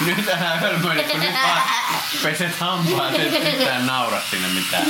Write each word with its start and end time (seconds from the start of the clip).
Nyt 0.00 0.28
älä 0.28 0.56
hölmöile, 0.56 1.02
kun 1.02 1.20
nyt 1.20 1.34
vaan 1.34 1.62
peset 2.22 2.58
hampaat, 2.60 3.14
et 3.14 3.54
yhtään 3.54 3.86
naura 3.86 4.20
sinne 4.30 4.48
mitään. 4.48 4.84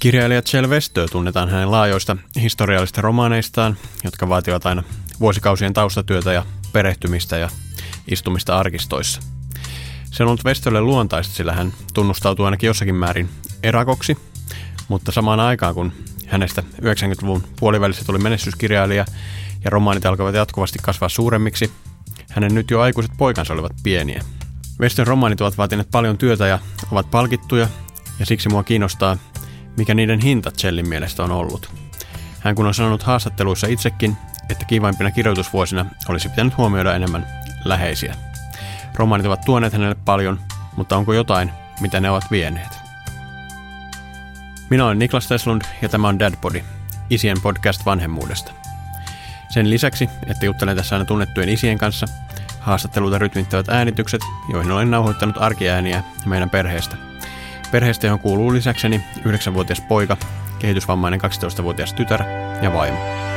Kirjailija 0.00 0.42
Westö 0.68 1.06
tunnetaan 1.08 1.48
hänen 1.48 1.70
laajoista 1.70 2.16
historiallisista 2.40 3.00
romaaneistaan, 3.00 3.76
jotka 4.04 4.28
vaativat 4.28 4.66
aina 4.66 4.82
vuosikausien 5.20 5.72
taustatyötä 5.72 6.32
ja 6.32 6.44
perehtymistä 6.72 7.38
ja 7.38 7.48
istumista 8.10 8.58
arkistoissa. 8.58 9.20
Se 10.10 10.22
on 10.22 10.28
ollut 10.28 10.44
Westölle 10.44 10.80
luontaista, 10.80 11.34
sillä 11.34 11.52
hän 11.52 11.72
tunnustautuu 11.94 12.44
ainakin 12.44 12.66
jossakin 12.66 12.94
määrin 12.94 13.28
erakoksi, 13.62 14.18
mutta 14.88 15.12
samaan 15.12 15.40
aikaan 15.40 15.74
kun 15.74 15.92
hänestä 16.26 16.62
90-luvun 16.82 17.44
puolivälissä 17.58 18.04
tuli 18.04 18.18
menestyskirjailija 18.18 19.04
ja 19.64 19.70
romaanit 19.70 20.06
alkoivat 20.06 20.34
jatkuvasti 20.34 20.78
kasvaa 20.82 21.08
suuremmiksi, 21.08 21.72
hänen 22.30 22.54
nyt 22.54 22.70
jo 22.70 22.80
aikuiset 22.80 23.12
poikansa 23.18 23.52
olivat 23.52 23.72
pieniä. 23.82 24.24
Westön 24.80 25.06
romaanit 25.06 25.40
ovat 25.40 25.58
vaatineet 25.58 25.90
paljon 25.90 26.18
työtä 26.18 26.46
ja 26.46 26.58
ovat 26.92 27.10
palkittuja, 27.10 27.68
ja 28.18 28.26
siksi 28.26 28.48
mua 28.48 28.62
kiinnostaa, 28.62 29.16
mikä 29.76 29.94
niiden 29.94 30.20
hinta 30.20 30.50
Chellin 30.50 30.88
mielestä 30.88 31.22
on 31.22 31.32
ollut. 31.32 31.70
Hän 32.40 32.54
kun 32.54 32.66
on 32.66 32.74
sanonut 32.74 33.02
haastatteluissa 33.02 33.66
itsekin, 33.66 34.16
että 34.50 34.64
kivaimpina 34.64 35.10
kirjoitusvuosina 35.10 35.86
olisi 36.08 36.28
pitänyt 36.28 36.56
huomioida 36.56 36.94
enemmän 36.94 37.26
läheisiä. 37.64 38.14
Romaanit 38.94 39.26
ovat 39.26 39.44
tuoneet 39.44 39.72
hänelle 39.72 39.96
paljon, 40.04 40.40
mutta 40.76 40.96
onko 40.96 41.12
jotain, 41.12 41.50
mitä 41.80 42.00
ne 42.00 42.10
ovat 42.10 42.30
vieneet? 42.30 42.78
Minä 44.70 44.86
olen 44.86 44.98
Niklas 44.98 45.26
Teslund 45.28 45.62
ja 45.82 45.88
tämä 45.88 46.08
on 46.08 46.18
Dadpodi, 46.18 46.64
isien 47.10 47.40
podcast 47.42 47.86
vanhemmuudesta. 47.86 48.52
Sen 49.48 49.70
lisäksi, 49.70 50.08
että 50.26 50.46
juttelen 50.46 50.76
tässä 50.76 50.94
aina 50.94 51.04
tunnettujen 51.04 51.48
isien 51.48 51.78
kanssa, 51.78 52.06
haastatteluita 52.60 53.18
rytmittävät 53.18 53.68
äänitykset, 53.68 54.22
joihin 54.52 54.72
olen 54.72 54.90
nauhoittanut 54.90 55.36
arkiääniä 55.38 56.04
meidän 56.26 56.50
perheestä. 56.50 57.09
Perheestä, 57.70 58.06
johon 58.06 58.20
kuuluu 58.20 58.52
lisäkseni 58.52 59.04
9-vuotias 59.18 59.80
poika, 59.80 60.16
kehitysvammainen 60.58 61.20
12-vuotias 61.20 61.92
tytär 61.92 62.22
ja 62.62 62.72
vaimo. 62.72 63.29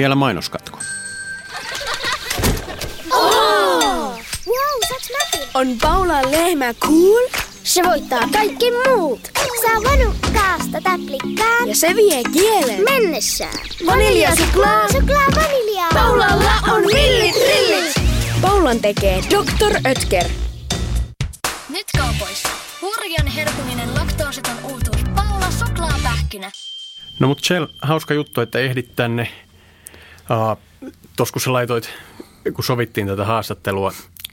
Vielä 0.00 0.14
mainoskatko. 0.14 0.78
Oh! 3.12 4.20
Wow, 4.46 4.80
On 5.54 5.78
Paula 5.82 6.22
lehmä 6.30 6.74
cool? 6.74 7.28
Se 7.64 7.82
voittaa 7.82 8.20
kaikki 8.32 8.66
muut. 8.70 9.20
Saa 9.62 9.92
vanukkaasta 9.92 10.80
täplikkaan. 10.82 11.68
Ja 11.68 11.76
se 11.76 11.96
vie 11.96 12.22
kielen. 12.32 12.84
Mennessään. 12.84 13.66
Vanilja 13.86 14.36
suklaa. 14.36 14.88
Suklaa 14.92 15.26
vanilja. 15.36 15.84
Paulalla 15.94 16.52
on 16.72 16.82
millit 16.82 17.34
rillit. 17.34 17.94
Paulan 18.42 18.80
tekee 18.80 19.22
Dr. 19.30 19.90
Ötker. 19.90 20.24
Nyt 21.68 21.86
kaupoissa. 21.98 22.48
Hurjan 22.82 23.26
herkuminen 23.26 23.94
laktoositon 23.94 24.56
uutuus. 24.64 25.00
Paula 25.14 25.50
suklaapähkinä. 25.50 26.50
No 27.18 27.28
mut 27.28 27.44
Shell, 27.44 27.66
hauska 27.82 28.14
juttu, 28.14 28.40
että 28.40 28.58
ehdit 28.58 28.96
tänne 28.96 29.28
Uh, 30.30 30.58
Tuossa 31.16 31.32
kun 31.32 31.42
sä 31.42 31.52
laitoit, 31.52 31.90
kun 32.54 32.64
sovittiin 32.64 33.06
tätä 33.06 33.24
haastattelua 33.24 33.92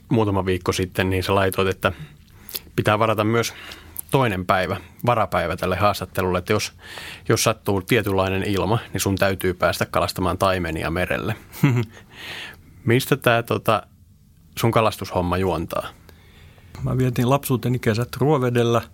muutama 0.10 0.46
viikko 0.46 0.72
sitten, 0.72 1.10
niin 1.10 1.24
sä 1.24 1.36
laitoit, 1.36 1.68
että 1.68 1.92
pitää 2.76 3.00
varata 3.00 3.24
myös 3.24 3.54
toinen 4.12 4.46
päivä, 4.46 4.78
varapäivä 5.06 5.56
tälle 5.56 5.76
haastattelulle, 5.76 6.40
että 6.40 6.54
jos, 6.54 6.74
jos 7.30 7.44
sattuu 7.44 7.82
tietynlainen 7.82 8.44
ilma, 8.44 8.80
niin 8.94 9.02
sun 9.02 9.16
täytyy 9.16 9.54
päästä 9.54 9.86
kalastamaan 9.86 10.38
taimenia 10.38 10.92
merelle. 10.92 11.36
Mistä 12.86 13.18
tämä 13.18 13.44
tota, 13.44 13.84
sun 14.60 14.72
kalastushomma 14.72 15.38
juontaa? 15.38 15.88
Mä 16.84 16.98
vietin 16.98 17.30
lapsuuteni 17.30 17.80
kesät 17.80 18.16
Ruovedellä– 18.18 18.82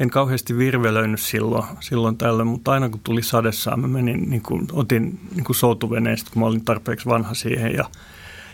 en 0.00 0.10
kauheasti 0.10 0.58
virvelöinyt 0.58 1.20
silloin, 1.20 1.64
silloin 1.80 2.16
tällöin, 2.16 2.48
mutta 2.48 2.72
aina 2.72 2.88
kun 2.88 3.00
tuli 3.04 3.22
sadessa, 3.22 3.76
mä 3.76 3.88
menin, 3.88 4.30
niin 4.30 4.42
kuin, 4.42 4.66
otin 4.72 5.20
niin 5.34 5.44
kuin 5.44 5.56
soutuveneestä, 5.56 6.30
kun 6.32 6.42
mä 6.42 6.46
olin 6.46 6.64
tarpeeksi 6.64 7.06
vanha 7.06 7.34
siihen 7.34 7.74
ja, 7.74 7.84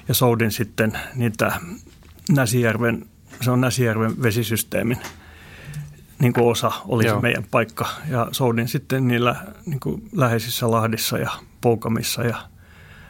ja 0.09 0.15
soudin 0.15 0.53
sitten 0.53 0.99
niitä 1.15 1.61
Näsijärven, 2.31 3.07
se 3.41 3.51
on 3.51 3.61
Näsijärven 3.61 4.23
vesisysteemin 4.23 4.99
niin 6.21 6.33
kuin 6.33 6.47
osa 6.47 6.73
oli 6.89 7.07
Joo. 7.07 7.17
se 7.17 7.23
meidän 7.23 7.45
paikka. 7.51 7.89
Ja 8.09 8.29
soudin 8.33 8.69
sitten 8.69 9.09
niillä 9.09 9.37
niin 9.67 9.81
kuin 9.81 10.09
läheisissä 10.13 10.71
lahdissa 10.71 11.19
ja 11.19 11.31
poukamissa 11.61 12.23
ja 12.23 12.37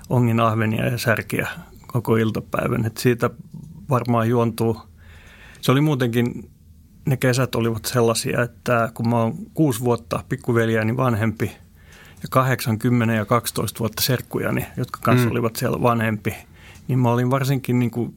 ongin 0.08 0.41
ahvenia 0.41 0.86
ja 0.86 0.98
särkiä 0.98 1.48
koko 1.86 2.16
iltapäivän. 2.16 2.86
Et 2.86 2.97
siitä 2.97 3.30
varmaan 3.91 4.28
juontuu. 4.28 4.82
Se 5.60 5.72
oli 5.72 5.80
muutenkin 5.80 6.50
ne 7.04 7.16
kesät 7.16 7.54
olivat 7.54 7.84
sellaisia, 7.84 8.42
että 8.42 8.90
kun 8.94 9.08
mä 9.08 9.16
oon 9.16 9.34
kuusi 9.54 9.80
vuotta 9.80 10.24
pikkuveljäni 10.28 10.96
vanhempi 10.96 11.52
ja 12.22 12.28
80 12.30 13.14
ja 13.14 13.24
12 13.24 13.78
vuotta 13.78 14.02
serkkujani, 14.02 14.66
jotka 14.76 15.00
kanssa 15.02 15.26
mm. 15.26 15.32
olivat 15.32 15.56
siellä 15.56 15.82
vanhempi, 15.82 16.34
niin 16.88 16.98
mä 16.98 17.10
olin 17.10 17.30
varsinkin 17.30 17.78
niin 17.78 17.90
kuin 17.90 18.16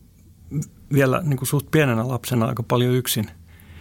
vielä 0.94 1.22
niin 1.24 1.38
kuin 1.38 1.48
suht 1.48 1.72
pienenä 1.72 2.08
lapsena 2.08 2.46
aika 2.46 2.64
paljon 2.64 2.94
yksin. 2.94 3.28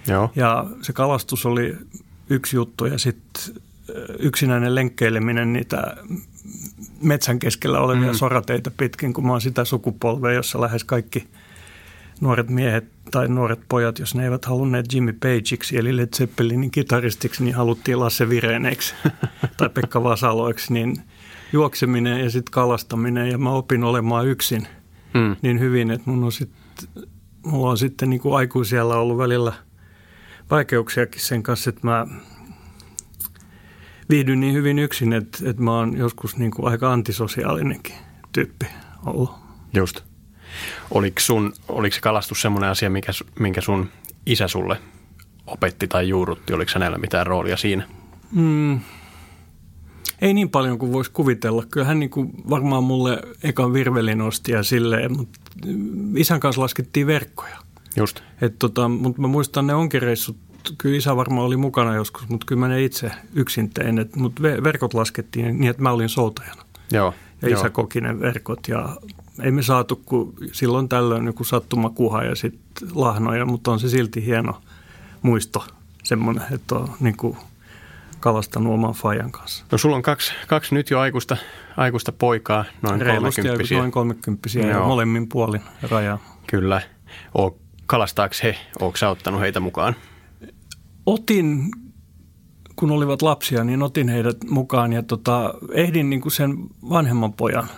Joo. 0.07 0.31
Ja 0.37 0.67
se 0.83 0.93
kalastus 0.93 1.47
oli 1.47 1.77
yksi 2.31 2.57
juttu 2.57 2.87
ja 2.87 2.99
sitten 2.99 3.55
yksinäinen 4.19 4.75
lenkkeileminen 4.75 5.53
niitä 5.53 5.97
metsän 7.03 7.39
keskellä 7.39 7.81
olevia 7.81 8.13
mm. 8.13 8.15
sorateita 8.15 8.71
pitkin, 8.77 9.13
kun 9.13 9.27
mä 9.27 9.33
oon 9.33 9.41
sitä 9.41 9.65
sukupolvea, 9.65 10.33
jossa 10.33 10.61
lähes 10.61 10.85
kaikki– 10.85 11.29
nuoret 12.23 12.51
miehet 12.51 12.85
tai 13.11 13.29
nuoret 13.29 13.61
pojat, 13.69 13.99
jos 13.99 14.15
ne 14.15 14.25
eivät 14.25 14.45
halunneet 14.45 14.93
Jimmy 14.93 15.13
Pageiksi 15.13 15.79
eli 15.79 15.97
Led 15.97 16.09
Zeppelinin 16.17 16.71
kitaristiksi, 16.71 17.45
niin 17.45 17.55
haluttiin 17.55 18.01
Lasse 18.01 18.29
Vireneeksi 18.29 18.95
tai 19.57 19.69
Pekka 19.69 20.05
Vasaloiksi, 20.05 20.73
niin 20.73 20.97
juokseminen 21.53 22.21
ja 22.21 22.31
sitten 22.31 22.53
kalastaminen 22.53 23.29
ja 23.29 23.39
mä 23.39 23.51
opin 23.51 23.85
olemaan 23.85 24.27
yksin 24.27 24.67
mm. 25.15 25.37
niin 25.43 25.61
hyvin, 25.61 25.91
että 25.91 26.11
mun 26.11 26.25
on 26.25 26.33
sit, 26.33 26.51
mulla 27.47 27.71
on 27.71 27.79
sitten 27.79 28.11
niin 28.11 28.21
kuin 28.21 28.37
aikuisiellä 28.37 28.97
ollut 28.97 29.19
välillä 29.19 29.53
vaikeuksiakin 30.51 31.21
sen 31.21 31.43
kanssa, 31.43 31.71
että 31.71 31.87
mä 31.87 32.07
viihdyn 34.11 34.41
niin 34.41 34.55
hyvin 34.55 34.79
yksin, 34.79 35.13
että, 35.13 35.39
että 35.51 35.63
mä 35.63 35.79
oon 35.79 35.97
joskus 35.97 36.37
niin 36.37 36.51
kuin 36.51 36.69
aika 36.69 36.93
antisosiaalinenkin 36.93 37.95
tyyppi 38.33 38.67
ollut. 39.07 39.31
Just. 39.75 40.12
Oliko, 40.91 41.21
sun, 41.21 41.53
oliko 41.69 41.95
se 41.95 42.01
kalastus 42.01 42.43
semmoinen 42.43 42.71
asia, 42.71 42.91
mikä, 42.91 43.13
minkä 43.39 43.61
sun 43.61 43.89
isä 44.27 44.49
sulle 44.49 44.79
opetti 45.47 45.89
tai 45.89 46.09
juurutti? 46.09 46.53
Oliko 46.53 46.71
hänellä 46.75 46.99
mitään 46.99 47.27
roolia 47.27 47.57
siinä? 47.57 47.89
Mm, 48.33 48.81
ei 50.21 50.35
niin 50.35 50.51
paljon 50.51 50.79
kuin 50.79 50.93
voisi 50.93 51.11
kuvitella. 51.11 51.65
Kyllä 51.71 51.87
hän 51.87 52.01
niin 52.01 52.11
kuin 52.11 52.31
varmaan 52.51 52.85
mulle 52.85 53.19
ekan 53.43 53.73
virvelin 53.73 54.21
osti 54.21 54.53
ja 54.53 54.63
silleen, 54.63 55.17
mutta 55.17 55.41
isän 56.17 56.41
kanssa 56.41 56.63
laskettiin 56.63 57.07
verkkoja. 57.07 57.57
Just. 57.97 58.21
Et 58.41 58.59
tota, 58.59 58.89
mutta 58.89 59.21
mä 59.21 59.29
muistan 59.29 59.67
ne 59.67 59.75
onkireissut, 59.75 60.37
kyllä 60.79 60.97
isä 60.97 61.17
varmaan 61.17 61.47
oli 61.47 61.57
mukana 61.57 61.95
joskus, 61.95 62.29
mutta 62.29 62.47
kyllä 62.47 62.61
mä 62.61 62.69
ne 62.69 62.85
itse 62.85 63.11
yksin 63.35 63.71
tein. 63.71 64.11
Mutta 64.17 64.43
verkot 64.43 64.95
laskettiin 64.95 65.61
niin, 65.61 65.71
että 65.71 65.83
mä 65.83 65.91
olin 65.91 66.09
soutajana. 66.09 66.63
Joo. 66.93 67.15
Ja 67.43 67.49
isä 67.49 67.71
koki 67.71 68.01
ne 68.01 68.21
verkot 68.21 68.69
ja 68.69 68.97
ei 69.43 69.51
me 69.51 69.63
saatu 69.63 69.97
kuin 69.97 70.35
silloin 70.53 70.89
tällöin 70.89 71.27
joku 71.27 71.45
sattumakuha 71.45 72.23
ja 72.25 72.35
sitten 72.35 72.89
lahnoja, 72.95 73.47
mutta 73.47 73.71
on 73.71 73.81
se 73.81 73.89
silti 73.89 74.27
hieno 74.27 74.61
muisto 75.23 75.67
semmoinen, 76.05 76.45
että 76.51 76.75
on 76.75 76.89
niin 77.01 77.17
kuin 77.17 77.37
kalastanut 78.21 78.73
oman 78.73 78.95
fajan 78.95 79.33
kanssa. 79.33 79.65
No 79.73 79.79
sulla 79.79 79.97
on 79.97 80.03
kaksi, 80.03 80.33
kaksi 80.47 80.75
nyt 80.75 80.91
jo 80.91 81.01
aikuista, 81.01 81.37
aikuista 81.77 82.13
poikaa, 82.13 82.65
noin 82.83 83.01
Reilusti 83.01 83.43
30 83.43 83.75
noin 83.75 83.91
30 83.91 84.49
ja 84.59 84.81
molemmin 84.81 85.29
puolin 85.29 85.63
rajaa. 85.91 86.19
Kyllä. 86.47 86.83
O, 87.39 87.59
kalastaako 87.87 88.35
he? 88.43 88.59
Oletko 88.81 88.97
sä 88.97 89.09
ottanut 89.09 89.41
heitä 89.41 89.61
mukaan? 89.61 89.97
Otin, 91.07 91.71
kun 92.77 92.91
olivat 92.91 93.23
lapsia, 93.23 93.65
niin 93.65 93.83
otin 93.83 94.09
heidät 94.09 94.37
mukaan 94.51 94.93
ja 94.93 95.03
tota, 95.03 95.55
ehdin 95.73 96.11
niin 96.11 96.21
kuin 96.21 96.33
sen 96.33 96.57
vanhemman 96.91 97.33
pojan, 97.33 97.69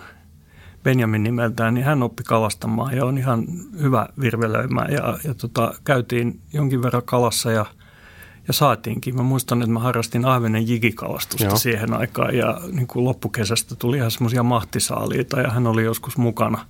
Benjamin 0.85 1.23
nimeltään, 1.23 1.73
niin 1.73 1.85
hän 1.85 2.03
oppi 2.03 2.23
kalastamaan 2.23 2.97
ja 2.97 3.05
on 3.05 3.17
ihan 3.17 3.45
hyvä 3.81 4.07
virvelöimään 4.19 4.93
ja, 4.93 5.17
ja 5.23 5.33
tota, 5.33 5.73
käytiin 5.83 6.39
jonkin 6.53 6.83
verran 6.83 7.03
kalassa 7.05 7.51
ja, 7.51 7.65
ja 8.47 8.53
saatiinkin. 8.53 9.15
Mä 9.15 9.23
muistan, 9.23 9.61
että 9.61 9.71
mä 9.71 9.79
harrastin 9.79 10.25
ahvenen 10.25 10.67
jigikalastusta 10.67 11.45
Joo. 11.45 11.57
siihen 11.57 11.93
aikaan 11.93 12.35
ja 12.35 12.61
niin 12.71 12.87
kuin 12.87 13.05
loppukesästä 13.05 13.75
tuli 13.75 13.97
ihan 13.97 14.11
semmoisia 14.11 14.43
mahtisaaliita 14.43 15.41
ja 15.41 15.51
hän 15.51 15.67
oli 15.67 15.83
joskus 15.83 16.17
mukana. 16.17 16.65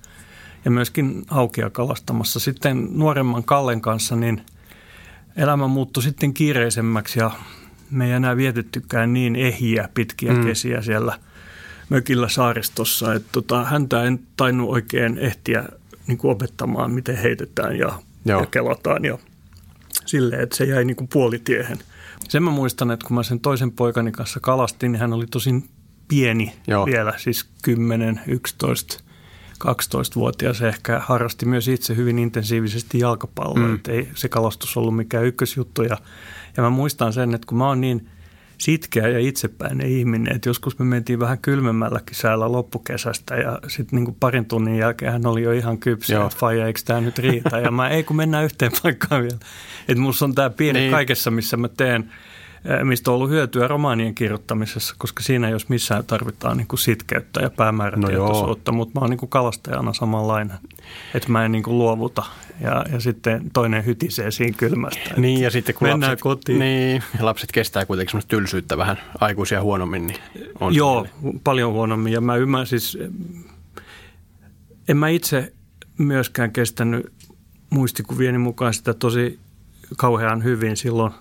Ja 0.64 0.70
myöskin 0.70 1.24
haukia 1.28 1.70
kalastamassa. 1.70 2.40
Sitten 2.40 2.88
nuoremman 2.90 3.44
Kallen 3.44 3.80
kanssa 3.80 4.16
niin 4.16 4.42
elämä 5.36 5.66
muuttui 5.66 6.02
sitten 6.02 6.34
kiireisemmäksi 6.34 7.18
ja 7.18 7.30
me 7.90 8.06
ei 8.06 8.12
enää 8.12 8.36
vietettykään 8.36 9.12
niin 9.12 9.36
ehiä 9.36 9.88
pitkiä 9.94 10.32
mm. 10.32 10.44
kesiä 10.44 10.82
siellä 10.82 11.18
mökillä 11.88 12.28
saaristossa. 12.28 13.14
Että 13.14 13.28
tota, 13.32 13.64
häntä 13.64 14.02
en 14.04 14.20
tainnut 14.36 14.70
oikein 14.70 15.18
ehtiä 15.18 15.68
niin 16.06 16.18
kuin 16.18 16.30
opettamaan, 16.30 16.90
miten 16.90 17.16
heitetään 17.16 17.78
ja, 17.78 17.98
Joo. 18.24 18.40
ja 18.40 18.46
kelataan 18.46 19.04
ja 19.04 19.18
silleen, 20.06 20.42
että 20.42 20.56
se 20.56 20.64
jäi 20.64 20.84
niin 20.84 20.96
kuin 20.96 21.08
puolitiehen. 21.08 21.78
Sen 22.28 22.42
mä 22.42 22.50
muistan, 22.50 22.90
että 22.90 23.06
kun 23.06 23.14
mä 23.14 23.22
sen 23.22 23.40
toisen 23.40 23.72
poikani 23.72 24.12
kanssa 24.12 24.40
kalastin, 24.40 24.92
niin 24.92 25.00
hän 25.00 25.12
oli 25.12 25.26
tosin 25.26 25.68
pieni 26.08 26.52
Joo. 26.66 26.86
vielä, 26.86 27.12
siis 27.16 27.46
10, 27.62 28.20
11, 28.26 29.04
12-vuotias 29.64 30.62
ehkä 30.62 31.00
harrasti 31.04 31.46
myös 31.46 31.68
itse 31.68 31.96
hyvin 31.96 32.18
intensiivisesti 32.18 32.98
jalkapalloa, 32.98 33.68
mm. 33.68 33.78
ei 33.88 34.08
se 34.14 34.28
kalastus 34.28 34.76
ollut 34.76 34.96
mikään 34.96 35.24
ykkösjuttu. 35.24 35.82
Ja, 35.82 35.96
ja 36.56 36.62
mä 36.62 36.70
muistan 36.70 37.12
sen, 37.12 37.34
että 37.34 37.46
kun 37.46 37.58
mä 37.58 37.68
oon 37.68 37.80
niin 37.80 38.08
sitkeä 38.58 39.08
ja 39.08 39.18
itsepäinen 39.18 39.86
ihminen, 39.86 40.36
että 40.36 40.48
joskus 40.48 40.78
me 40.78 40.84
mentiin 40.84 41.20
vähän 41.20 41.38
kylmemmälläkin 41.38 42.16
säällä 42.16 42.52
loppukesästä 42.52 43.34
ja 43.36 43.58
sitten 43.68 44.04
niin 44.04 44.16
parin 44.20 44.46
tunnin 44.46 44.78
jälkeen 44.78 45.12
hän 45.12 45.26
oli 45.26 45.42
jo 45.42 45.52
ihan 45.52 45.78
kypsä, 45.78 46.24
että 46.24 46.38
faija, 46.38 46.66
eikö 46.66 46.80
tämä 46.84 47.00
nyt 47.00 47.18
riitä? 47.18 47.58
Ja 47.58 47.70
mä, 47.70 47.88
ei 47.88 48.04
kun 48.04 48.16
mennään 48.16 48.44
yhteen 48.44 48.72
paikkaan 48.82 49.22
vielä. 49.22 49.38
Että 49.88 50.02
musta 50.02 50.24
on 50.24 50.34
tämä 50.34 50.50
piirre 50.50 50.80
Niin. 50.80 50.90
kaikessa, 50.92 51.30
missä 51.30 51.56
mä 51.56 51.68
teen, 51.68 52.12
mistä 52.84 53.10
on 53.10 53.14
ollut 53.14 53.30
hyötyä 53.30 53.68
romaanien 53.68 54.14
kirjoittamisessa, 54.14 54.94
koska 54.98 55.22
siinä 55.22 55.48
jos 55.48 55.68
missään 55.68 56.04
tarvitaan 56.04 56.56
niin 56.56 56.66
kuin 56.66 56.78
sitkeyttä 56.78 57.40
ja 57.40 57.50
päämäärätietoisuutta, 57.50 58.72
no 58.72 58.76
mutta 58.76 58.92
mä 58.94 59.00
oon 59.00 59.10
niin 59.10 59.18
kuin 59.18 59.30
kalastajana 59.30 59.92
samanlainen, 59.92 60.56
että 61.14 61.32
mä 61.32 61.44
en 61.44 61.52
niin 61.52 61.62
kuin 61.62 61.78
luovuta 61.78 62.22
ja, 62.60 62.84
ja 62.92 63.00
sitten 63.00 63.50
toinen 63.52 63.86
hytisee 63.86 64.30
siinä 64.30 64.56
kylmästä. 64.58 65.10
Niin, 65.16 65.40
ja 65.40 65.50
sitten 65.50 65.74
kun 65.74 65.88
Mennään 65.88 66.10
lapset, 66.10 66.22
kotiin. 66.22 66.58
Niin, 66.58 67.02
lapset 67.20 67.52
kestää 67.52 67.86
kuitenkin 67.86 68.10
semmoista 68.10 68.28
tylsyyttä 68.28 68.76
vähän 68.76 68.98
aikuisia 69.20 69.62
huonommin, 69.62 70.06
niin 70.06 70.18
on 70.60 70.74
Joo, 70.74 71.06
semmoinen- 71.14 71.40
paljon 71.44 71.72
huonommin. 71.72 72.12
Ja 72.12 72.20
mä 72.20 72.36
ymmärrän 72.36 72.66
siis, 72.66 72.98
en 74.88 74.96
mä 74.96 75.08
itse 75.08 75.52
myöskään 75.98 76.52
kestänyt 76.52 77.12
muistikuvieni 77.70 78.38
mukaan 78.38 78.74
sitä 78.74 78.94
tosi 78.94 79.38
kauhean 79.96 80.44
hyvin 80.44 80.76
silloin 80.76 81.12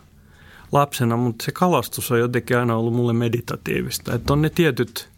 lapsena, 0.76 1.18
mutta 1.18 1.46
se 1.46 1.52
kalastus 1.52 2.12
on 2.12 2.20
jotenkin 2.20 2.58
aina 2.58 2.76
ollut 2.76 2.94
mulle 2.94 3.14
meditatiivista. 3.14 4.16
Että 4.16 4.34
on 4.34 4.42
ne 4.42 4.50
tietyt 4.50 5.10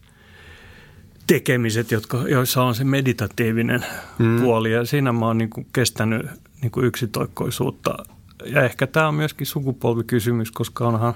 tekemiset, 1.27 1.91
jotka, 1.91 2.17
joissa 2.27 2.63
on 2.63 2.75
se 2.75 2.83
meditatiivinen 2.83 3.85
mm. 4.19 4.41
puoli 4.41 4.71
ja 4.71 4.85
siinä 4.85 5.11
mä 5.13 5.25
oon 5.25 5.37
niin 5.37 5.49
kuin 5.49 5.67
kestänyt 5.73 6.25
niin 6.61 6.71
kuin 6.71 6.85
yksitoikkoisuutta. 6.85 7.97
Ja 8.45 8.63
ehkä 8.63 8.87
tämä 8.87 9.07
on 9.07 9.15
myöskin 9.15 9.47
sukupolvikysymys, 9.47 10.51
koska 10.51 10.87
onhan, 10.87 11.13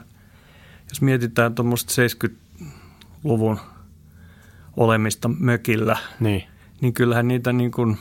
jos 0.90 1.02
mietitään 1.02 1.56
tuommoista 1.56 1.94
70-luvun 2.28 3.60
olemista 4.78 5.28
mökillä, 5.28 5.98
Niin. 6.20 6.44
niin 6.82 6.94
kyllähän 6.94 7.28
niitä 7.28 7.54
niin 7.54 7.72
kuin 7.72 7.98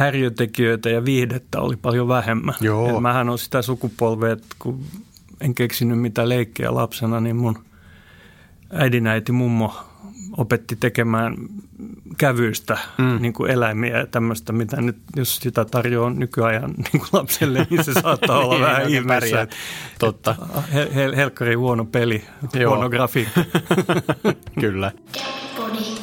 häiriötekijöitä 0.00 0.90
ja 0.90 1.04
viihdettä 1.04 1.60
oli 1.60 1.76
paljon 1.76 2.08
vähemmän. 2.08 2.54
Joo. 2.60 2.96
Et 2.96 3.02
mähän 3.02 3.28
on 3.28 3.38
sitä 3.38 3.62
sukupolvea, 3.62 4.32
että 4.32 4.56
kun 4.58 4.84
en 5.40 5.54
keksinyt 5.54 6.00
mitään 6.00 6.28
leikkejä 6.28 6.74
lapsena, 6.74 7.20
niin 7.20 7.36
mun 7.36 7.58
äidinäiti 8.72 9.32
mummo 9.32 9.76
opetti 10.36 10.76
tekemään 10.76 11.36
kävyistä 12.18 12.78
mm. 12.98 13.22
niin 13.22 13.32
kuin 13.32 13.50
eläimiä 13.50 13.98
ja 13.98 14.06
tämmöistä, 14.06 14.52
mitä 14.52 14.80
nyt, 14.80 14.96
jos 15.16 15.36
sitä 15.36 15.64
tarjoaa 15.64 16.10
nykyajan 16.10 16.70
niin 16.70 17.00
kuin 17.00 17.08
lapselle, 17.12 17.66
niin 17.70 17.84
se 17.84 17.92
saattaa 17.92 18.38
olla 18.38 18.54
Niin, 18.54 18.62
vähän 18.62 18.88
ihmeessä. 18.88 19.46
Totta. 19.98 20.34
Hel- 20.74 20.94
hel- 20.94 21.16
helkkari 21.16 21.54
huono 21.54 21.84
peli, 21.84 22.24
Joo. 22.54 22.74
huono 22.74 22.90
grafiikka. 22.90 23.44
Kyllä. 24.60 24.92
Podi. 25.56 26.00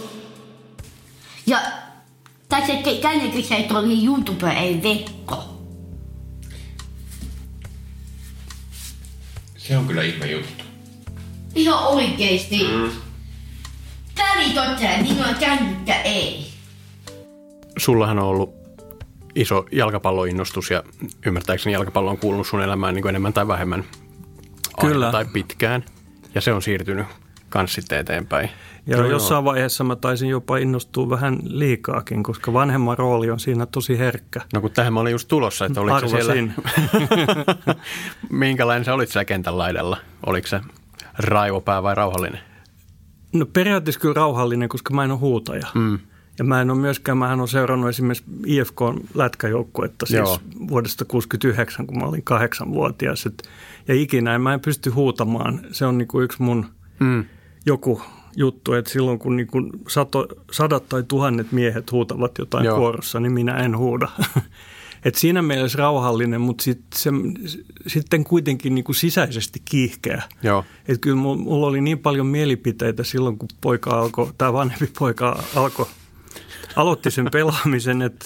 Ja 2.51 2.57
tässä 2.59 2.73
te- 2.83 2.99
tännekin 3.01 3.43
se 3.43 3.65
tuli 3.69 4.05
YouTube 4.05 4.51
ei 4.51 4.83
vekko. 4.83 5.43
Se 9.57 9.77
on 9.77 9.87
kyllä 9.87 10.03
ihme 10.03 10.25
juttu. 10.25 10.63
Ihan 11.55 11.83
oikeesti. 11.83 12.63
Mm. 12.63 12.89
Väli 14.17 14.49
totta, 14.53 14.87
minua 15.01 15.33
kännykkä 15.39 16.01
ei. 16.01 16.47
Sullahan 17.77 18.19
on 18.19 18.25
ollut 18.25 18.53
iso 19.35 19.65
jalkapalloinnostus 19.71 20.71
ja 20.71 20.83
ymmärtääkseni 21.25 21.73
jalkapallo 21.73 22.09
on 22.11 22.17
kuulunut 22.17 22.47
sun 22.47 22.61
elämään 22.63 22.95
niin 22.95 23.07
enemmän 23.07 23.33
tai 23.33 23.47
vähemmän 23.47 23.83
aina 24.77 24.93
Kyllä. 24.93 25.11
tai 25.11 25.25
pitkään. 25.25 25.85
Ja 26.35 26.41
se 26.41 26.53
on 26.53 26.61
siirtynyt 26.61 27.07
kans 27.49 27.73
sitten 27.73 27.99
eteenpäin. 27.99 28.49
Ja 28.87 28.97
Joo, 28.97 29.07
jossain 29.07 29.43
vaiheessa 29.43 29.83
mä 29.83 29.95
taisin 29.95 30.29
jopa 30.29 30.57
innostua 30.57 31.09
vähän 31.09 31.39
liikaakin, 31.43 32.23
koska 32.23 32.53
vanhemman 32.53 32.97
rooli 32.97 33.31
on 33.31 33.39
siinä 33.39 33.65
tosi 33.65 33.97
herkkä. 33.97 34.41
No 34.53 34.61
kun 34.61 34.71
tähän 34.71 34.93
mä 34.93 34.99
olin 34.99 35.11
just 35.11 35.27
tulossa, 35.27 35.65
että 35.65 35.81
oliko 35.81 35.99
se 35.99 36.07
siellä, 36.07 36.31
Arvasin. 36.31 36.53
minkälainen 38.29 38.85
sä 38.85 38.93
olit 38.93 39.09
siellä 39.09 39.25
kentän 39.25 39.57
laidalla? 39.57 39.97
Oliko 40.25 40.47
se 40.47 40.59
raivopää 41.17 41.83
vai 41.83 41.95
rauhallinen? 41.95 42.39
No 43.33 43.45
periaatteessa 43.45 43.99
kyllä 43.99 44.13
rauhallinen, 44.13 44.69
koska 44.69 44.93
mä 44.93 45.03
en 45.03 45.11
ole 45.11 45.19
huutaja. 45.19 45.67
Mm. 45.75 45.99
Ja 46.39 46.43
mä 46.43 46.61
en 46.61 46.69
ole 46.69 46.79
myöskään, 46.79 47.17
mähän 47.17 47.41
on 47.41 47.47
seurannut 47.47 47.89
esimerkiksi 47.89 48.25
IFK 48.45 48.81
lätkäjoukkuetta 49.13 50.05
siis 50.05 50.17
Joo. 50.17 50.39
vuodesta 50.67 51.05
69, 51.05 51.87
kun 51.87 51.99
mä 51.99 52.05
olin 52.05 52.23
kahdeksanvuotias. 52.23 53.25
Et, 53.25 53.49
ja 53.87 53.95
ikinä 53.95 54.35
en, 54.35 54.41
mä 54.41 54.53
en 54.53 54.59
pysty 54.59 54.89
huutamaan. 54.89 55.59
Se 55.71 55.85
on 55.85 55.97
niinku 55.97 56.21
yksi 56.21 56.41
mun 56.41 56.65
Mm. 56.99 57.25
Joku 57.67 58.01
juttu, 58.35 58.73
että 58.73 58.91
silloin 58.91 59.19
kun 59.19 59.35
niinku 59.35 59.57
sato, 59.87 60.27
sadat 60.51 60.89
tai 60.89 61.03
tuhannet 61.07 61.51
miehet 61.51 61.91
huutavat 61.91 62.37
jotain 62.37 62.65
Joo. 62.65 62.77
Kuorossa, 62.77 63.19
niin 63.19 63.31
minä 63.31 63.57
en 63.57 63.77
huuda. 63.77 64.09
Et 65.05 65.15
siinä 65.15 65.41
mielessä 65.41 65.77
rauhallinen, 65.77 66.41
mutta 66.41 66.63
sit 66.63 66.81
se, 66.95 67.09
sitten 67.87 68.23
kuitenkin 68.23 68.75
niinku 68.75 68.93
sisäisesti 68.93 69.61
kiihkeä. 69.65 70.23
Joo. 70.43 70.65
Että 70.87 71.01
kyllä 71.01 71.15
mulla, 71.15 71.37
mulla 71.37 71.67
oli 71.67 71.81
niin 71.81 71.99
paljon 71.99 72.27
mielipiteitä 72.27 73.03
silloin, 73.03 73.37
kun 73.37 73.49
poika 73.61 73.89
alkoi, 73.89 74.31
tämä 74.37 74.53
vanhempi 74.53 74.91
poika 74.99 75.43
alkoi, 75.55 75.85
aloitti 76.77 77.11
sen 77.11 77.27
pelaamisen, 77.31 78.01
että 78.01 78.25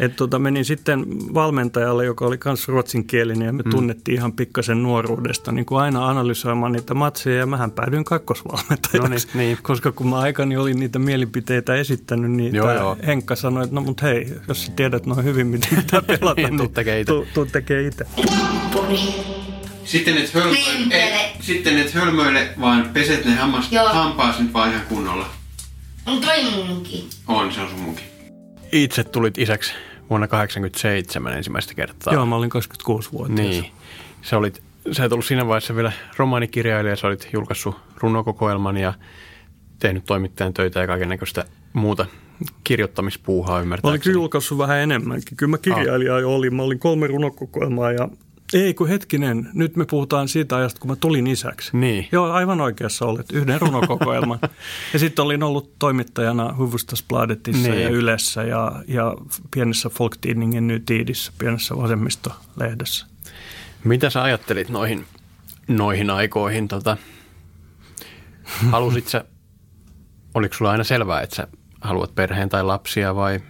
et 0.00 0.16
tota, 0.16 0.38
menin 0.38 0.64
sitten 0.64 1.06
valmentajalle, 1.34 2.04
joka 2.04 2.26
oli 2.26 2.38
myös 2.44 2.68
ruotsinkielinen 2.68 3.46
ja 3.46 3.52
me 3.52 3.62
mm. 3.62 3.70
tunnettiin 3.70 4.18
ihan 4.18 4.32
pikkasen 4.32 4.82
nuoruudesta, 4.82 5.52
niin 5.52 5.66
kuin 5.66 5.80
aina 5.82 6.08
analysoimaan 6.08 6.72
niitä 6.72 6.94
matseja 6.94 7.36
ja 7.38 7.46
mähän 7.46 7.70
päädyin 7.70 8.04
kakkosvalmentajaksi, 8.04 8.98
No 9.00 9.08
niin, 9.08 9.20
niin. 9.34 9.58
koska 9.62 9.92
kun 9.92 10.06
mä 10.08 10.18
aikani 10.18 10.56
olin 10.56 10.80
niitä 10.80 10.98
mielipiteitä 10.98 11.74
esittänyt, 11.74 12.30
niin 12.30 12.54
Joo, 12.54 12.72
joo. 12.72 12.96
Henkka 13.06 13.36
sanoi, 13.36 13.62
että 13.64 13.74
no 13.74 13.80
mut 13.80 14.02
hei, 14.02 14.34
jos 14.48 14.66
sä 14.66 14.72
tiedät 14.76 15.06
noin 15.06 15.24
hyvin, 15.24 15.46
miten 15.46 15.76
pitää 15.76 16.02
pelata, 16.18 16.40
Niin, 16.42 16.56
tuu 16.56 16.68
tekee 16.68 17.00
ite. 17.00 17.12
tuu, 17.12 17.26
tuu 17.34 17.46
tekee 17.46 17.86
itse. 17.86 18.06
Sitten 19.84 20.18
et, 20.18 20.34
hölmöile, 20.34 20.64
et, 20.90 21.32
sitten 21.40 21.78
et 21.78 21.94
hölmöile, 21.94 22.48
vaan 22.60 22.90
peset 22.92 23.24
ne 23.24 23.34
hammas, 23.34 23.70
hampaas 23.92 24.40
nyt 24.40 24.52
vaan 24.52 24.70
ihan 24.70 24.82
kunnolla. 24.88 25.39
On 26.10 26.20
toi 26.20 26.64
munkin. 26.66 27.04
On, 27.28 27.52
se 27.52 27.60
on 27.60 27.68
sun 27.70 27.78
munkin. 27.80 28.04
Itse 28.72 29.04
tulit 29.04 29.38
isäksi 29.38 29.72
vuonna 30.10 30.26
1987 30.26 31.32
ensimmäistä 31.32 31.74
kertaa. 31.74 32.14
Joo, 32.14 32.26
mä 32.26 32.36
olin 32.36 32.50
26-vuotias. 32.88 33.38
Niin. 33.38 33.66
Sä, 34.22 34.38
olit, 34.38 34.62
sä 34.92 35.04
et 35.04 35.12
ollut 35.12 35.24
siinä 35.26 35.46
vaiheessa 35.46 35.76
vielä 35.76 35.92
romaanikirjailija, 36.16 36.96
sä 36.96 37.06
olit 37.06 37.28
julkaissut 37.32 37.74
runokokoelman 37.96 38.76
ja 38.76 38.94
tehnyt 39.78 40.04
toimittajan 40.04 40.54
töitä 40.54 40.80
ja 40.80 40.86
kaiken 40.86 41.08
näköistä 41.08 41.44
muuta 41.72 42.06
kirjoittamispuuhaa 42.64 43.52
Mä 43.52 43.56
olin 43.56 43.62
ymmärtääkseni. 43.64 44.14
julkaissut 44.14 44.58
vähän 44.58 44.78
enemmänkin. 44.78 45.36
Kyllä 45.36 45.50
mä 45.50 45.58
kirjailija 45.58 46.20
jo 46.20 46.34
olin. 46.34 46.54
Mä 46.54 46.62
olin 46.62 46.78
kolme 46.78 47.06
runokokoelmaa 47.06 47.92
ja 47.92 48.08
Ei 48.54 48.74
kun 48.74 48.88
hetkinen, 48.88 49.50
nyt 49.54 49.76
me 49.76 49.86
puhutaan 49.86 50.28
siitä 50.28 50.56
ajasta, 50.56 50.80
kun 50.80 50.90
mä 50.90 50.96
tulin 50.96 51.26
isäksi. 51.26 51.76
Niin. 51.76 52.08
Joo, 52.12 52.32
aivan 52.32 52.60
oikeassa 52.60 53.06
olet, 53.06 53.32
yhden 53.32 53.60
runokokoelman. 53.60 54.38
ja 54.92 54.98
sitten 54.98 55.24
olin 55.24 55.42
ollut 55.42 55.78
toimittajana 55.78 56.54
Hufvudstadsbladetissa 56.58 57.70
Niin. 57.70 57.82
ja 57.82 57.88
Ylessä 57.88 58.42
ja, 58.42 58.82
ja 58.88 59.14
pienessä 59.50 59.88
Folktidningen 59.88 60.66
Ny 60.66 60.80
Tiidissä, 60.80 61.32
pienessä 61.38 61.76
vasemmistolehdessä. 61.76 63.06
Mitä 63.84 64.10
sä 64.10 64.22
ajattelit 64.22 64.68
noihin, 64.68 65.04
noihin 65.68 66.10
aikoihin? 66.10 66.68
Tota, 66.68 66.96
halusit 68.70 69.08
sä, 69.08 69.24
oliko 70.34 70.54
sulla 70.54 70.70
aina 70.70 70.84
selvää, 70.84 71.20
että 71.20 71.36
sä 71.36 71.48
haluat 71.80 72.14
perheen 72.14 72.48
tai 72.48 72.64
lapsia 72.64 73.14
vai, 73.14 73.40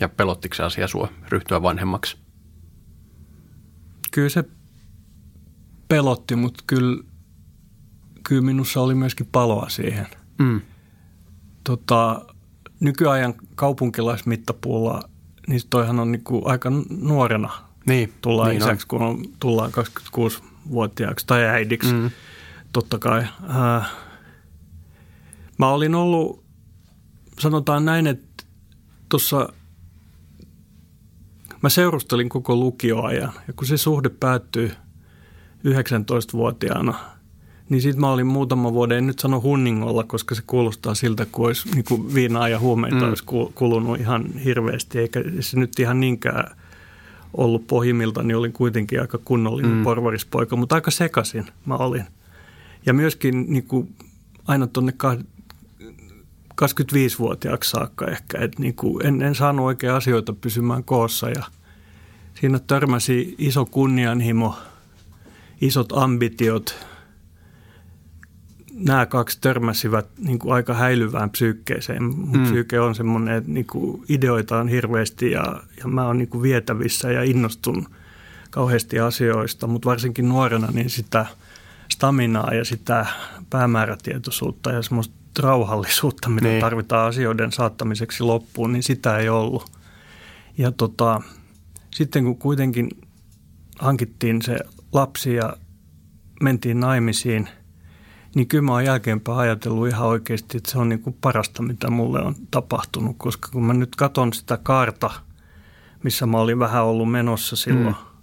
ja 0.00 0.08
pelottiko 0.08 0.54
se 0.54 0.62
asia 0.62 0.88
sua 0.88 1.08
ryhtyä 1.28 1.62
vanhemmaksi? 1.62 2.23
Kyllä 4.14 4.28
se 4.28 4.44
pelotti, 5.88 6.36
mutta 6.36 6.64
kyllä, 6.66 7.02
kyllä 8.28 8.42
minussa 8.42 8.80
oli 8.80 8.94
myöskin 8.94 9.28
paloa 9.32 9.68
siihen. 9.68 10.06
Mm. 10.38 10.60
Tota, 11.64 12.24
nykyajan 12.80 13.34
kaupunkilaismittapuulla, 13.54 15.08
niin 15.46 15.60
toihan 15.70 16.00
on 16.00 16.12
niinku 16.12 16.42
aika 16.44 16.70
nuorena 16.90 17.50
Niin, 17.86 18.12
tullaan 18.20 18.48
niin 18.48 18.58
niin 18.58 18.68
isäksi, 18.68 18.86
kun 18.86 19.02
on, 19.02 19.24
tullaan 19.40 19.70
26-vuotiaaksi 19.70 21.26
tai 21.26 21.44
äidiksi, 21.44 21.92
mm. 21.92 22.10
totta 22.72 22.98
kai. 22.98 23.26
Äh, 23.50 23.90
mä 25.58 25.68
olin 25.68 25.94
ollut, 25.94 26.44
sanotaan 27.40 27.84
näin, 27.84 28.06
että 28.06 28.44
tuossa 29.08 29.48
mä 31.64 31.68
seurustelin 31.68 32.28
koko 32.28 32.56
lukioajan 32.56 33.32
ja 33.48 33.52
kun 33.56 33.66
se 33.66 33.76
suhde 33.76 34.08
päättyi 34.08 34.70
19-vuotiaana, 35.66 36.94
niin 37.68 37.82
sitten 37.82 38.00
mä 38.00 38.10
olin 38.10 38.26
muutama 38.26 38.72
vuoden, 38.72 38.98
en 38.98 39.06
nyt 39.06 39.18
sano 39.18 39.40
hunningolla, 39.40 40.04
koska 40.04 40.34
se 40.34 40.42
kuulostaa 40.46 40.94
siltä, 40.94 41.26
kuin 41.32 41.46
olisi 41.46 41.68
niin 41.74 41.84
kuin 41.84 42.14
viinaa 42.14 42.48
ja 42.48 42.58
huumeita 42.58 42.96
mm. 42.96 43.08
olisi 43.08 43.24
ku- 43.24 43.52
kulunut 43.54 44.00
ihan 44.00 44.24
hirveästi, 44.32 44.98
eikä 44.98 45.20
se 45.40 45.58
nyt 45.58 45.78
ihan 45.78 46.00
niinkään 46.00 46.56
ollut 47.34 47.66
pohjimmilta, 47.66 48.22
niin 48.22 48.36
olin 48.36 48.52
kuitenkin 48.52 49.00
aika 49.00 49.18
kunnollinen 49.24 49.72
mm. 49.72 49.84
porvarispoika, 49.84 50.56
mutta 50.56 50.74
aika 50.74 50.90
sekasin 50.90 51.46
mä 51.66 51.76
olin. 51.76 52.04
Ja 52.86 52.94
myöskin 52.94 53.46
niin 53.48 53.64
kuin 53.64 53.94
aina 54.46 54.66
tuonne 54.66 54.92
25-vuotiaaksi 56.62 57.70
saakka 57.70 58.06
ehkä, 58.06 58.38
että 58.40 58.62
niin 58.62 58.74
kuin 58.74 59.06
en, 59.06 59.22
en 59.22 59.34
saanut 59.34 59.66
oikein 59.66 59.92
asioita 59.92 60.32
pysymään 60.32 60.84
koossa 60.84 61.30
ja 61.30 61.42
siinä 62.34 62.58
törmäsi 62.58 63.34
iso 63.38 63.64
kunnianhimo, 63.64 64.58
isot 65.60 65.92
ambitiot. 65.92 66.86
Nämä 68.72 69.06
kaksi 69.06 69.38
törmäsivät 69.40 70.06
niin 70.18 70.38
kuin 70.38 70.54
aika 70.54 70.74
häilyvään 70.74 71.30
psyykkeeseen. 71.30 72.04
Mun 72.04 72.38
mm. 72.38 72.44
psyyke 72.44 72.80
on 72.80 72.94
semmoinen, 72.94 73.34
että 73.34 73.50
niin 73.50 73.66
kuin 73.66 74.04
ideoita 74.08 74.58
on 74.58 74.68
hirveästi 74.68 75.30
ja, 75.30 75.62
ja 75.78 75.88
mä 75.88 76.06
oon 76.06 76.18
niin 76.18 76.28
kuin 76.28 76.42
vietävissä 76.42 77.12
ja 77.12 77.22
innostun 77.22 77.88
kauheasti 78.50 79.00
asioista, 79.00 79.66
mutta 79.66 79.88
varsinkin 79.88 80.28
nuorena 80.28 80.68
niin 80.72 80.90
sitä 80.90 81.26
staminaa 81.92 82.54
ja 82.54 82.64
sitä 82.64 83.06
päämäärätietoisuutta 83.50 84.72
ja 84.72 84.82
semmoista 84.82 85.23
rauhallisuutta, 85.38 86.28
mitä 86.28 86.48
Niin. 86.48 86.60
tarvitaan 86.60 87.08
asioiden 87.08 87.52
saattamiseksi 87.52 88.22
loppuun, 88.22 88.72
niin 88.72 88.82
sitä 88.82 89.16
ei 89.18 89.28
ollut. 89.28 89.70
Ja 90.58 90.72
tota, 90.72 91.20
sitten 91.90 92.24
kun 92.24 92.38
kuitenkin 92.38 92.88
hankittiin 93.78 94.42
se 94.42 94.58
lapsi 94.92 95.34
ja 95.34 95.56
mentiin 96.42 96.80
naimisiin, 96.80 97.48
niin 98.34 98.48
kyllä 98.48 98.62
mä 98.62 98.72
oon 98.72 98.84
jälkeenpäin 98.84 99.38
ajatellut 99.38 99.88
ihan 99.88 100.08
oikeasti, 100.08 100.56
että 100.56 100.70
se 100.70 100.78
on 100.78 100.88
niin 100.88 101.02
kuin 101.02 101.16
parasta, 101.20 101.62
mitä 101.62 101.90
mulle 101.90 102.22
on 102.22 102.34
tapahtunut, 102.50 103.14
koska 103.18 103.48
kun 103.52 103.64
mä 103.64 103.74
nyt 103.74 103.96
katson 103.96 104.32
sitä 104.32 104.58
kaarta, 104.62 105.10
missä 106.02 106.26
mä 106.26 106.38
olin 106.38 106.58
vähän 106.58 106.84
ollut 106.84 107.10
menossa 107.10 107.56
silloin, 107.56 107.86
mm. 107.86 108.13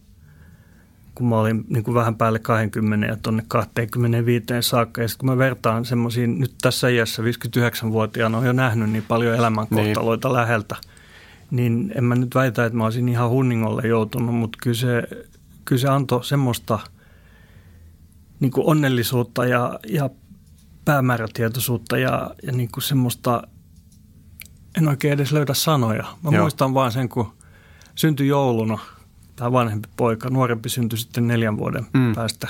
Kun 1.15 1.27
mä 1.27 1.39
olin 1.39 1.65
niin 1.69 1.83
kuin 1.83 1.95
vähän 1.95 2.15
päälle 2.15 2.39
20 2.39 3.07
ja 3.07 3.17
tuonne 3.21 3.43
25 3.47 4.45
saakka. 4.61 5.01
Ja 5.01 5.07
sitten 5.07 5.27
kun 5.27 5.29
mä 5.29 5.37
vertaan 5.37 5.85
semmoisiin, 5.85 6.39
nyt 6.39 6.55
tässä 6.61 6.89
iässä 6.89 7.23
59-vuotiaana 7.23 8.37
on 8.37 8.45
jo 8.45 8.53
nähnyt 8.53 8.89
niin 8.89 9.05
paljon 9.07 9.35
elämänkohtaloita 9.35 10.27
niin. 10.27 10.35
läheltä, 10.35 10.75
niin 11.51 11.91
en 11.95 12.03
mä 12.03 12.15
nyt 12.15 12.35
väitä, 12.35 12.65
että 12.65 12.77
mä 12.77 12.83
olisin 12.83 13.09
ihan 13.09 13.29
hunningolle 13.29 13.87
joutunut, 13.87 14.35
mutta 14.35 14.57
kyllä 14.63 14.77
se, 14.77 15.03
kyllä 15.65 15.81
se 15.81 15.87
antoi 15.87 16.23
semmoista 16.23 16.79
niin 18.39 18.51
kuin 18.51 18.67
onnellisuutta 18.67 19.45
ja, 19.45 19.79
ja 19.87 20.09
päämäärätietoisuutta 20.85 21.97
ja, 21.97 22.35
ja 22.43 22.51
niin 22.51 22.69
kuin 22.71 22.83
semmoista, 22.83 23.43
en 24.77 24.87
oikein 24.87 25.13
edes 25.13 25.31
löydä 25.31 25.53
sanoja. 25.53 26.03
Mä 26.23 26.29
Joo. 26.31 26.41
muistan 26.41 26.73
vaan 26.73 26.91
sen, 26.91 27.09
kun 27.09 27.33
syntyi 27.95 28.27
jouluna 28.27 28.79
tämä 29.41 29.51
vanhempi 29.51 29.89
poika, 29.97 30.29
nuorempi 30.29 30.69
syntyi 30.69 30.99
sitten 30.99 31.27
neljän 31.27 31.57
vuoden 31.57 31.85
Mm. 31.93 32.15
päästä 32.15 32.47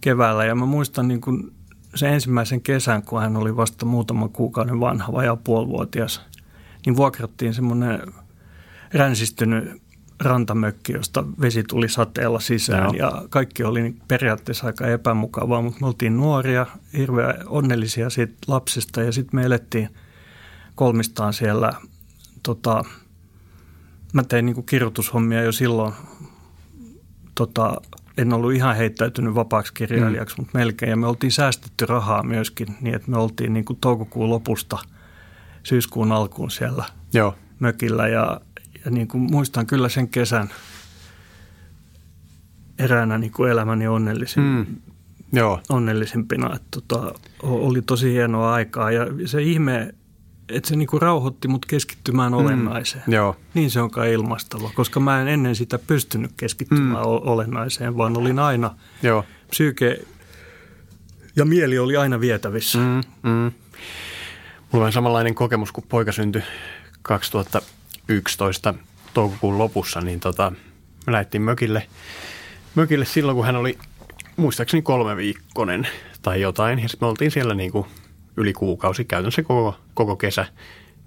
keväällä. 0.00 0.44
Ja 0.44 0.54
mä 0.54 0.66
muistan 0.66 1.08
niin 1.08 1.20
kuin 1.20 1.52
sen 1.94 2.12
ensimmäisen 2.12 2.60
kesän, 2.60 3.02
kun 3.02 3.20
hän 3.20 3.36
oli 3.36 3.56
vasta 3.56 3.86
muutaman 3.86 4.30
kuukauden 4.30 4.80
vanha, 4.80 5.12
vajaa 5.12 5.36
puolivuotias, 5.36 6.22
niin 6.86 6.96
vuokrattiin 6.96 7.54
semmoinen 7.54 8.00
ränsistynyt 8.94 9.82
rantamökki, 10.20 10.92
josta 10.92 11.24
vesi 11.40 11.62
tuli 11.62 11.88
sateella 11.88 12.40
sisään 12.40 12.82
Joo. 12.82 13.10
ja 13.10 13.22
kaikki 13.30 13.64
oli 13.64 13.94
periaatteessa 14.08 14.66
aika 14.66 14.86
epämukavaa, 14.86 15.62
mutta 15.62 15.80
me 15.80 15.86
oltiin 15.86 16.16
nuoria, 16.16 16.66
hirveän 16.96 17.34
onnellisia 17.46 18.10
siitä 18.10 18.34
lapsesta 18.46 19.02
ja 19.02 19.12
sitten 19.12 19.40
me 19.40 19.46
elettiin 19.46 19.88
kolmistaan 20.74 21.32
siellä, 21.32 21.72
tota, 22.42 22.84
mä 24.12 24.22
tein 24.24 24.46
niin 24.46 24.64
kirjoitushommia 24.66 25.42
jo 25.42 25.52
silloin, 25.52 25.94
tota, 27.34 27.80
en 28.18 28.32
ollut 28.32 28.52
ihan 28.52 28.76
heittäytynyt 28.76 29.34
vapaaksi 29.34 29.74
kirjailijaksi, 29.74 30.36
mm. 30.36 30.42
mutta 30.42 30.58
melkein. 30.58 30.90
Ja 30.90 30.96
me 30.96 31.06
oltiin 31.06 31.32
säästetty 31.32 31.86
rahaa 31.86 32.22
myöskin 32.22 32.76
niin, 32.80 32.94
että 32.94 33.10
me 33.10 33.18
oltiin 33.18 33.52
niin 33.52 33.64
kuin 33.64 33.78
toukokuun 33.80 34.30
lopusta 34.30 34.78
syyskuun 35.62 36.12
alkuun 36.12 36.50
siellä 36.50 36.84
Joo. 37.12 37.34
mökillä 37.58 38.08
ja, 38.08 38.40
ja 38.84 38.90
niin 38.90 39.08
kuin 39.08 39.30
muistan 39.30 39.66
kyllä 39.66 39.88
sen 39.88 40.08
kesän 40.08 40.50
eräänä 42.78 43.18
niin 43.18 43.32
kuin 43.32 43.50
elämäni 43.50 43.86
onnellisin, 43.88 44.42
Mm. 44.42 44.66
Joo. 45.32 45.60
onnellisimpina. 45.68 46.54
Että 46.56 46.68
tota, 46.70 47.14
oli 47.42 47.82
tosi 47.82 48.12
hienoa 48.12 48.52
aikaa 48.54 48.90
ja 48.90 49.06
se 49.26 49.42
ihme, 49.42 49.94
että 50.52 50.68
se 50.68 50.76
niin 50.76 50.88
kuin 50.88 51.02
rauhoitti 51.02 51.48
mut 51.48 51.66
keskittymään 51.66 52.34
olennaiseen. 52.34 53.04
Joo. 53.06 53.36
Niin 53.54 53.70
se 53.70 53.80
on 53.80 53.90
kai 53.90 54.12
ilmastava, 54.12 54.70
koska 54.74 55.00
mä 55.00 55.20
en 55.20 55.28
ennen 55.28 55.56
sitä 55.56 55.78
pystynyt 55.78 56.30
keskittymään 56.36 57.04
mm. 57.04 57.10
olennaiseen, 57.10 57.96
vaan 57.96 58.16
olin 58.16 58.38
aina 58.38 58.74
Joo. 59.02 59.24
psyyke 59.50 60.00
ja 61.36 61.44
mieli 61.44 61.78
oli 61.78 61.96
aina 61.96 62.20
vietävissä. 62.20 62.78
Mm. 62.78 63.00
Mm, 63.22 63.30
mm. 63.30 63.52
Mulla 64.72 64.86
on 64.86 64.92
samanlainen 64.92 65.34
kokemus, 65.34 65.72
kun 65.72 65.84
poika 65.88 66.12
syntyi 66.12 66.42
2011 67.02 68.74
toukokuun 69.14 69.58
lopussa, 69.58 70.00
niin 70.00 70.20
tota, 70.20 70.52
me 71.06 71.12
lähdettiin 71.12 71.42
mökille, 71.42 71.86
mökille 72.74 73.04
silloin, 73.04 73.36
kun 73.36 73.46
hän 73.46 73.56
oli 73.56 73.78
muistaakseni 74.36 74.82
kolme 74.82 75.16
viikkonen 75.16 75.88
tai 76.22 76.40
jotain. 76.40 76.78
Ja 76.78 76.88
sitten 76.88 77.06
me 77.06 77.10
oltiin 77.10 77.30
siellä 77.30 77.54
niin 77.54 77.72
kuin 77.72 77.86
yli 78.36 78.52
kuukausi, 78.52 79.04
käytännössä 79.04 79.42
koko, 79.42 79.76
koko 79.94 80.16
kesä. 80.16 80.46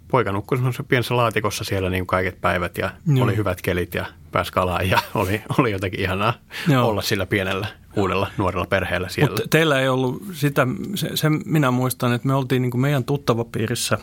Poika 0.08 0.32
nukkui 0.32 0.58
semmoisessa 0.58 0.84
pienessä 0.84 1.18
laatikossa 1.18 1.64
siellä 1.64 1.90
niin 1.90 2.08
kaiket 2.08 2.42
päivät 2.42 2.78
ja 2.78 2.92
Joo. 3.08 3.24
oli 3.24 3.36
hyvät 3.38 3.62
kelit 3.62 3.94
ja 3.94 4.06
pääsi 4.32 4.52
kalaan 4.54 4.90
ja 4.90 5.00
oli, 5.14 5.42
oli 5.58 5.72
jotenkin 5.72 6.00
ihanaa 6.00 6.34
Joo. 6.68 6.88
olla 6.88 7.02
sillä 7.02 7.26
pienellä 7.26 7.68
uudella 7.96 8.28
nuorella 8.38 8.66
perheellä 8.66 9.10
siellä. 9.10 9.30
Mutta 9.32 9.48
teillä 9.50 9.82
ei 9.82 9.88
ollut 9.88 10.24
sitä, 10.34 10.68
se, 10.96 11.10
se 11.18 11.30
minä 11.30 11.72
muistan, 11.72 12.14
että 12.14 12.28
me 12.28 12.34
oltiin 12.34 12.62
niin 12.62 12.72
kuin 12.72 12.82
meidän 12.82 13.04
tuttavapiirissä, 13.04 13.98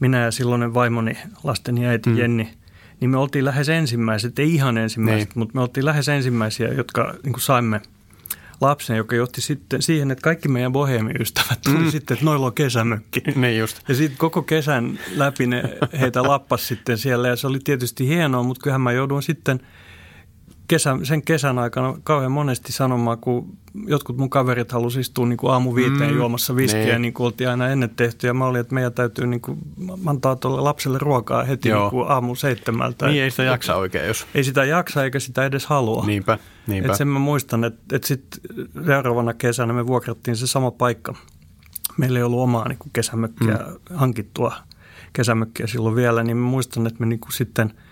minä 0.00 0.20
ja 0.24 0.30
silloinen 0.30 0.74
vaimoni, 0.74 1.18
lasteni 1.44 1.86
äiti 1.86 2.10
mm. 2.10 2.18
Jenni, 2.18 2.50
niin 3.00 3.10
me 3.10 3.16
oltiin 3.16 3.44
lähes 3.44 3.68
ensimmäiset, 3.68 4.38
ei 4.38 4.54
ihan 4.54 4.78
ensimmäiset, 4.78 5.28
Niin. 5.28 5.38
mutta 5.38 5.54
me 5.54 5.60
oltiin 5.60 5.86
lähes 5.86 6.08
ensimmäisiä, 6.08 6.68
jotka 6.68 7.14
niin 7.22 7.32
kuin 7.32 7.42
saimme 7.42 7.80
lapsen, 8.60 8.96
joka 8.96 9.16
johti 9.16 9.40
sitten 9.40 9.82
siihen, 9.82 10.10
että 10.10 10.22
kaikki 10.22 10.48
meidän 10.48 10.72
bohemiystävät 10.72 11.60
tuli 11.64 11.78
mm. 11.78 11.90
sitten, 11.90 12.14
että 12.14 12.24
noilla 12.24 12.46
on 12.46 12.54
kesämökki. 12.54 13.20
niin 13.36 13.58
just. 13.58 13.80
Ja 13.88 13.94
sitten 13.94 14.18
koko 14.18 14.42
kesän 14.42 14.98
läpi 15.16 15.46
ne 15.46 15.62
heitä 16.00 16.22
lappas 16.22 16.68
sitten 16.68 16.98
siellä 16.98 17.28
ja 17.28 17.36
se 17.36 17.46
oli 17.46 17.58
tietysti 17.64 18.08
hienoa, 18.08 18.42
mutta 18.42 18.62
kyllähän 18.62 18.80
mä 18.80 18.92
joudun 18.92 19.22
sitten 19.22 19.60
kesän, 20.68 21.06
sen 21.06 21.22
kesän 21.22 21.58
aikana 21.58 21.94
kauhean 22.04 22.32
monesti 22.32 22.72
sanomaan, 22.72 23.18
kun 23.18 23.58
jotkut 23.86 24.16
mun 24.16 24.30
kaverit 24.30 24.72
halusivat 24.72 25.00
istua 25.00 25.26
niin 25.26 25.36
kuin 25.36 25.52
aamu 25.52 25.74
viiteen 25.74 26.10
mm, 26.10 26.16
juomassa 26.16 26.56
viskiä, 26.56 26.84
niin. 26.84 27.02
niin 27.02 27.14
kuin 27.14 27.24
oltiin 27.24 27.50
aina 27.50 27.68
ennen 27.68 27.90
tehty. 27.90 28.26
Ja 28.26 28.34
mä 28.34 28.46
olin, 28.46 28.60
että 28.60 28.74
meidän 28.74 28.92
täytyy 28.92 29.26
niin 29.26 29.40
kuin, 29.40 29.58
antaa 30.06 30.36
tuolle 30.36 30.60
lapselle 30.60 30.98
ruokaa 30.98 31.44
heti 31.44 31.72
niin 31.72 31.90
kuin 31.90 32.08
aamu 32.08 32.34
seitsemältä. 32.34 33.06
Niin, 33.06 33.22
ei 33.22 33.30
sitä 33.30 33.42
jaksa 33.42 33.76
oikein, 33.76 34.06
jos... 34.06 34.26
Ei 34.34 34.44
sitä 34.44 34.64
jaksa 34.64 35.04
eikä 35.04 35.20
sitä 35.20 35.44
edes 35.44 35.66
halua. 35.66 36.06
Niinpä, 36.06 36.38
niinpä. 36.66 36.92
Et 36.92 36.98
sen 36.98 37.08
mä 37.08 37.18
muistan, 37.18 37.64
että, 37.64 37.96
että 37.96 38.08
sitten 38.08 38.40
seuraavana 38.86 39.34
kesänä 39.34 39.72
me 39.72 39.86
vuokrattiin 39.86 40.36
se 40.36 40.46
sama 40.46 40.70
paikka. 40.70 41.14
Meillä 41.96 42.18
ei 42.18 42.22
ollut 42.22 42.40
omaa 42.40 42.68
niin 42.68 42.78
kuin 42.78 42.90
kesämökkiä 42.92 43.54
mm. 43.54 43.96
hankittua 43.96 44.54
kesämökkiä 45.12 45.66
silloin 45.66 45.94
vielä, 45.94 46.22
niin 46.22 46.36
mä 46.36 46.46
muistan, 46.46 46.86
että 46.86 47.00
me 47.00 47.06
niin 47.06 47.20
kuin 47.20 47.32
sitten– 47.32 47.72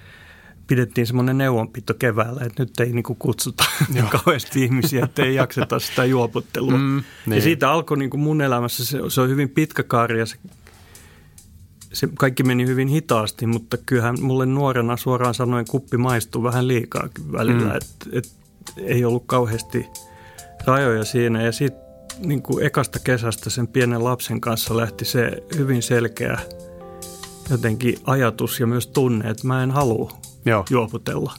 pidettiin 0.66 1.06
semmoinen 1.06 1.38
neuvonpito 1.38 1.94
keväällä, 1.94 2.40
että 2.44 2.62
nyt 2.62 2.80
ei 2.80 2.92
niinku 2.92 3.14
kutsuta 3.14 3.64
Joo. 3.94 4.06
kauheasti 4.10 4.64
ihmisiä, 4.64 5.04
että 5.04 5.22
ei 5.22 5.34
jakseta 5.34 5.78
sitä 5.78 6.04
juoputtelua. 6.04 6.78
Mm, 6.78 7.02
niin. 7.26 7.36
Ja 7.36 7.42
siitä 7.42 7.70
alkoi 7.70 7.98
niinku 7.98 8.16
mun 8.16 8.40
elämässä, 8.40 8.84
se, 8.84 8.98
se 9.08 9.20
on 9.20 9.28
hyvin 9.28 9.48
pitkä 9.48 9.82
kaari 9.82 10.18
ja 10.18 10.26
se, 10.26 10.36
se 11.92 12.08
kaikki 12.18 12.42
meni 12.42 12.66
hyvin 12.66 12.88
hitaasti, 12.88 13.46
mutta 13.46 13.76
kyllähän 13.86 14.16
mulle 14.20 14.46
nuorena 14.46 14.96
suoraan 14.96 15.34
sanoen 15.34 15.66
kuppi 15.70 15.96
maistuu 15.96 16.42
vähän 16.42 16.68
liikaa 16.68 17.08
välillä, 17.32 17.70
mm. 17.70 17.76
että 17.76 18.06
et, 18.12 18.28
ei 18.78 19.04
ollut 19.04 19.24
kauheasti 19.26 19.86
rajoja 20.66 21.04
siinä. 21.04 21.42
Ja 21.42 21.52
sitten 21.52 21.82
niin 22.18 22.42
kuin 22.42 22.66
ekasta 22.66 22.98
kesästä 22.98 23.50
sen 23.50 23.68
pienen 23.68 24.04
lapsen 24.04 24.40
kanssa 24.40 24.76
lähti 24.76 25.04
se 25.04 25.30
hyvin 25.56 25.82
selkeä 25.82 26.38
jotenkin 27.50 27.98
ajatus 28.04 28.60
ja 28.60 28.66
myös 28.66 28.86
tunne, 28.86 29.30
että 29.30 29.46
mä 29.46 29.62
en 29.62 29.70
halua 29.70 30.12
Joo. 30.44 30.64
juoputella. 30.70 31.34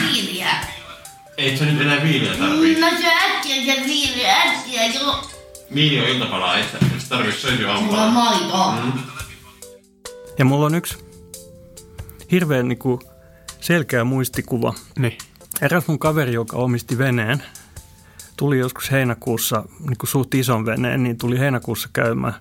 Viiliä. 0.00 0.48
Ei 1.36 1.56
se 1.56 1.64
nyt 1.64 1.80
enää 1.80 2.02
viiniä 2.02 2.34
tarvii. 2.36 2.80
Mä 2.80 2.90
syön 2.90 3.12
äkkiä 3.36 3.74
sen 3.74 3.84
viiliä 3.86 4.36
äkkiä, 4.36 4.86
joo. 4.86 5.24
Viini 5.74 6.00
on 6.00 6.08
iltapalaa, 6.08 6.56
ei 6.56 6.62
sitä, 6.64 6.78
sitä 6.98 7.08
tarvitse 7.08 7.40
söisyä 7.40 7.80
Mulla 7.80 8.02
on 8.04 8.16
aamulla. 8.16 8.30
maitoa. 8.40 8.72
Mm. 8.82 8.92
Ja 10.38 10.44
mulla 10.44 10.66
on 10.66 10.74
yksi 10.74 10.96
hirveän 12.30 12.68
niin 12.68 12.78
kuin 12.78 13.00
selkeä 13.60 14.04
muistikuva. 14.04 14.74
Niin. 14.98 15.18
Eräs 15.62 15.88
mun 15.88 15.98
kaveri, 15.98 16.32
joka 16.32 16.56
omisti 16.56 16.98
veneen, 16.98 17.42
tuli 18.36 18.58
joskus 18.58 18.90
heinäkuussa, 18.90 19.64
niin 19.80 19.98
kuin 19.98 20.10
suht 20.10 20.34
ison 20.34 20.66
veneen, 20.66 21.02
niin 21.02 21.18
tuli 21.18 21.38
heinäkuussa 21.38 21.88
käymään. 21.92 22.34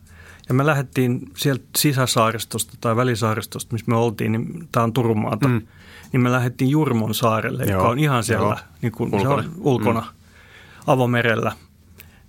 Ja 0.50 0.54
me 0.54 0.66
lähdettiin 0.66 1.32
sieltä 1.38 1.64
sisäsaaristosta 1.78 2.74
tai 2.82 2.96
välisaaristosta, 2.96 3.74
missä 3.74 3.92
me 3.92 3.98
oltiin, 3.98 4.32
niin 4.32 4.68
tämä 4.72 4.84
on 4.84 4.94
Turunmaata, 4.94 5.48
mm. 5.48 5.62
niin 6.12 6.22
me 6.22 6.32
lähdettiin 6.32 6.70
Jurmon 6.70 7.16
saarelle, 7.16 7.64
Joo. 7.64 7.74
joka 7.74 7.90
on 7.90 8.00
ihan 8.00 8.24
siellä 8.24 8.46
Joo. 8.46 8.58
niin 8.82 8.92
kuin, 8.92 9.16
Ulkona. 9.16 9.44
Se 9.44 9.50
on 9.50 9.56
ulkona 9.60 10.02
mm. 10.02 10.08
avomerellä. 10.88 11.52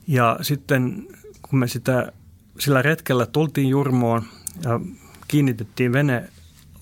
Ja 0.07 0.39
sitten 0.43 1.07
kun 1.43 1.59
me 1.59 1.69
sitä, 1.69 2.13
sillä 2.59 2.83
retkellä 2.83 3.27
tultiin 3.27 3.69
Jurmoon 3.69 4.23
ja 4.65 4.81
kiinnitettiin 5.29 5.93
vene 5.93 6.29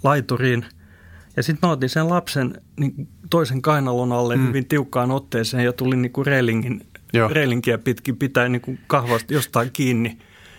laituriin, 0.03 0.67
ja 1.37 1.43
sitten 1.43 1.69
mä 1.69 1.73
otin 1.73 1.89
sen 1.89 2.09
lapsen 2.09 2.61
niin 2.81 3.09
toisen 3.31 3.63
kainalon 3.63 4.13
alle 4.13 4.37
mm. 4.37 4.49
hyvin 4.49 4.67
tiukkaan 4.67 5.11
otteeseen 5.11 5.65
ja 5.65 5.73
tuli 5.73 5.97
niin 5.97 6.13
kuin 6.13 6.27
reilingin, 6.27 6.87
Joo. 7.13 7.29
reilinkiä 7.29 7.79
pitkin 7.79 8.17
pitää 8.17 8.49
niin 8.49 8.61
kuin 8.63 8.79
kahvasta 8.87 9.35
jostain 9.35 9.71
kiinni. 9.73 10.19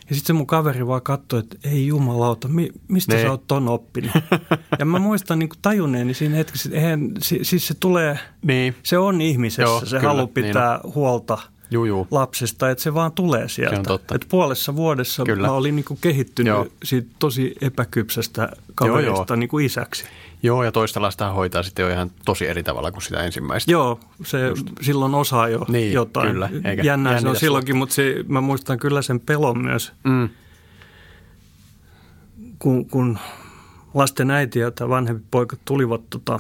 Ja 0.10 0.16
sitten 0.16 0.28
se 0.28 0.34
mun 0.34 0.48
kaveri 0.48 0.88
vaan 0.88 1.02
katsoi, 1.02 1.40
että 1.40 1.58
ei 1.64 1.88
jumalauta, 1.88 2.48
mi, 2.48 2.70
mistä 2.88 3.16
Ne. 3.16 3.22
sä 3.22 3.32
oot 3.32 3.48
ton 3.48 3.68
oppinut? 3.68 4.12
ja 4.80 4.86
mä 4.86 5.00
muistan 5.00 5.40
niin 5.40 5.50
kuin 5.50 5.60
tajunneeni 5.62 6.14
siinä 6.14 6.36
hetkessä, 6.36 6.70
että 6.70 6.78
eihän, 6.80 7.12
si, 7.20 7.40
siis 7.42 7.68
se 7.68 7.74
tulee, 7.80 8.20
Niin. 8.42 8.76
se 8.84 8.98
on 8.98 9.22
ihmisessä, 9.22 9.62
Joo, 9.62 9.80
se 9.86 9.86
kyllä, 9.98 10.02
halu 10.02 10.20
niin 10.26 10.30
pitää 10.34 10.80
huolta 10.96 11.38
Juu, 11.72 11.86
juu. 11.86 12.08
lapsesta, 12.12 12.70
että 12.70 12.84
se 12.84 12.94
vaan 12.94 13.12
tulee 13.12 13.50
sieltä. 13.50 13.76
Se 13.76 13.80
on 13.80 13.86
totta. 13.86 14.16
Et 14.16 14.26
puolessa 14.30 14.76
vuodessa 14.76 15.24
Kyllä. 15.24 15.48
mä 15.48 15.54
olin 15.54 15.76
niin 15.76 15.86
kuin 15.86 15.98
kehittynyt 16.02 16.52
Joo. 16.54 16.68
siitä 16.84 17.08
tosi 17.20 17.56
epäkypsästä 17.62 18.50
kaverista 18.76 19.26
joo. 19.34 19.36
niin 19.36 19.50
kuin 19.50 19.66
isäksi. 19.66 20.06
Joo, 20.44 20.64
ja 20.64 20.72
toista 20.72 21.02
lasta 21.02 21.32
hoitaa 21.32 21.64
sitten 21.64 21.84
jo 21.84 21.90
ihan 21.90 22.12
tosi 22.26 22.48
eri 22.48 22.64
tavalla 22.64 22.92
kuin 22.92 23.02
sitä 23.02 23.24
ensimmäistä. 23.24 23.72
Joo, 23.72 24.00
se 24.26 24.48
Just. 24.48 24.68
silloin 24.82 25.16
osaa 25.16 25.50
jo 25.50 25.66
Niin, 25.68 25.94
jotain. 25.94 26.32
kyllä, 26.32 26.50
eikä 26.66 26.84
Jännää 26.84 27.22
se 27.22 27.28
on 27.28 27.36
silloinkin, 27.36 27.76
mutta 27.78 27.96
se, 27.96 28.16
mä 28.28 28.42
muistan 28.42 28.80
kyllä 28.80 29.02
sen 29.02 29.20
pelon 29.20 29.58
myös, 29.62 29.92
Mm. 30.04 30.30
kun, 32.60 32.86
kun 32.86 33.20
lasten 33.94 34.32
äiti 34.32 34.60
ja 34.60 34.72
tämä 34.72 34.90
vanhempi 34.90 35.26
poika 35.32 35.56
tulivat 35.66 36.02
tota, 36.10 36.40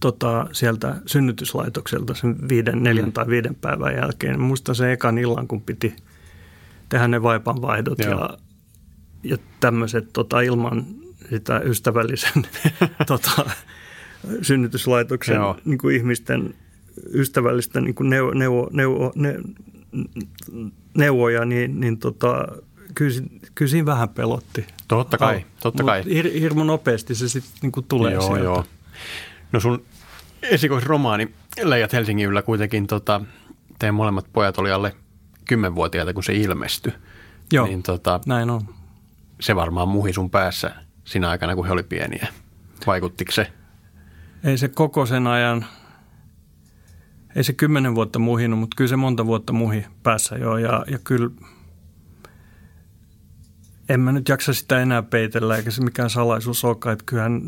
tota, 0.00 0.46
sieltä 0.52 0.94
synnytyslaitokselta 1.06 2.14
sen 2.14 2.48
viiden, 2.48 2.82
neljän 2.82 3.06
Mm. 3.06 3.12
tai 3.12 3.26
viiden 3.26 3.54
päivän 3.54 3.94
jälkeen. 3.94 4.40
Muistan 4.40 4.74
sen 4.74 4.90
ekan 4.90 5.18
illan, 5.18 5.48
kun 5.48 5.60
piti 5.62 5.96
tehdä 6.88 7.08
ne 7.08 7.22
vaipanvaihdot 7.22 7.98
Joo. 7.98 8.10
ja, 8.20 8.38
ja 9.22 9.36
tämmöiset 9.60 10.12
tota, 10.12 10.40
ilman 10.40 10.86
sitä 11.30 11.58
ystävällisen 11.64 12.46
tota, 13.06 13.50
synnytyslaitoksen 14.42 15.34
Joo. 15.34 15.56
niin 15.64 15.78
kuin 15.78 15.96
ihmisten 15.96 16.54
ystävällistä 17.14 17.80
niin 17.80 17.94
kuin 17.94 18.10
neuvo, 18.10 18.32
neuvo, 18.34 18.68
neuvo, 18.72 19.12
ne, 19.14 19.34
neuvoja, 20.96 21.44
niin, 21.44 21.80
niin 21.80 21.98
tota, 21.98 22.46
kyllä, 22.94 23.20
kyllä 23.54 23.70
siinä 23.70 23.86
vähän 23.86 24.08
pelotti. 24.08 24.66
Totta 24.88 25.18
kai, 25.18 25.44
totta 25.62 25.84
kai. 25.84 26.02
Mut 26.02 26.12
Hir, 26.12 26.30
hirmu 26.40 26.64
nopeasti 26.64 27.14
se 27.14 27.28
sitten 27.28 27.52
niin 27.62 27.84
tulee 27.88 28.12
joo, 28.12 28.22
sieltä. 28.22 28.44
joo. 28.44 28.64
No 29.52 29.60
sun 29.60 29.84
esikoisromaani 30.42 31.34
Leijat 31.62 31.92
Helsingin 31.92 32.28
yllä 32.28 32.42
kuitenkin 32.42 32.86
tota, 32.86 33.20
teidän 33.78 33.94
molemmat 33.94 34.26
pojat 34.32 34.58
oli 34.58 34.70
alle 34.72 34.94
kymmenvuotiaita, 35.44 36.14
kun 36.14 36.24
se 36.24 36.34
ilmestyi. 36.34 36.92
Joo, 37.52 37.66
Niin 37.66 37.82
tota, 37.82 38.20
näin 38.26 38.50
on. 38.50 38.60
se 39.40 39.56
varmaan 39.56 39.88
muhi 39.88 40.12
sun 40.12 40.30
päässä 40.30 40.74
siinä 41.04 41.28
aikana, 41.30 41.54
kun 41.56 41.66
he 41.66 41.72
oli 41.72 41.82
pieniä. 41.82 42.28
Vaikuttiko 42.86 43.32
se? 43.32 43.52
Ei 44.44 44.58
se 44.58 44.68
koko 44.68 45.06
sen 45.06 45.26
ajan, 45.26 45.64
ei 47.36 47.44
se 47.44 47.52
kymmenen 47.52 47.94
vuotta 47.94 48.18
muhinut, 48.18 48.58
mutta 48.60 48.74
kyllä 48.76 48.88
se 48.88 48.96
monta 48.96 49.26
vuotta 49.26 49.52
muhi 49.52 49.86
päässä 50.02 50.36
jo. 50.36 50.56
Ja, 50.56 50.84
ja 50.90 50.98
kyllä 51.04 51.30
en 53.88 54.00
mä 54.00 54.12
nyt 54.12 54.28
jaksa 54.28 54.54
sitä 54.54 54.80
enää 54.80 55.02
peitellä, 55.02 55.56
eikä 55.56 55.70
se 55.70 55.84
mikään 55.84 56.10
salaisuus 56.10 56.64
olekaan. 56.64 56.92
Että 56.92 57.04
kyllähän 57.06 57.42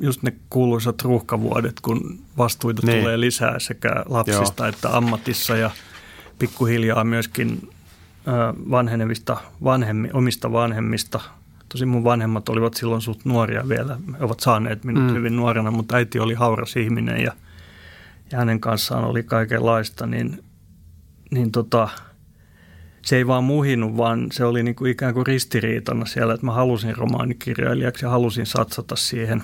just 0.00 0.22
ne 0.22 0.32
kuuluisat 0.50 1.02
ruuhkavuodet, 1.02 1.80
kun 1.80 2.18
vastuita 2.38 2.86
Niin. 2.86 3.00
tulee 3.00 3.20
lisää 3.20 3.58
sekä 3.58 4.04
lapsista 4.08 4.62
Joo. 4.62 4.68
että 4.68 4.96
ammatissa 4.96 5.56
ja 5.56 5.70
pikkuhiljaa 6.38 7.04
myöskin 7.04 7.70
vanhenevista 8.70 9.36
vanhemmi, 9.64 10.08
omista 10.12 10.52
vanhemmista. 10.52 11.20
Tosin 11.68 11.88
mun 11.88 12.04
vanhemmat 12.04 12.48
olivat 12.48 12.74
silloin 12.74 13.02
suht 13.02 13.20
nuoria 13.24 13.68
vielä. 13.68 13.98
He 14.18 14.24
ovat 14.24 14.40
saaneet 14.40 14.84
minut 14.84 15.04
mm. 15.04 15.14
hyvin 15.14 15.36
nuorena, 15.36 15.70
mutta 15.70 15.96
äiti 15.96 16.18
oli 16.18 16.34
hauras 16.34 16.76
ihminen 16.76 17.22
ja, 17.22 17.32
ja 18.32 18.38
hänen 18.38 18.60
kanssaan 18.60 19.04
oli 19.04 19.22
kaikenlaista. 19.22 20.06
Niin, 20.06 20.44
niin 21.30 21.52
tota, 21.52 21.88
se 23.06 23.16
ei 23.16 23.26
vaan 23.26 23.44
muhinut, 23.44 23.96
vaan 23.96 24.26
se 24.32 24.44
oli 24.44 24.62
niin 24.62 24.74
kuin 24.74 24.90
ikään 24.90 25.14
kuin 25.14 25.26
ristiriitana 25.26 26.06
siellä, 26.06 26.34
että 26.34 26.46
mä 26.46 26.52
halusin 26.52 26.96
romaanikirjailijaksi 26.96 28.04
ja 28.04 28.10
halusin 28.10 28.46
satsata 28.46 28.96
siihen, 28.96 29.42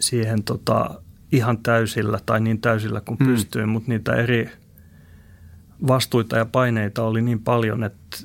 siihen 0.00 0.42
tota, 0.42 1.02
ihan 1.32 1.58
täysillä 1.58 2.18
tai 2.26 2.40
niin 2.40 2.60
täysillä 2.60 3.00
kuin 3.00 3.16
Mm. 3.20 3.26
mm. 3.26 3.32
pystyin, 3.32 3.68
mutta 3.68 3.88
niitä 3.88 4.14
eri 4.14 4.50
vastuita 5.88 6.36
ja 6.36 6.44
paineita 6.44 7.02
oli 7.02 7.22
niin 7.22 7.40
paljon, 7.40 7.84
että 7.84 8.16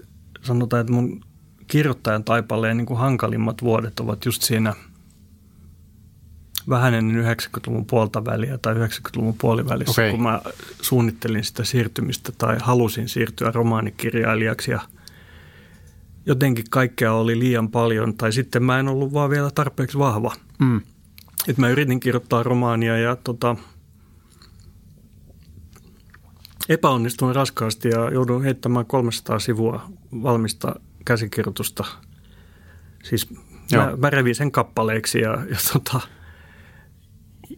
sanotaan, 0.42 0.82
että 0.82 0.94
mun 0.94 1.22
kirjoittajan 1.68 2.24
taipaleen 2.24 2.78
niin 2.78 2.86
kuin 2.88 3.00
hankalimmat 3.00 3.62
vuodet 3.62 4.00
ovat 4.00 4.26
just 4.26 4.42
siinä 4.42 4.74
vähän 6.70 6.94
ennen 6.94 7.26
90-luvun 7.26 7.86
puolta 7.86 8.26
väliä 8.26 8.58
tai 8.58 8.74
90-luvun 8.74 9.36
puolivälissä, 9.38 10.02
Okei. 10.02 10.12
kun 10.12 10.24
mä 10.24 10.42
suunnittelin 10.82 11.44
sitä 11.44 11.64
siirtymistä 11.64 12.32
tai 12.38 12.58
halusin 12.62 13.10
siirtyä 13.10 13.52
romaanikirjailijaksi 13.52 14.72
ja 14.72 14.80
jotenkin 16.26 16.66
kaikkea 16.70 17.14
oli 17.14 17.40
liian 17.40 17.72
paljon 17.72 18.18
tai 18.18 18.32
sitten 18.32 18.64
mä 18.64 18.80
en 18.80 18.88
ollut 18.88 19.14
vaan 19.14 19.30
vielä 19.30 19.52
tarpeeksi 19.52 20.00
vahva. 20.00 20.34
Mm. 20.60 20.82
Et 21.48 21.58
mä 21.58 21.70
yritin 21.70 22.00
kirjoittaa 22.00 22.44
romaania 22.44 22.98
ja 22.98 23.16
tota, 23.16 23.56
epäonnistuin 26.70 27.36
raskaasti 27.36 27.90
ja 27.90 28.10
joudun 28.10 28.44
heittämään 28.44 28.86
300 28.86 29.40
sivua 29.40 29.90
valmista 30.24 30.76
käsikirjoitusta. 31.06 31.86
Siis 33.04 33.30
Joo. 33.72 33.86
mä, 33.86 33.98
mä 33.98 34.10
revin 34.10 34.36
sen 34.36 34.52
kappaleiksi 34.52 35.20
ja, 35.20 35.32
ja, 35.32 35.58
tota, 35.74 36.00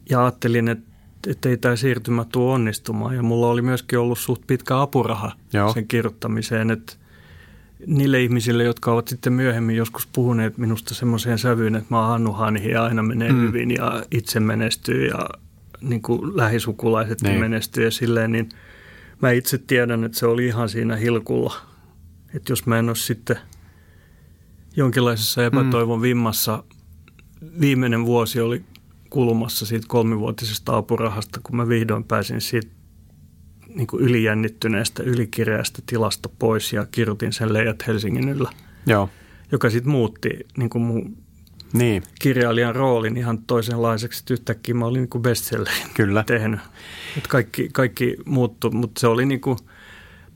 ja 0.10 0.22
ajattelin, 0.22 0.68
että 0.68 0.98
että 1.28 1.50
ei 1.50 1.58
tämä 1.58 1.76
siirtymä 1.76 2.26
tule 2.26 2.54
onnistumaan. 2.54 3.16
Ja 3.16 3.24
mulla 3.24 3.48
oli 3.48 3.62
myöskin 3.62 4.00
ollut 4.00 4.20
suht 4.20 4.42
pitkä 4.48 4.82
apuraha 4.82 5.32
Joo. 5.54 5.74
sen 5.74 5.88
kirjoittamiseen. 5.88 6.72
Että 6.72 6.94
niille 7.88 8.24
ihmisille, 8.24 8.64
jotka 8.64 8.92
ovat 8.92 9.08
sitten 9.08 9.34
myöhemmin 9.34 9.76
joskus 9.76 10.08
puhuneet 10.08 10.58
minusta 10.58 10.96
semmoiseen 10.96 11.38
sävyyn, 11.38 11.76
että 11.76 11.88
mä 11.90 12.00
oon 12.00 12.08
Hannu 12.08 12.32
Hanhi 12.32 12.70
ja 12.70 12.84
aina 12.84 13.04
menee 13.04 13.32
mm. 13.32 13.42
hyvin 13.42 13.72
ja 13.72 14.04
itse 14.12 14.40
menestyy 14.40 15.08
ja 15.08 15.30
niin 15.82 16.02
kuin 16.02 16.38
lähisukulaisetkin 16.38 17.30
Niin. 17.30 17.40
menestyy 17.40 17.84
ja 17.84 17.92
silleen, 17.92 18.32
niin 18.32 18.50
mä 19.22 19.32
itse 19.32 19.58
tiedän, 19.58 20.04
että 20.04 20.20
se 20.20 20.26
oli 20.26 20.46
ihan 20.48 20.70
siinä 20.70 20.96
hilkulla. 20.96 21.54
Että 22.34 22.52
jos 22.52 22.66
mä 22.66 22.80
en 22.80 22.90
ole 22.90 22.96
sitten 22.96 23.38
jonkinlaisessa 24.76 25.46
epätoivon 25.46 26.02
vimmassa, 26.02 26.64
viimeinen 27.60 28.06
vuosi 28.06 28.42
oli 28.42 28.64
kulumassa 29.10 29.66
siitä 29.66 29.86
kolmivuotisesta 29.88 30.78
apurahasta, 30.78 31.40
kun 31.44 31.56
mä 31.56 31.68
vihdoin 31.68 32.04
pääsin 32.04 32.42
siitä 32.42 32.68
niin 33.68 33.88
kuin 33.88 34.04
ylijännittyneestä, 34.04 35.04
ylikireästä 35.04 35.82
tilasta 35.86 36.30
pois 36.40 36.74
ja 36.74 36.86
kirjoitin 36.86 37.34
sen 37.34 37.54
Leijat 37.54 37.88
Helsingin 37.88 38.30
yllä, 38.30 38.50
Joo, 38.86 39.10
joka 39.52 39.70
sitten 39.70 39.92
muutti 39.92 40.30
niin 40.58 40.70
kuin 40.70 40.82
mun 40.82 41.18
niin, 41.74 42.04
kirjailijan 42.22 42.76
roolin 42.76 43.18
ihan 43.18 43.38
toisenlaiseksi. 43.38 44.24
Yhtäkkiä 44.30 44.76
mä 44.76 44.86
olin 44.86 45.08
niin 45.14 45.22
bestsellerin 45.22 45.90
kyllä. 45.94 46.24
tehnyt. 46.24 46.60
Et 47.18 47.28
kaikki, 47.28 47.70
kaikki 47.74 48.18
muuttui, 48.26 48.72
mutta 48.72 49.00
se 49.00 49.08
oli 49.08 49.26
niin 49.26 49.42
kuin 49.42 49.58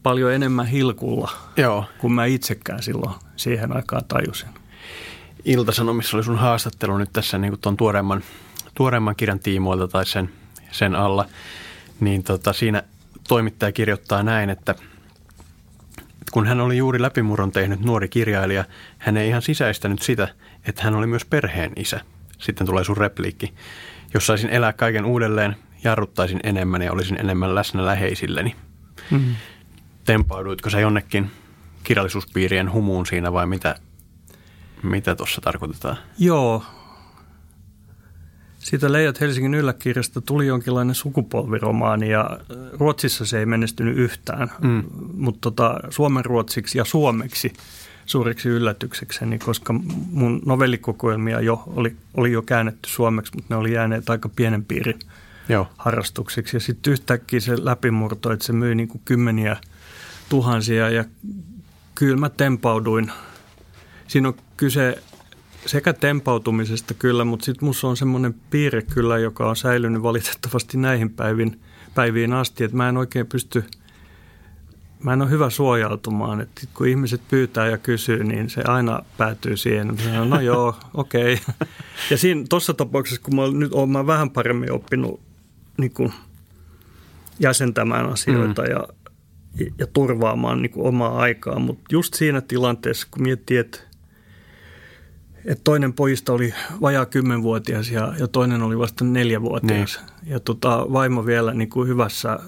paljon 0.03 0.33
enemmän 0.33 0.67
hilkulla 0.67 1.31
Joo, 1.57 1.85
kuin 1.97 2.13
mä 2.13 2.25
itsekään 2.25 2.83
silloin 2.83 3.15
siihen 3.35 3.75
aikaan 3.75 4.05
tajusin. 4.05 4.49
Ilta-Sanomissa 5.45 6.17
oli 6.17 6.23
sun 6.23 6.37
haastattelu 6.37 6.97
nyt 6.97 7.09
tässä 7.13 7.37
niin 7.37 7.51
kuin 7.51 7.61
tuon 7.61 7.77
tuoreemman, 7.77 8.23
tuoreemman 8.73 9.15
kirjan 9.15 9.39
tiimoilta 9.39 9.87
tai 9.87 10.05
sen, 10.05 10.29
sen 10.71 10.95
alla, 10.95 11.25
niin 11.99 12.23
tota, 12.23 12.53
siinä 12.53 12.83
toimittaja 13.27 13.71
kirjoittaa 13.71 14.23
näin, 14.23 14.49
että 14.49 14.75
kun 16.31 16.47
hän 16.47 16.61
oli 16.61 16.77
juuri 16.77 17.01
läpimurron 17.01 17.51
tehnyt 17.51 17.79
nuori 17.79 18.09
kirjailija, 18.09 18.65
hän 18.97 19.17
ei 19.17 19.29
ihan 19.29 19.41
sisäistänyt 19.41 20.01
sitä, 20.01 20.27
että 20.65 20.83
hän 20.83 20.95
oli 20.95 21.07
myös 21.07 21.25
perheen 21.25 21.71
isä. 21.75 22.01
Sitten 22.37 22.67
tulee 22.67 22.83
sun 22.83 22.97
repliikki. 22.97 23.53
Jos 24.13 24.27
saisin 24.27 24.49
elää 24.49 24.73
kaiken 24.73 25.05
uudelleen, 25.05 25.55
jarruttaisin 25.83 26.39
enemmän 26.43 26.81
ja 26.81 26.91
olisin 26.91 27.19
enemmän 27.19 27.55
läsnä 27.55 27.85
läheisilleni. 27.85 28.55
Mm. 29.11 29.35
Tempauduitko 30.05 30.69
sä 30.69 30.79
jonnekin 30.79 31.31
kirjallisuuspiirien 31.83 32.71
humuun 32.71 33.05
siinä 33.05 33.33
vai 33.33 33.47
mitä, 33.47 33.75
mitä 34.83 35.15
tuossa 35.15 35.41
tarkoitetaan? 35.41 35.97
Joo. 36.19 36.63
Siitä 38.61 38.91
Leijat 38.91 39.21
Helsingin 39.21 39.53
ylläkirjasta 39.53 40.21
tuli 40.21 40.47
jonkinlainen 40.47 40.95
sukupolviromaani 40.95 42.09
ja 42.09 42.29
äh, 42.31 42.57
Ruotsissa 42.73 43.25
se 43.25 43.39
ei 43.39 43.45
menestynyt 43.45 43.97
yhtään, 43.97 44.51
Mm. 44.61 44.83
mutta 45.13 45.39
tota, 45.41 45.79
suomen 45.89 46.25
ruotsiksi 46.25 46.77
ja 46.77 46.85
suomeksi 46.85 47.53
suureksi 48.05 48.49
yllätyksekseni, 48.49 49.39
koska 49.39 49.73
mun 50.11 50.41
novellikokoelmia 50.45 51.39
jo 51.39 51.63
oli, 51.67 51.95
oli 52.13 52.31
jo 52.31 52.41
käännetty 52.41 52.89
suomeksi, 52.89 53.31
mutta 53.35 53.53
ne 53.53 53.59
oli 53.59 53.73
jääneet 53.73 54.09
aika 54.09 54.29
pienen 54.29 54.65
piirin 54.65 54.99
Joo, 55.49 55.67
harrastuksiksi. 55.77 56.55
Ja 56.55 56.59
sitten 56.61 56.93
yhtäkkiä 56.93 57.39
se 57.39 57.65
läpimurto, 57.65 58.31
että 58.31 58.45
se 58.45 58.53
myi 58.53 58.75
niin 58.75 58.87
kuin 58.87 59.01
kymmeniä 59.05 59.57
tuhansia 60.29 60.89
ja 60.89 61.05
kyllä 61.95 62.17
mä 62.17 62.29
tempauduin. 62.29 63.11
Siinä 64.07 64.27
on 64.27 64.33
kyse 64.57 65.03
sekä 65.65 65.93
tempautumisesta 65.93 66.93
kyllä, 66.93 67.25
mutta 67.25 67.45
sitten 67.45 67.65
musta 67.65 67.87
on 67.87 67.97
semmoinen 67.97 68.35
piirre 68.49 68.81
kyllä, 68.81 69.17
joka 69.17 69.49
on 69.49 69.55
säilynyt 69.55 70.03
valitettavasti 70.03 70.77
näihin 70.77 71.09
päivin, 71.09 71.59
päiviin 71.95 72.33
asti, 72.33 72.63
että 72.63 72.77
mä 72.77 72.89
en 72.89 72.97
oikein 72.97 73.27
pysty, 73.27 73.63
mä 75.03 75.13
en 75.13 75.21
ole 75.21 75.29
hyvä 75.29 75.49
suojautumaan, 75.49 76.41
että 76.41 76.61
kun 76.73 76.87
ihmiset 76.87 77.21
pyytää 77.29 77.67
ja 77.67 77.77
kysyy, 77.77 78.23
niin 78.23 78.49
se 78.49 78.61
aina 78.61 79.03
päätyy 79.17 79.57
siihen, 79.57 79.89
että 79.89 80.03
sanon, 80.03 80.29
no 80.29 80.39
joo, 80.39 80.75
okei. 80.93 81.33
Okay. 81.33 81.67
Ja 82.09 82.17
siinä 82.17 82.45
tuossa 82.49 82.73
tapauksessa, 82.73 83.21
kun 83.21 83.35
mä 83.35 83.41
nyt 83.53 83.73
olen 83.73 83.89
mä 83.89 84.07
vähän 84.07 84.29
paremmin 84.29 84.71
oppinut 84.71 85.19
niin 85.77 85.93
kuin 85.93 86.13
jäsentämään 87.39 88.05
asioita 88.09 88.61
mm. 88.61 88.69
ja, 88.69 88.87
ja 89.77 89.87
turvaamaan 89.87 90.61
niin 90.61 90.71
kuin 90.71 90.87
omaa 90.87 91.17
aikaa, 91.19 91.59
mutta 91.59 91.83
just 91.91 92.13
siinä 92.13 92.41
tilanteessa, 92.41 93.07
kun 93.11 93.23
miettii, 93.23 93.57
että 93.57 93.90
että 95.45 95.61
toinen 95.63 95.93
pojista 95.93 96.33
oli 96.33 96.53
vajaa 96.81 97.05
kymmenvuotias 97.05 97.91
ja, 97.91 98.13
ja 98.19 98.27
toinen 98.27 98.61
oli 98.61 98.77
vasta 98.77 99.05
neljävuotias. 99.05 99.99
Ja 100.23 100.39
tota, 100.39 100.85
vaimo 100.93 101.25
vielä 101.25 101.53
niin 101.53 101.69
kuin 101.69 101.87
hyvässä, 101.87 102.39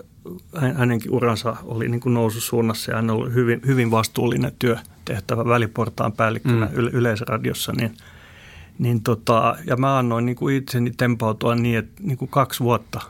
hä- 0.55 0.73
hänenkin 0.73 1.11
uransa 1.11 1.55
oli 1.63 1.89
niin 1.89 2.01
kuin 2.01 2.13
noususuunnassa 2.13 2.91
ja 2.91 2.95
hän 2.95 3.09
oli 3.09 3.33
hyvin, 3.33 3.61
hyvin 3.65 3.91
vastuullinen 3.91 4.51
työtehtävä 4.59 5.45
väliportaan 5.45 6.11
päällikkönä 6.11 6.65
mm. 6.65 6.73
yleisradiossa. 6.77 7.73
Niin, 7.77 7.97
niin 8.79 9.03
tota, 9.03 9.55
ja 9.65 9.75
mä 9.75 9.97
annoin 9.97 10.25
niin 10.25 10.35
kuin 10.35 10.55
itseni 10.55 10.91
tempautua 10.97 11.55
niin, 11.55 11.77
että 11.77 12.03
niin 12.03 12.17
kuin 12.17 12.29
kaksi 12.29 12.59
vuotta 12.59 13.01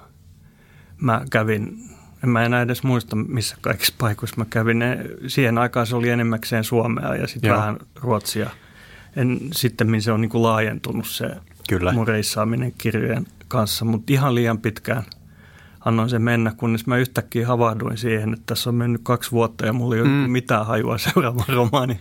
mä 1.02 1.22
kävin, 1.30 1.89
en 2.24 2.30
mä 2.30 2.43
enää 2.43 2.62
edes 2.62 2.84
muista 2.84 3.15
missä 3.15 3.58
kaikissa 3.62 3.93
paikoissa 3.98 4.38
mä 4.38 4.46
kävin. 4.50 4.80
Ne, 4.80 5.06
siihen 5.28 5.58
aikaan 5.58 5.88
se 5.88 5.96
oli 5.96 6.10
enemmäkseen 6.10 6.63
Suomea 6.63 7.15
ja 7.15 7.28
sitten 7.28 7.52
vähän 7.52 7.78
Ruotsia. 8.02 8.50
En, 9.15 9.39
sitten 9.54 10.02
se 10.02 10.12
on 10.12 10.21
niin 10.21 10.30
kuin 10.30 10.43
laajentunut 10.43 11.08
se 11.08 11.30
Kyllä. 11.69 11.93
mun 11.93 12.08
reissaaminen 12.08 12.73
kirjojen 12.78 13.26
kanssa, 13.47 13.86
mutta 13.86 14.13
ihan 14.13 14.36
liian 14.36 14.58
pitkään 14.58 15.04
annoin 15.86 16.10
sen 16.10 16.21
mennä, 16.21 16.52
kunnes 16.58 16.88
mä 16.88 16.97
yhtäkkiä 16.97 17.47
havahduin 17.47 17.97
siihen, 17.97 18.34
että 18.34 18.43
tässä 18.45 18.69
on 18.69 18.76
mennyt 18.76 19.02
kaksi 19.04 19.32
vuotta 19.32 19.65
ja 19.65 19.73
mulla 19.73 19.95
ei 19.95 20.02
ole 20.02 20.10
Mm. 20.10 20.15
mm. 20.15 20.32
mitään 20.32 20.65
hajua 20.65 20.97
seuraavan 20.97 21.45
romaani. 21.56 21.99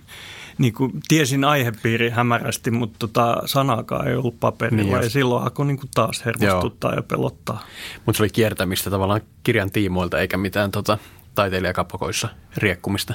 Niin 0.58 0.72
kuin 0.72 0.92
tiesin 1.08 1.44
aihepiiri 1.44 2.10
hämärästi, 2.10 2.70
mutta 2.70 2.98
tota, 2.98 3.42
sanaakaan 3.44 4.08
ei 4.08 4.16
ollut 4.16 4.40
paperilla 4.40 4.82
Niin 4.96 5.04
ja 5.04 5.10
silloin 5.10 5.42
alkoi 5.42 5.66
niin 5.66 5.76
kuin 5.76 5.90
taas 5.94 6.24
hermostuttaa 6.24 6.94
ja 6.94 7.02
pelottaa. 7.02 7.64
mutta 8.06 8.16
se 8.16 8.22
oli 8.22 8.30
kiertämistä 8.30 8.90
tavallaan 8.90 9.20
kirjan 9.42 9.70
tiimoilta 9.70 10.18
eikä 10.20 10.36
mitään 10.36 10.70
tota, 10.70 10.98
taiteilijakapakoissa 11.34 12.28
riekkumista. 12.56 13.14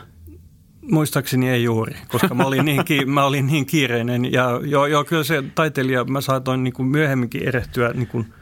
Muistaakseni 0.91 1.49
ei 1.49 1.63
juuri, 1.63 1.95
koska 2.07 2.33
mä 2.35 2.43
olin 2.43 2.65
niin, 2.65 2.85
ki- 2.85 3.05
mä 3.05 3.25
olin 3.25 3.47
niin 3.47 3.65
kiireinen. 3.65 4.31
Ja 4.33 4.59
joo, 4.65 4.85
joo, 4.85 5.03
kyllä 5.03 5.23
se 5.23 5.43
taiteilija, 5.55 6.03
mä 6.03 6.21
saatoin 6.21 6.63
niin 6.63 6.73
kuin 6.73 6.87
myöhemminkin 6.87 7.43
erehtyä 7.47 7.91
niin 7.93 8.07
kuin, 8.07 8.33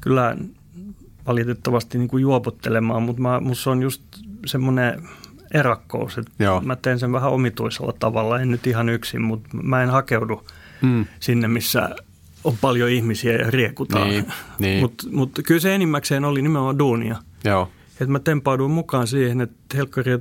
kyllä 0.00 0.36
valitettavasti 1.26 1.98
niin 1.98 2.08
kuin 2.08 2.22
juopottelemaan, 2.22 3.02
mutta 3.02 3.22
mä, 3.22 3.40
musta 3.40 3.70
on 3.70 3.82
just 3.82 4.02
semmoinen 4.46 5.02
erakkous, 5.54 6.18
että 6.18 6.32
Joo. 6.38 6.60
mä 6.60 6.76
teen 6.76 6.98
sen 6.98 7.12
vähän 7.12 7.30
omituisella 7.32 7.92
tavalla, 7.98 8.40
en 8.40 8.50
nyt 8.50 8.66
ihan 8.66 8.88
yksin, 8.88 9.22
mutta 9.22 9.48
mä 9.62 9.82
en 9.82 9.90
hakeudu 9.90 10.42
Mm. 10.82 11.06
sinne, 11.20 11.48
missä 11.48 11.90
on 12.44 12.54
paljon 12.60 12.90
ihmisiä 12.90 13.32
ja 13.32 13.50
riekutaan. 13.50 14.08
Niin, 14.08 14.26
niin. 14.58 14.80
Mutta 14.80 15.06
mut 15.12 15.30
kyllä 15.46 15.60
se 15.60 15.74
enimmäkseen 15.74 16.24
oli 16.24 16.42
nimenomaan 16.42 16.78
duunia. 16.78 17.16
Joo, 17.44 17.70
Että 17.92 18.06
mä 18.06 18.18
tempauduin 18.18 18.70
mukaan 18.70 19.06
siihen, 19.06 19.40
että 19.40 19.76
helkkari, 19.76 20.18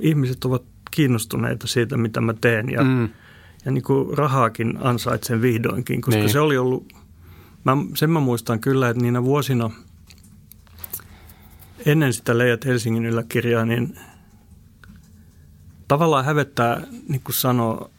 ihmiset 0.00 0.44
ovat 0.44 0.62
kiinnostuneita 0.96 1.66
siitä, 1.66 1.96
mitä 1.96 2.20
mä 2.20 2.34
teen. 2.40 2.70
Ja, 2.70 2.84
Mm. 2.84 3.08
ja 3.64 3.72
niin 3.72 3.82
kuin 3.84 4.18
rahaakin 4.18 4.78
ansaitsen 4.80 5.42
vihdoinkin, 5.42 6.00
koska 6.00 6.20
Niin. 6.20 6.30
se 6.30 6.40
oli 6.40 6.58
ollut, 6.58 6.92
mä, 7.64 7.76
sen 7.94 8.10
mä 8.10 8.20
muistan 8.20 8.60
kyllä, 8.60 8.88
että 8.88 9.02
niinä 9.02 9.24
vuosina 9.24 9.70
ennen 11.86 12.12
sitä 12.12 12.38
Leijat 12.38 12.64
Helsingin 12.64 13.04
yläkirjaa, 13.06 13.64
niin 13.64 13.98
tavallaan 15.88 16.24
hävettää 16.24 16.82
niin 17.08 17.20
kuin 17.24 17.34
sanoa 17.34 17.90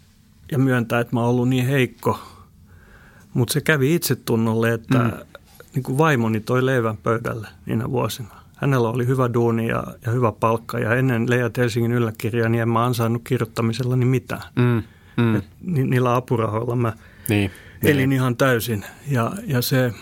ja 0.51 0.57
myöntää, 0.59 0.99
että 0.99 1.15
mä 1.15 1.19
oon 1.19 1.29
ollut 1.29 1.49
niin 1.49 1.65
heikko. 1.67 2.19
Mutta 3.33 3.53
se 3.53 3.61
kävi 3.61 3.95
itsetunnolle, 3.95 4.73
että 4.73 4.97
mm. 4.99 5.11
niin 5.75 5.83
kuin 5.83 5.97
vaimoni 5.97 6.39
toi 6.39 6.65
leivän 6.65 6.97
pöydälle 6.97 7.47
niinä 7.65 7.89
vuosina. 7.91 8.36
Hänellä 8.57 8.89
oli 8.89 9.07
hyvä 9.07 9.33
duuni 9.33 9.67
ja, 9.67 9.83
ja 10.05 10.11
hyvä 10.11 10.31
palkka 10.31 10.79
ja 10.79 10.95
ennen 10.95 11.29
Leijat 11.29 11.57
Helsingin 11.57 11.91
yläkirjaa 11.91 12.49
niin 12.49 12.61
en 12.61 12.69
mä 12.69 12.85
ansainnut 12.85 13.21
kirjoittamisellani 13.25 14.05
mitään. 14.05 14.41
mm. 14.55 14.83
Mm. 15.17 15.35
Et 15.35 15.45
ni, 15.61 15.83
niillä 15.83 16.15
apurahoilla 16.15 16.75
mä 16.75 16.93
niin. 17.29 17.51
elin 17.83 18.11
ihan 18.11 18.37
täysin 18.37 18.85
ja, 19.07 19.31
ja 19.45 19.61
se 19.61 19.93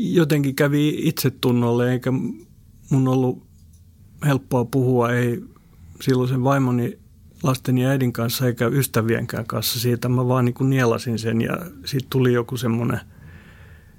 jotenkin 0.00 0.54
kävi 0.54 0.88
itsetunnolle 1.08 1.92
eikä 1.92 2.12
mun 2.90 3.08
ollut 3.08 3.46
helppoa 4.26 4.64
puhua, 4.64 5.12
ei 5.12 5.42
silloisen 6.00 6.44
vaimoni 6.44 6.98
lasteni 7.42 7.82
ja 7.82 7.88
äidin 7.88 8.12
kanssa 8.12 8.46
eikä 8.46 8.66
ystävienkään 8.66 9.46
kanssa 9.46 9.80
siitä. 9.80 10.08
Mä 10.08 10.28
vaan 10.28 10.44
niin 10.44 10.54
kuin 10.54 10.70
nielasin 10.70 11.18
sen 11.18 11.40
ja 11.40 11.58
siitä 11.84 12.06
tuli 12.10 12.32
joku 12.32 12.56
semmoinen, 12.56 13.00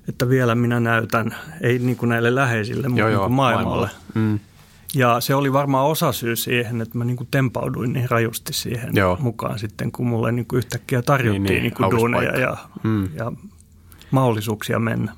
että 0.10 0.30
vielä 0.30 0.56
minä 0.56 0.80
näytän, 0.80 1.36
ei 1.62 1.80
niin 1.80 1.98
kuin 1.98 2.10
näille 2.10 2.36
läheisille, 2.36 2.88
mutta 2.90 3.08
niin 3.08 3.20
kuin 3.20 3.32
maailmalle. 3.32 3.90
Mm. 4.14 4.40
Ja 4.96 5.20
se 5.20 5.36
oli 5.36 5.54
varmaan 5.54 5.88
osa 5.88 6.12
syy 6.12 6.36
siihen, 6.36 6.82
että 6.82 6.98
mä 6.98 7.04
niin 7.06 7.18
kuin 7.18 7.28
tempauduin 7.32 7.94
niin 7.94 8.10
rajusti 8.10 8.54
siihen 8.54 8.90
Joo. 8.96 9.18
mukaan 9.20 9.60
sitten, 9.60 9.92
kun 9.92 10.08
mulle 10.08 10.32
niin 10.32 10.46
kuin 10.46 10.58
yhtäkkiä 10.58 11.02
tarjottiin 11.02 11.44
Niin, 11.44 11.54
niin, 11.54 11.64
niin, 11.64 11.74
kuin 11.74 11.92
duuneja 11.92 12.40
ja, 12.40 12.58
Mm. 12.84 13.10
ja 13.16 13.32
mahdollisuuksia 14.12 14.80
mennä. 14.80 15.14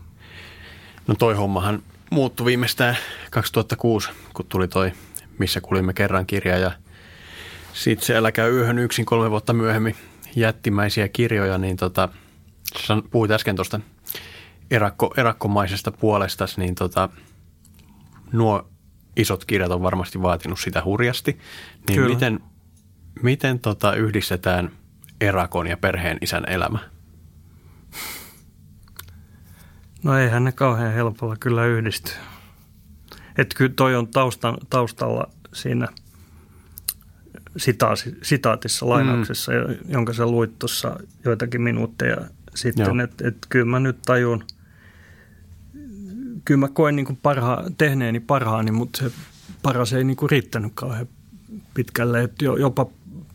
No 1.08 1.16
toi 1.16 1.36
hommahan 1.36 1.84
muuttui 2.10 2.46
viimeistään 2.46 2.98
2006, 3.32 4.10
kun 4.34 4.46
tuli 4.50 4.68
toi 4.68 4.92
Missä 5.38 5.62
kulimme 5.62 5.94
kerran 5.94 6.26
kirja 6.26 6.58
ja 6.58 6.72
Sitten 7.74 8.06
se 8.06 8.16
Äläkä 8.16 8.48
yöhön 8.48 8.80
yksin 8.80 9.06
kolme 9.06 9.32
vuotta 9.32 9.54
myöhemmin 9.54 9.96
jättimäisiä 10.36 11.08
kirjoja, 11.08 11.58
niin 11.58 11.78
tota, 11.78 12.10
puhuit 13.12 13.32
äsken 13.32 13.56
tuosta 13.56 13.80
erakko, 14.74 15.14
erakkomaisesta 15.18 15.92
puolesta, 15.92 16.46
niin 16.58 16.76
tota, 16.76 17.10
nuo 18.32 18.70
isot 19.16 19.46
kirjat 19.46 19.72
on 19.72 19.82
varmasti 19.82 20.22
vaatinut 20.22 20.60
sitä 20.60 20.84
hurjasti. 20.86 21.40
Niin 21.88 22.00
Kyllä. 22.00 22.14
miten, 22.14 22.40
miten 23.22 23.60
tota 23.60 23.96
yhdistetään 23.96 24.72
erakon 25.22 25.68
ja 25.68 25.78
perheen 25.78 26.18
isän 26.22 26.44
elämä? 26.50 26.80
No 30.04 30.18
eihän 30.18 30.44
ne 30.44 30.52
kauhean 30.52 30.94
helpolla 30.94 31.36
kyllä 31.40 31.66
yhdisty. 31.66 32.12
Että 33.38 33.56
kyllä 33.58 33.74
toi 33.76 33.96
on 33.96 34.08
taustan, 34.08 34.58
taustalla 34.70 35.30
siinä 35.54 35.88
sitaasi, 37.58 38.18
sitaatissa, 38.22 38.90
lainauksessa, 38.90 39.52
mm. 39.52 39.92
jonka 39.92 40.14
sä 40.14 40.26
luit 40.26 40.60
tuossa 40.60 40.98
joitakin 41.26 41.62
minuutteja 41.62 42.18
sitten. 42.56 43.00
Että 43.00 43.28
et 43.28 43.38
kyllä 43.50 43.66
mä 43.66 43.80
nyt 43.80 44.02
tajun, 44.06 44.44
kyllä 46.46 46.60
mä 46.60 46.68
koen 46.68 46.96
niin 46.96 47.20
parha, 47.22 47.64
tehneeni 47.78 48.20
parhaani, 48.20 48.72
mutta 48.72 49.00
se 49.00 49.12
paras 49.64 49.94
ei 49.94 50.04
niin 50.04 50.18
kuin 50.18 50.30
riittänyt 50.30 50.72
kauhean 50.76 51.08
pitkälle. 51.74 52.24
Että 52.24 52.46
jo, 52.46 52.56
jopa 52.56 52.88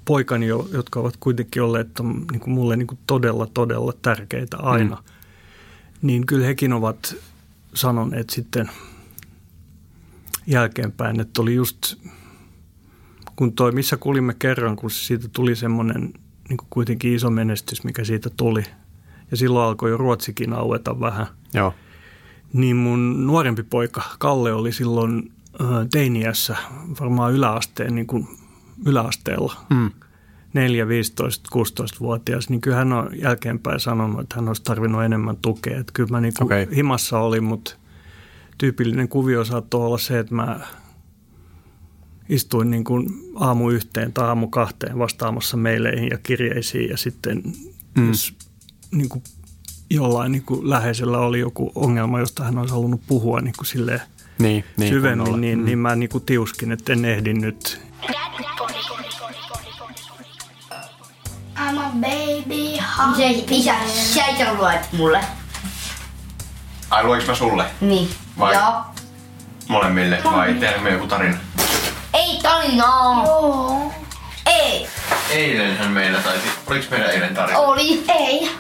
poikani, 0.04 0.46
jo- 0.46 0.68
jotka 0.72 1.00
ovat 1.00 1.16
kuitenkin 1.20 1.62
olleet 1.62 1.88
tom- 2.00 2.24
niin 2.32 2.40
kuin 2.40 2.54
mulle 2.54 2.76
niin 2.76 2.86
kuin 2.86 2.98
todella, 3.06 3.46
todella 3.46 3.92
tärkeitä 4.02 4.56
aina, 4.56 4.96
mm. 4.96 5.02
niin 6.02 6.26
kyllä 6.26 6.46
hekin 6.46 6.72
ovat 6.72 7.16
sanoneet 7.74 8.30
sitten 8.30 8.70
jälkeenpäin, 10.46 11.20
että 11.20 11.42
oli 11.42 11.54
just, 11.54 11.94
kun 13.36 13.52
toi 13.52 13.72
Missä 13.72 13.96
kulimme 13.96 14.34
kerran, 14.38 14.76
kun 14.76 14.90
siitä 14.90 15.28
tuli 15.32 15.56
semmoinen 15.56 16.02
niin 16.48 16.56
kuin 16.56 16.66
kuitenkin 16.70 17.14
iso 17.14 17.30
menestys, 17.30 17.84
mikä 17.84 18.04
siitä 18.04 18.30
tuli. 18.30 18.64
Ja 19.30 19.36
silloin 19.36 19.68
alkoi 19.68 19.90
jo 19.90 19.96
Ruotsikin 19.96 20.52
aueta 20.52 21.00
vähän. 21.00 21.26
Joo. 21.54 21.74
Niin 22.52 22.76
mun 22.76 23.26
nuorempi 23.26 23.62
poika 23.62 24.02
Kalle 24.18 24.52
oli 24.52 24.72
silloin 24.72 25.32
teiniässä, 25.90 26.56
varmaan 27.00 27.32
yläasteen, 27.32 27.94
niin 27.94 28.06
kuin 28.06 28.28
yläasteella. 28.87 29.56
Mm. 29.70 29.90
4, 30.54 30.88
15, 30.88 31.48
16-vuotias, 31.54 32.48
niin 32.48 32.61
kyllä 32.61 32.76
hän 32.76 32.92
on 32.92 33.11
jälkeenpäin 33.22 33.80
sanonut, 33.80 34.20
että 34.20 34.37
hän 34.37 34.48
olisi 34.48 34.62
tarvinnut 34.62 35.02
enemmän 35.02 35.37
tukea. 35.37 35.80
Että 35.80 35.92
kyllä 35.92 36.11
mä 36.11 36.20
niin 36.20 36.32
okay. 36.40 36.66
himassa 36.76 37.18
olin, 37.18 37.44
mutta 37.44 37.74
tyypillinen 38.58 39.08
kuvio 39.08 39.44
saattoi 39.44 39.87
olla 39.87 39.98
se, 39.98 40.18
että 40.18 40.34
mä 40.34 40.61
istuin 42.28 42.70
niin 42.70 42.84
kuin 42.84 43.08
aamu 43.34 43.70
yhteen 43.70 44.12
tai 44.12 44.28
aamu 44.28 44.48
kahteen 44.48 44.98
vastaamassa 44.98 45.56
meileihin 45.56 46.08
ja 46.11 46.18
kirjeisiin 46.18 46.90
ja 46.90 46.96
sitten 46.96 47.42
mm. 47.96 48.08
jos 48.08 48.34
niin 48.90 49.08
kuin 49.08 49.22
jollain 49.90 50.33
niin 50.33 50.42
kuin 50.42 50.70
läheisellä 50.70 51.18
oli 51.18 51.40
joku 51.40 51.72
ongelma, 51.74 52.20
josta 52.20 52.44
hän 52.44 52.59
olisi 52.59 52.74
halunnut 52.74 53.01
puhua 53.07 53.40
niin 53.40 53.55
kuin 53.59 53.66
silleen 53.66 54.01
Niin, 54.38 54.64
niin 54.77 54.88
syvemmin, 54.94 55.18
kunnolla. 55.18 55.40
niin, 55.40 55.64
niin 55.64 55.79
mä 55.79 55.96
niin 55.96 56.09
kuin 56.11 56.24
tiuskin, 56.24 56.72
että 56.72 56.92
en 56.92 57.05
ehdi 57.05 57.35
nyt 57.35 57.81
I'm 61.57 61.79
a 61.79 61.90
baby 62.01 62.79
Se, 63.16 63.44
isä, 63.55 63.74
sä 64.14 64.27
itse 64.27 64.53
luet 64.55 64.92
mulle. 64.92 65.20
Ai 66.90 67.05
lueks 67.05 67.27
mä 67.27 67.35
sulle? 67.35 67.64
Niin. 67.81 68.11
Vai? 68.38 68.55
Joo. 68.55 68.72
Molemmille 69.68 70.18
vai 70.24 70.48
tehdäänkö 70.53 70.81
me 70.81 70.90
joku 70.90 71.07
tarina? 71.07 71.37
Ei 72.14 72.38
tarinaa. 72.42 73.24
Joo. 73.27 73.92
Ei. 74.46 74.87
Eilenhän 75.31 75.90
meillä 75.90 76.18
taisi. 76.18 76.48
Oliks 76.66 76.90
meillä 76.90 77.07
eilen 77.07 77.35
tarina? 77.35 77.59
Oli. 77.59 78.05
Ei. 78.09 78.51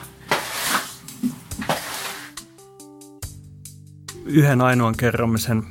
Yhden 4.28 4.60
ainoan 4.60 4.96
kerran 4.96 5.30
me 5.30 5.38
sen 5.38 5.62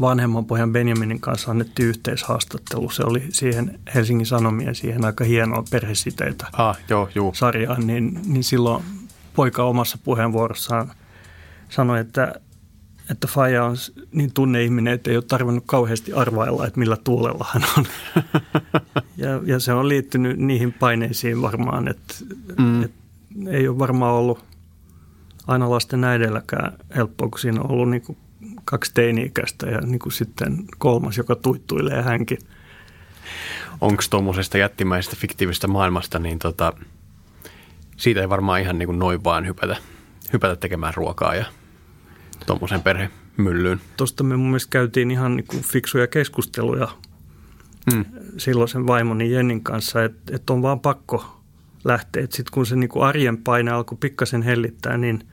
vanhemman 0.00 0.44
pojan 0.44 0.72
Benjaminin 0.72 1.20
kanssa 1.20 1.50
annettiin 1.50 1.88
yhteishaastattelu. 1.88 2.90
Se 2.90 3.02
oli 3.02 3.22
siihen 3.28 3.80
Helsingin 3.94 4.26
Sanomien 4.26 4.74
siihen 4.74 5.04
aika 5.04 5.24
hienoa 5.24 5.64
perhesiteitä 5.70 6.46
Ah, 6.52 6.78
joo, 6.88 7.08
juu. 7.14 7.34
sarjaan, 7.34 7.86
niin, 7.86 8.20
niin 8.26 8.44
silloin 8.44 8.84
poika 9.34 9.64
omassa 9.64 9.98
puheenvuorossaan 10.04 10.92
sanoi, 11.68 12.00
että, 12.00 12.34
että 13.10 13.26
Faja 13.26 13.64
on 13.64 13.76
niin 14.12 14.32
tunneihminen, 14.32 14.94
että 14.94 15.10
ei 15.10 15.16
ole 15.16 15.24
tarvinnut 15.28 15.64
kauheasti 15.66 16.12
arvailla, 16.12 16.66
että 16.66 16.78
millä 16.78 16.96
tuulella 16.96 17.46
hän 17.52 17.62
on. 17.78 17.84
ja, 19.16 19.40
ja 19.44 19.60
se 19.60 19.72
on 19.72 19.88
liittynyt 19.88 20.38
niihin 20.38 20.72
paineisiin 20.72 21.42
varmaan, 21.42 21.88
että, 21.88 22.14
mm. 22.58 22.82
että 22.82 22.96
ei 23.50 23.68
ole 23.68 23.78
varmaan 23.78 24.14
ollut 24.14 24.44
aina 25.52 25.70
lasten 25.70 26.04
äideilläkään 26.04 26.72
helppoa, 26.96 27.28
kun 27.28 27.38
siinä 27.38 27.60
on 27.60 27.70
ollut 27.70 27.90
niin 27.90 28.02
kuin 28.02 28.18
kaksi 28.64 28.94
teini-ikäistä 28.94 29.66
ja 29.66 29.80
niin 29.80 29.98
kuin 29.98 30.12
sitten 30.12 30.64
kolmas, 30.78 31.18
joka 31.18 31.36
tuittuilee 31.36 32.02
hänkin. 32.02 32.38
Onko 33.80 34.02
tuommoisesta 34.10 34.58
jättimäisestä 34.58 35.16
fiktiivisestä 35.16 35.68
maailmasta, 35.68 36.18
niin 36.18 36.38
tota, 36.38 36.72
siitä 37.96 38.20
ei 38.20 38.28
varmaan 38.28 38.60
ihan 38.60 38.78
niin 38.78 38.86
kuin 38.86 38.98
noin 38.98 39.24
vaan 39.24 39.46
hypätä, 39.46 39.76
hypätä 40.32 40.56
tekemään 40.56 40.94
ruokaa 40.96 41.34
ja 41.34 41.44
tuommoisen 42.46 42.82
perhemyllyyn. 42.82 43.80
Tuosta 43.96 44.24
me 44.24 44.36
mun 44.36 44.46
mielestä 44.46 44.70
käytiin 44.70 45.10
ihan 45.10 45.36
niin 45.36 45.46
kuin 45.46 45.62
fiksuja 45.62 46.06
keskusteluja 46.06 46.88
Mm. 47.92 48.04
silloisen 48.38 48.86
vaimoni 48.86 49.32
Jennin 49.32 49.64
kanssa, 49.64 50.04
että, 50.04 50.36
että 50.36 50.52
on 50.52 50.62
vaan 50.62 50.80
pakko 50.80 51.40
lähteä. 51.84 52.22
Sitten 52.22 52.52
kun 52.52 52.66
se 52.66 52.76
niin 52.76 52.88
kuin 52.88 53.04
arjen 53.04 53.36
paine 53.38 53.70
alkoi 53.70 53.98
pikkasen 54.00 54.42
hellittää, 54.42 54.98
niin, 54.98 55.28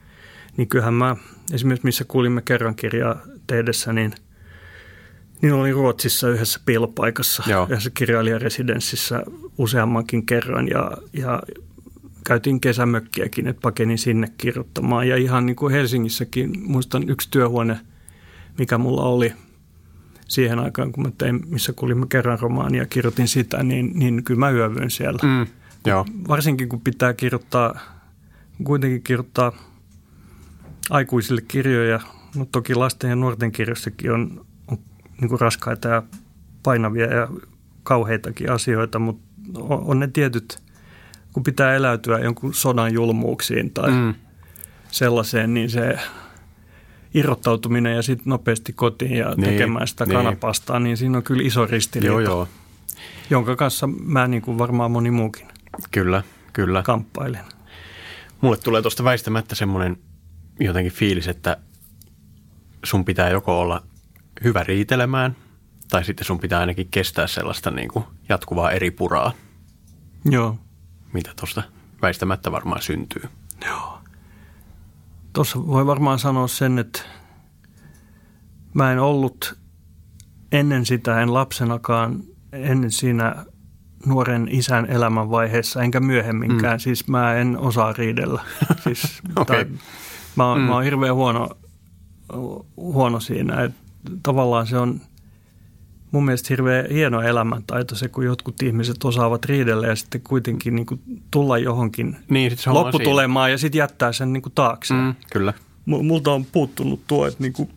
niin 0.56 0.68
kyllähän 0.68 0.94
mä 0.94 1.16
esimerkiksi 1.52 1.86
missä 1.86 2.04
kuulimme 2.04 2.42
kerran 2.42 2.74
kirjaa 2.74 3.20
tehdessä, 3.46 3.92
niin, 3.92 4.14
niin 5.42 5.52
olin 5.52 5.74
Ruotsissa 5.74 6.28
yhdessä 6.28 6.60
piilopaikassa, 6.66 7.42
Joo. 7.46 7.64
yhdessä 7.64 7.90
kirjailijaresidenssissä 7.90 9.22
useammankin 9.58 10.26
kerran 10.26 10.68
ja, 10.68 10.90
ja 11.12 11.42
käytiin 12.26 12.60
kesämökkiäkin, 12.60 13.46
että 13.46 13.60
pakenin 13.62 13.98
sinne 13.98 14.28
kirjoittamaan. 14.38 15.08
Ja 15.08 15.16
ihan 15.16 15.46
niin 15.46 15.56
kuin 15.56 15.72
Helsingissäkin, 15.72 16.50
muistan 16.62 17.08
yksi 17.08 17.28
työhuone, 17.30 17.80
mikä 18.58 18.78
mulla 18.78 19.02
oli 19.02 19.32
siihen 20.28 20.58
aikaan, 20.58 20.92
kun 20.92 21.02
mä 21.02 21.10
tein, 21.18 21.40
missä 21.46 21.72
kuulimme 21.72 22.06
kerran 22.08 22.38
romaania 22.38 22.82
ja 22.82 22.86
kirjoitin 22.86 23.28
sitä, 23.28 23.62
niin, 23.62 23.92
niin 23.94 24.24
kyllä 24.24 24.40
mä 24.40 24.50
yövyin 24.50 24.90
siellä. 24.90 25.18
Mm. 25.22 25.46
Joo, 25.86 26.06
Varsinkin 26.28 26.68
kun 26.68 26.80
pitää 26.80 27.12
kirjoittaa, 27.12 27.80
kuitenkin 28.64 29.02
kirjoittaa 29.02 29.52
aikuisille 30.90 31.40
kirjoja, 31.40 32.00
no 32.36 32.46
toki 32.52 32.74
lasten 32.74 33.10
ja 33.10 33.16
nuorten 33.16 33.52
kirjossakin 33.52 34.12
on, 34.12 34.46
on 34.68 34.78
niin 35.20 35.28
kuin 35.28 35.40
raskaita 35.40 35.88
ja 35.88 36.02
painavia 36.62 37.14
ja 37.14 37.28
kauheitakin 37.82 38.50
asioita, 38.52 38.98
mutta 38.98 39.22
on, 39.56 39.78
on 39.84 40.00
ne 40.00 40.08
tietyt, 40.08 40.58
kun 41.32 41.42
pitää 41.42 41.74
eläytyä 41.74 42.18
jonkun 42.18 42.54
sodan 42.54 42.92
julmuuksiin 42.94 43.70
tai 43.70 43.90
Mm. 43.90 44.14
sellaiseen, 44.90 45.54
niin 45.54 45.70
se 45.70 45.98
irrottautuminen 47.14 47.96
ja 47.96 48.02
sitten 48.02 48.30
nopeasti 48.30 48.72
kotiin 48.72 49.16
ja 49.16 49.34
Niin, 49.34 49.40
tekemään 49.50 49.88
sitä 49.88 50.06
niin. 50.06 50.16
kanapastaa, 50.16 50.80
niin 50.80 50.96
siinä 50.96 51.16
on 51.18 51.22
kyllä 51.24 51.42
iso 51.42 51.66
ristiriita, 51.66 52.12
joo, 52.12 52.20
joo. 52.20 52.48
jonka 53.30 53.56
kanssa 53.56 53.86
mä 53.86 54.28
niin 54.28 54.42
kuin 54.42 54.58
varmaan 54.58 54.90
moni 54.90 55.10
muukin 55.10 55.46
Kyllä, 55.90 56.22
kyllä. 56.52 56.82
kamppailen. 56.82 57.44
Mulle 58.40 58.56
tulee 58.56 58.82
tuosta 58.82 59.04
väistämättä 59.04 59.54
semmoinen 59.54 59.96
jotenkin 60.60 60.92
fiilis, 60.92 61.28
että 61.28 61.56
sun 62.84 63.04
pitää 63.04 63.30
joko 63.30 63.60
olla 63.60 63.82
hyvä 64.44 64.62
riitelemään, 64.62 65.36
tai 65.90 66.04
sitten 66.04 66.24
sun 66.24 66.40
pitää 66.40 66.60
ainakin 66.60 66.88
kestää 66.90 67.26
sellaista 67.26 67.70
niin 67.70 67.88
kuin 67.88 68.04
jatkuvaa 68.28 68.70
eri 68.70 68.90
puraa, 68.90 69.32
Joo. 70.24 70.58
mitä 71.12 71.30
tuosta 71.36 71.62
väistämättä 72.02 72.52
varmaan 72.52 72.82
syntyy. 72.82 73.22
Joo. 73.66 73.98
Tuossa 75.32 75.66
voi 75.66 75.86
varmaan 75.86 76.18
sanoa 76.18 76.48
sen, 76.48 76.78
että 76.78 77.02
mä 78.74 78.92
en 78.92 78.98
ollut 78.98 79.58
ennen 80.52 80.86
sitä, 80.86 81.20
en 81.20 81.34
lapsenakaan, 81.34 82.22
ennen 82.52 82.90
siinä 82.90 83.44
nuoren 84.06 84.48
isän 84.50 84.86
elämänvaiheessa, 84.86 85.82
enkä 85.82 86.00
myöhemminkään. 86.00 86.76
Mm. 86.76 86.80
Siis 86.80 87.08
mä 87.08 87.34
en 87.34 87.58
osaa 87.58 87.92
riidellä. 87.92 88.42
Siis, 88.84 89.22
Okei. 89.36 89.64
tai, 89.64 89.74
mä, 90.36 90.54
mm. 90.54 90.60
mä 90.60 90.74
oon 90.74 90.84
hirveän 90.84 91.14
huono, 91.14 91.48
huono 92.76 93.20
siinä. 93.20 93.62
Et 93.62 93.72
tavallaan 94.22 94.66
se 94.66 94.78
on 94.78 95.00
mun 96.10 96.24
mielestä 96.24 96.46
hirveän 96.50 96.86
hieno 96.90 97.22
elämäntaito 97.22 97.94
se, 97.94 98.08
kun 98.08 98.24
jotkut 98.24 98.62
ihmiset 98.62 99.04
osaavat 99.04 99.44
riidellä 99.44 99.86
ja 99.86 99.96
sitten 99.96 100.20
kuitenkin 100.20 100.74
niin 100.74 100.86
kuin 100.86 101.00
tulla 101.30 101.58
johonkin 101.58 102.16
Niin, 102.28 102.50
sit 102.56 102.66
lopputulemaan 102.66 103.50
ja 103.50 103.58
sitten 103.58 103.78
jättää 103.78 104.12
sen 104.12 104.32
niin 104.32 104.42
kuin 104.42 104.52
taakse. 104.54 104.88
siinä. 104.88 105.02
Mm. 105.02 105.14
Kyllä. 105.32 105.52
Multa 105.86 106.32
on 106.32 106.44
puuttunut 106.44 107.00
tuo, 107.06 107.26
että 107.26 107.42
niin 107.42 107.52
kuin 107.52 107.70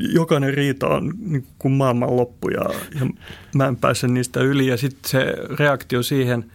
jokainen 0.00 0.54
riita 0.54 0.88
on 0.88 1.14
niin 1.18 1.46
kuin 1.58 1.72
maailman 1.72 2.16
loppu 2.16 2.48
ja, 2.48 2.64
ja 3.00 3.06
mä 3.54 3.66
en 3.66 3.76
pääse 3.76 4.08
niistä 4.08 4.40
yli. 4.40 4.66
Ja 4.66 4.76
sitten 4.76 5.10
se 5.10 5.34
reaktio 5.58 6.02
siihen 6.02 6.52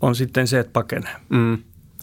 on 0.00 0.14
sitten 0.14 0.46
se, 0.48 0.58
että 0.58 0.72
pakenee. 0.72 1.16
Mm. 1.28 1.58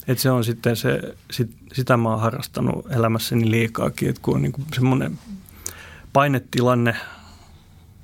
Et 0.07 0.19
se 0.19 0.31
on 0.31 0.43
sitten 0.43 0.75
se, 0.75 1.15
sit, 1.31 1.61
sitä 1.73 1.97
mä 1.97 2.10
oon 2.10 2.19
harrastanut 2.19 2.91
elämässäni 2.91 3.51
liikaakin, 3.51 4.10
että 4.10 4.21
kun 4.21 4.36
on 4.36 4.41
niin 4.41 4.53
semmoinen 4.73 5.19
painetilanne 6.13 6.95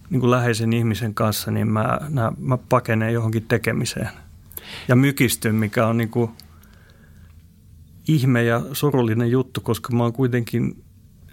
niin 0.09 0.19
kuin 0.19 0.31
läheisen 0.31 0.73
ihmisen 0.73 1.13
kanssa, 1.13 1.51
niin 1.51 1.67
mä, 1.67 1.99
nää, 2.09 2.31
mä 2.39 2.57
pakenen 2.57 3.13
johonkin 3.13 3.45
tekemiseen. 3.47 4.09
Ja 4.87 4.95
mykistyn, 4.95 5.55
mikä 5.55 5.87
on 5.87 5.97
niin 5.97 6.09
kuin 6.09 6.31
ihme 8.07 8.43
ja 8.43 8.61
surullinen 8.73 9.31
juttu, 9.31 9.61
koska 9.61 9.95
mä 9.95 10.03
oon 10.03 10.13
kuitenkin 10.13 10.83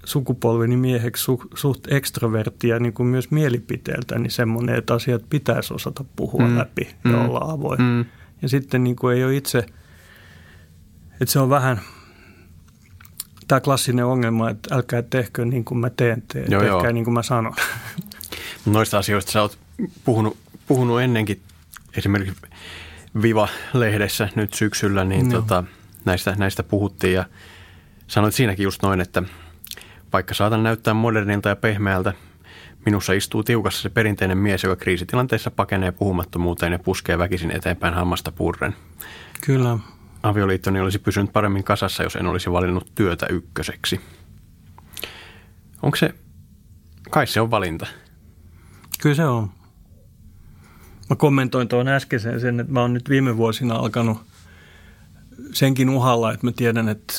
sukupolveni 0.05 0.77
mieheksi 0.77 1.23
su, 1.23 1.43
suht 1.55 1.93
ekstrovertti 1.93 2.69
ja 2.69 2.79
niin 2.79 2.93
kuin 2.93 3.07
myös 3.07 3.31
mielipiteeltä, 3.31 4.19
niin 4.19 4.31
semmoinen, 4.31 4.75
että 4.75 4.95
asiat 4.95 5.23
pitäisi 5.31 5.75
osata 5.75 6.05
puhua 6.17 6.49
mm. 6.49 6.59
läpi 6.59 6.89
ja 7.05 7.11
mm. 7.11 7.29
olla 7.29 7.53
avoin. 7.53 7.83
Mm. 7.83 8.05
Ja 8.43 8.49
sitten 8.49 8.85
niin 8.85 8.97
kuin 8.97 9.17
ei 9.17 9.25
ole 9.25 9.37
itse, 9.37 9.59
että 11.21 11.33
se 11.33 11.39
on 11.39 11.51
vähän 11.51 11.81
tämä 13.49 13.61
klassinen 13.61 14.05
ongelma, 14.05 14.51
että 14.51 14.75
älkää 14.75 15.03
tehkö 15.03 15.45
niin 15.45 15.65
kuin 15.65 15.79
mä 15.79 15.91
teen, 15.91 16.23
te, 16.29 16.39
joo, 16.39 16.61
tehkää 16.61 16.67
joo. 16.67 16.93
niin 16.93 17.05
kuin 17.05 17.15
mä 17.15 17.23
sanon. 17.23 17.55
Noista 18.67 18.99
asioista 18.99 19.33
sä 19.33 19.43
oot 19.43 19.59
puhunut, 20.05 20.37
puhunut 20.67 21.01
ennenkin 21.01 21.41
esimerkiksi 21.97 22.37
Viva-lehdessä 23.23 24.29
nyt 24.35 24.55
syksyllä, 24.55 25.05
niin 25.05 25.31
tota, 25.31 25.65
näistä, 26.05 26.35
näistä 26.39 26.63
puhuttiin 26.63 27.13
ja 27.13 27.25
sanoit 28.07 28.35
siinäkin 28.35 28.65
just 28.65 28.83
noin, 28.83 29.01
että 29.01 29.23
vaikka 30.13 30.35
saatan 30.35 30.63
näyttää 30.63 30.95
modernilta 30.95 31.49
ja 31.49 31.57
pehmeältä, 31.57 32.13
minussa 32.87 33.13
istuu 33.13 33.43
tiukassa 33.43 33.83
se 33.83 33.89
perinteinen 33.89 34.39
mies, 34.39 34.63
joka 34.63 34.77
kriisitilanteessa 34.77 35.51
pakenee 35.51 35.93
puhumattomuuteen 35.93 36.73
ja 36.73 36.79
puskee 36.79 37.19
väkisin 37.19 37.51
eteenpäin 37.51 37.95
hammasta 37.95 38.33
purren. 38.33 38.75
Kyllä. 39.47 39.79
Avioliittoni 40.25 40.81
olisi 40.81 40.99
pysynyt 40.99 41.33
paremmin 41.33 41.65
kasassa, 41.65 42.03
jos 42.03 42.17
en 42.17 42.27
olisi 42.27 42.53
valinnut 42.53 42.95
työtä 42.95 43.27
ykköseksi. 43.27 44.01
Onko 45.83 45.97
se, 45.97 46.15
kai 47.11 47.27
se 47.27 47.41
on 47.41 47.51
valinta? 47.51 47.87
Kyllä 49.03 49.15
se 49.15 49.25
on. 49.25 49.51
Mä 51.11 51.17
kommentoin 51.17 51.69
tuon 51.69 51.89
äskeisen 51.89 52.41
sen, 52.41 52.61
että 52.61 52.73
mä 52.73 52.81
oon 52.81 52.95
nyt 52.95 53.09
viime 53.09 53.37
vuosina 53.37 53.75
alkanut 53.75 54.19
senkin 55.53 55.91
uhalla, 55.91 56.33
että 56.33 56.47
mä 56.47 56.53
tiedän, 56.53 56.89
että 56.89 57.15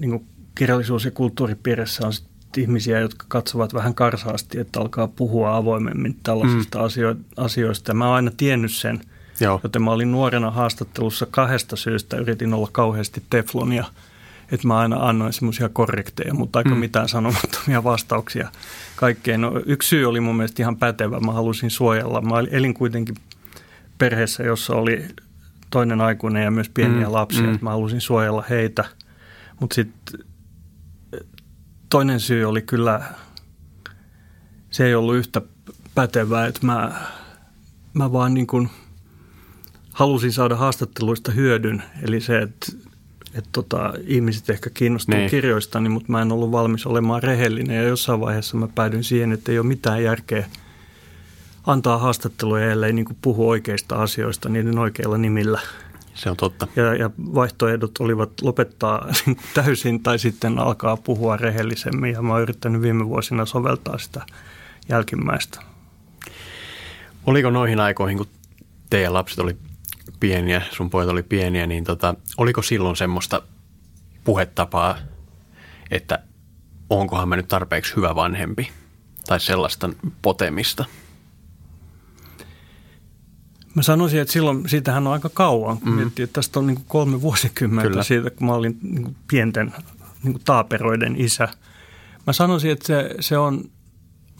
niin 0.00 0.26
kirjallisuus- 0.54 1.04
ja 1.04 1.10
kulttuuripiirissä 1.10 2.06
on 2.06 2.12
ihmisiä, 2.56 3.00
jotka 3.00 3.24
katsovat 3.28 3.74
vähän 3.74 3.94
karsaasti, 3.94 4.58
että 4.58 4.80
alkaa 4.80 5.08
puhua 5.08 5.56
avoimemmin 5.56 6.16
tällaisista 6.22 6.78
mm. 6.78 6.84
asio- 6.84 7.16
asioista. 7.36 7.94
Mä 7.94 8.06
oon 8.06 8.14
aina 8.14 8.30
tiennyt 8.36 8.72
sen, 8.72 9.00
Joo. 9.40 9.60
joten 9.62 9.82
mä 9.82 9.90
olin 9.90 10.12
nuorena 10.12 10.50
haastattelussa 10.50 11.26
kahdesta 11.30 11.76
syystä. 11.76 12.16
Yritin 12.16 12.54
olla 12.54 12.68
kauheasti 12.72 13.22
teflonia, 13.30 13.84
että 14.52 14.66
mä 14.66 14.78
aina 14.78 15.08
annoin 15.08 15.32
semmoisia 15.32 15.68
korrekteja, 15.68 16.34
mutta 16.34 16.58
aika 16.58 16.70
mm. 16.70 16.76
mitään 16.76 17.08
sanomattomia 17.08 17.84
vastauksia 17.84 18.50
kaikkeen. 18.96 19.40
No, 19.40 19.52
yksi 19.66 19.88
syy 19.88 20.04
oli 20.04 20.20
mun 20.20 20.36
mielestä 20.36 20.62
ihan 20.62 20.76
pätevä. 20.76 21.20
Mä 21.20 21.32
halusin 21.32 21.70
suojella. 21.70 22.20
Mä 22.20 22.34
elin 22.50 22.74
kuitenkin 22.74 23.14
perheessä, 23.98 24.42
jossa 24.42 24.74
oli 24.74 25.08
toinen 25.70 26.00
aikuinen 26.00 26.44
ja 26.44 26.50
myös 26.50 26.68
pieniä 26.68 27.06
mm. 27.06 27.12
lapsia. 27.12 27.42
Mm. 27.42 27.58
Mä 27.60 27.70
halusin 27.70 28.00
suojella 28.00 28.44
heitä. 28.50 28.84
Mutta 29.60 29.74
sitten 29.74 30.20
toinen 31.90 32.20
syy 32.20 32.44
oli 32.44 32.62
kyllä, 32.62 33.00
se 34.70 34.86
ei 34.86 34.94
ollut 34.94 35.16
yhtä 35.16 35.42
pätevää, 35.94 36.46
että 36.46 36.66
mä, 36.66 36.92
mä 37.94 38.12
vaan 38.12 38.34
niin 38.34 38.46
kuin 38.46 38.70
halusin 39.98 40.32
saada 40.32 40.56
haastatteluista 40.56 41.32
hyödyn. 41.32 41.82
Eli 42.02 42.20
se, 42.20 42.38
että, 42.38 42.66
että 43.34 43.50
tota, 43.52 43.94
ihmiset 44.06 44.50
ehkä 44.50 44.70
kiinnostuu 44.70 45.14
niin. 45.14 45.30
kirjoistani, 45.30 45.88
mutta 45.88 46.12
mä 46.12 46.22
en 46.22 46.32
ollut 46.32 46.52
valmis 46.52 46.86
olemaan 46.86 47.22
rehellinen. 47.22 47.76
Ja 47.76 47.82
jossain 47.82 48.20
vaiheessa 48.20 48.56
mä 48.56 48.68
päädyin 48.74 49.04
siihen, 49.04 49.32
että 49.32 49.52
ei 49.52 49.58
ole 49.58 49.66
mitään 49.66 50.04
järkeä 50.04 50.46
antaa 51.66 51.98
haastatteluja, 51.98 52.72
ellei 52.72 52.92
niin 52.92 53.04
kuin 53.04 53.16
puhu 53.22 53.48
oikeista 53.48 53.96
asioista 53.96 54.48
niiden 54.48 54.78
oikeilla 54.78 55.18
nimillä– 55.18 55.60
se 56.14 56.30
on 56.30 56.36
totta. 56.36 56.66
Ja, 56.76 56.94
ja 56.94 57.10
vaihtoehdot 57.18 57.98
olivat 57.98 58.30
lopettaa 58.42 59.08
täysin 59.54 60.02
tai 60.02 60.18
sitten 60.18 60.58
alkaa 60.58 60.96
puhua 60.96 61.36
rehellisemmin 61.36 62.12
ja 62.12 62.22
mä 62.22 62.32
oon 62.32 62.42
yrittänyt 62.42 62.82
viime 62.82 63.08
vuosina 63.08 63.46
soveltaa 63.46 63.98
sitä 63.98 64.26
jälkimmäistä. 64.88 65.60
Oliko 67.26 67.50
noihin 67.50 67.80
aikoihin, 67.80 68.18
kun 68.18 68.26
teidän 68.90 69.14
lapset 69.14 69.38
oli 69.38 69.56
pieniä, 70.20 70.62
sun 70.72 70.90
pojat 70.90 71.08
oli 71.08 71.22
pieniä, 71.22 71.66
niin 71.66 71.84
tota, 71.84 72.14
oliko 72.36 72.62
silloin 72.62 72.96
semmoista 72.96 73.42
puhetapaa, 74.24 74.98
että 75.90 76.18
onkohan 76.90 77.28
mä 77.28 77.36
nyt 77.36 77.48
tarpeeksi 77.48 77.96
hyvä 77.96 78.14
vanhempi 78.14 78.70
tai 79.26 79.40
sellaista 79.40 79.90
potemista– 80.22 80.84
Mä 83.78 83.82
sanoisin, 83.82 84.20
että 84.20 84.32
silloin, 84.32 84.68
siitähän 84.68 85.06
on 85.06 85.12
aika 85.12 85.30
kauan, 85.34 85.78
kun 85.78 85.88
mm. 85.88 85.94
miettii, 85.94 86.22
että 86.22 86.34
tästä 86.34 86.58
on 86.58 86.66
niin 86.66 86.84
kolme 86.88 87.22
vuosikymmentä 87.22 87.88
Kyllä. 87.88 88.02
siitä, 88.02 88.30
kun 88.30 88.46
mä 88.46 88.54
olin 88.54 88.78
niin 88.82 89.16
pienten 89.30 89.72
niin 90.22 90.40
taaperoiden 90.44 91.16
isä. 91.20 91.48
Mä 92.26 92.32
sanoisin, 92.32 92.70
että 92.70 92.86
se, 92.86 93.14
se 93.20 93.38
on 93.38 93.64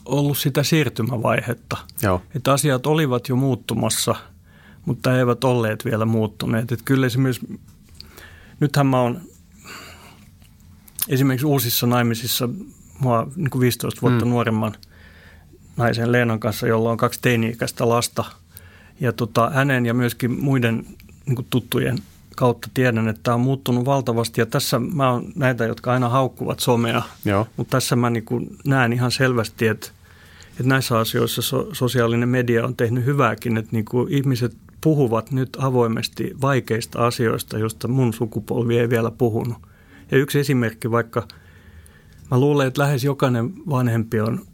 ollut 0.05 0.37
sitä 0.37 0.63
siirtymävaihetta. 0.63 1.77
Joo. 2.01 2.21
Että 2.35 2.53
asiat 2.53 2.85
olivat 2.85 3.29
jo 3.29 3.35
muuttumassa, 3.35 4.15
mutta 4.85 5.19
eivät 5.19 5.43
olleet 5.43 5.85
vielä 5.85 6.05
muuttuneet. 6.05 6.71
Että 6.71 6.85
kyllä 6.85 7.07
esimerkiksi, 7.07 7.59
nythän 8.59 8.87
mä 8.87 9.01
oon 9.01 9.21
esimerkiksi 11.07 11.45
uusissa 11.45 11.87
naimisissa, 11.87 12.49
mua 12.99 13.27
niin 13.35 13.49
kuin 13.49 13.59
15 13.59 14.01
vuotta 14.01 14.25
mm. 14.25 14.31
nuoremman 14.31 14.73
naisen 15.77 16.11
Leenan 16.11 16.39
kanssa, 16.39 16.67
jolla 16.67 16.91
on 16.91 16.97
kaksi 16.97 17.19
teini-ikäistä 17.21 17.89
lasta– 17.89 18.25
ja 18.99 19.13
tota, 19.13 19.49
hänen 19.49 19.85
ja 19.85 19.93
myöskin 19.93 20.31
muiden 20.43 20.85
niin 21.25 21.47
tuttujen 21.49 21.97
kautta 22.35 22.69
tiedän, 22.73 23.07
että 23.07 23.23
tämä 23.23 23.35
on 23.35 23.41
muuttunut 23.41 23.85
valtavasti. 23.85 24.41
Ja 24.41 24.45
tässä 24.45 24.79
mä 24.79 25.11
oon 25.11 25.31
näitä, 25.35 25.65
jotka 25.65 25.91
aina 25.91 26.09
haukkuvat 26.09 26.59
somea, 26.59 27.01
Joo. 27.25 27.47
mutta 27.57 27.71
tässä 27.71 27.95
mä 27.95 28.09
niin 28.09 28.25
kuin 28.25 28.57
näen 28.65 28.93
ihan 28.93 29.11
selvästi, 29.11 29.67
että, 29.67 29.87
että 30.49 30.63
näissä 30.63 30.97
asioissa 30.97 31.41
so, 31.41 31.69
sosiaalinen 31.73 32.29
media 32.29 32.65
on 32.65 32.75
tehnyt 32.75 33.05
hyvääkin, 33.05 33.57
että 33.57 33.71
niin 33.71 33.85
kuin 33.85 34.13
ihmiset 34.13 34.55
puhuvat 34.81 35.31
nyt 35.31 35.57
avoimesti 35.59 36.33
vaikeista 36.41 37.05
asioista, 37.07 37.57
joista 37.57 37.87
mun 37.87 38.13
sukupolvi 38.13 38.79
ei 38.79 38.89
vielä 38.89 39.11
puhunut. 39.11 39.57
Ja 40.11 40.17
yksi 40.17 40.39
esimerkki 40.39 40.91
vaikka, 40.91 41.27
mä 42.31 42.39
luulen, 42.39 42.67
että 42.67 42.81
lähes 42.81 43.03
jokainen 43.03 43.53
vanhempi 43.69 44.19
on 44.19 44.45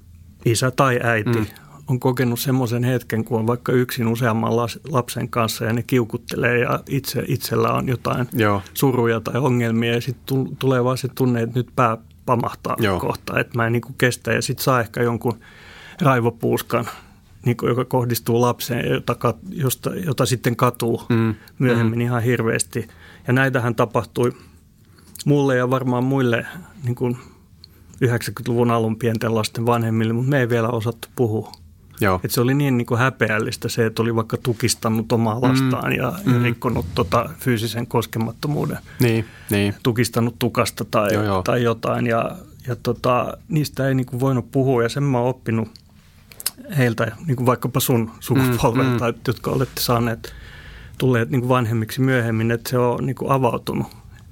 isä 0.46 0.72
tai 0.72 1.00
äiti, 1.04 1.40
mm 1.40 1.46
on 1.88 2.00
kokenut 2.00 2.40
semmoisen 2.40 2.84
hetken, 2.84 3.26
kun 3.26 3.40
on 3.40 3.48
vaikka 3.48 3.72
yksin 3.72 4.08
useamman 4.08 4.56
lapsen 4.90 5.30
kanssa 5.30 5.66
ja 5.66 5.74
ne 5.74 5.84
kiukuttelee 5.84 6.60
ja 6.60 6.80
itse, 6.90 7.24
itsellä 7.28 7.72
on 7.72 7.88
jotain 7.88 8.28
Joo. 8.34 8.62
suruja 8.74 9.20
tai 9.20 9.42
ongelmia 9.42 9.94
ja 9.94 10.02
sitten 10.02 10.58
tulee 10.60 10.84
vaan 10.84 10.98
se 10.98 11.08
tunne, 11.08 11.42
että 11.42 11.60
nyt 11.60 11.70
pää 11.76 11.98
pamahtaa 12.26 12.76
Joo. 12.80 13.00
kohta, 13.00 13.40
että 13.40 13.58
mä 13.58 13.66
en 13.66 13.72
niin 13.72 13.96
kestä 13.98 14.34
ja 14.34 14.42
sitten 14.42 14.64
saa 14.64 14.80
ehkä 14.80 15.04
jonkun 15.04 15.40
raivopuuskan, 16.02 16.86
niin 17.46 17.58
kuin, 17.58 17.70
joka 17.70 17.86
kohdistuu 17.86 18.42
lapseen, 18.42 18.92
jota, 18.92 19.34
josta, 19.50 19.96
jota 19.96 20.26
sitten 20.26 20.56
katuu 20.56 21.02
mm. 21.10 21.36
myöhemmin 21.60 22.00
mm. 22.00 22.06
ihan 22.06 22.24
hirveästi. 22.24 22.88
Ja 23.28 23.34
näitähän 23.34 23.76
tapahtui 23.76 24.34
mulle 25.26 25.58
ja 25.58 25.70
varmaan 25.70 26.04
muille 26.04 26.46
niin 26.84 26.96
kuin 26.96 27.18
90-luvun 28.06 28.72
alun 28.72 28.96
pienten 28.96 29.36
lasten 29.36 29.66
vanhemmille, 29.66 30.14
mutta 30.14 30.30
me 30.30 30.40
ei 30.40 30.50
vielä 30.50 30.70
osattu 30.70 31.08
puhua. 31.16 31.52
Joo. 32.02 32.20
Et 32.24 32.32
se 32.32 32.42
oli 32.42 32.54
niin, 32.54 32.78
niin 32.78 32.86
kuin 32.86 33.00
häpeällistä 33.00 33.70
se, 33.70 33.86
että 33.86 34.02
oli 34.02 34.16
vaikka 34.16 34.38
tukistanut 34.38 35.12
omaa 35.12 35.42
lastaan 35.42 35.92
mm. 35.92 35.98
ja, 35.98 36.14
mm. 36.26 36.34
ja 36.34 36.44
rikkonut 36.44 36.86
tota 36.96 37.30
fyysisen 37.40 37.88
koskemattomuuden. 37.88 38.78
Niin, 39.00 39.26
niin. 39.50 39.74
Tukistanut 39.84 40.36
tukasta 40.40 40.86
tai, 40.86 41.14
joo, 41.14 41.24
joo. 41.24 41.42
tai 41.44 41.64
jotain 41.64 42.08
ja, 42.08 42.32
ja 42.68 42.76
tota, 42.76 43.38
niistä 43.48 43.88
ei 43.88 43.96
niin 43.96 44.06
kuin 44.06 44.20
voinut 44.20 44.52
puhua 44.52 44.84
ja 44.84 44.90
sen 44.90 45.04
mä 45.04 45.20
oon 45.20 45.30
oppinut 45.30 45.68
heiltä, 46.78 47.12
niin 47.26 47.36
kuin 47.36 47.46
vaikkapa 47.46 47.80
sun 47.80 48.12
sukupolvelta, 48.20 49.12
mm, 49.12 49.18
mm. 49.18 49.22
jotka 49.28 49.52
olette 49.52 49.82
saaneet 49.82 50.34
tulleet 50.98 51.30
niin 51.30 51.42
kuin 51.42 51.50
vanhemmiksi 51.50 52.02
myöhemmin, 52.02 52.52
että 52.52 52.70
se 52.70 52.78
on 52.78 53.06
niin 53.06 53.16
kuin 53.16 53.32
avautunut. 53.32 53.88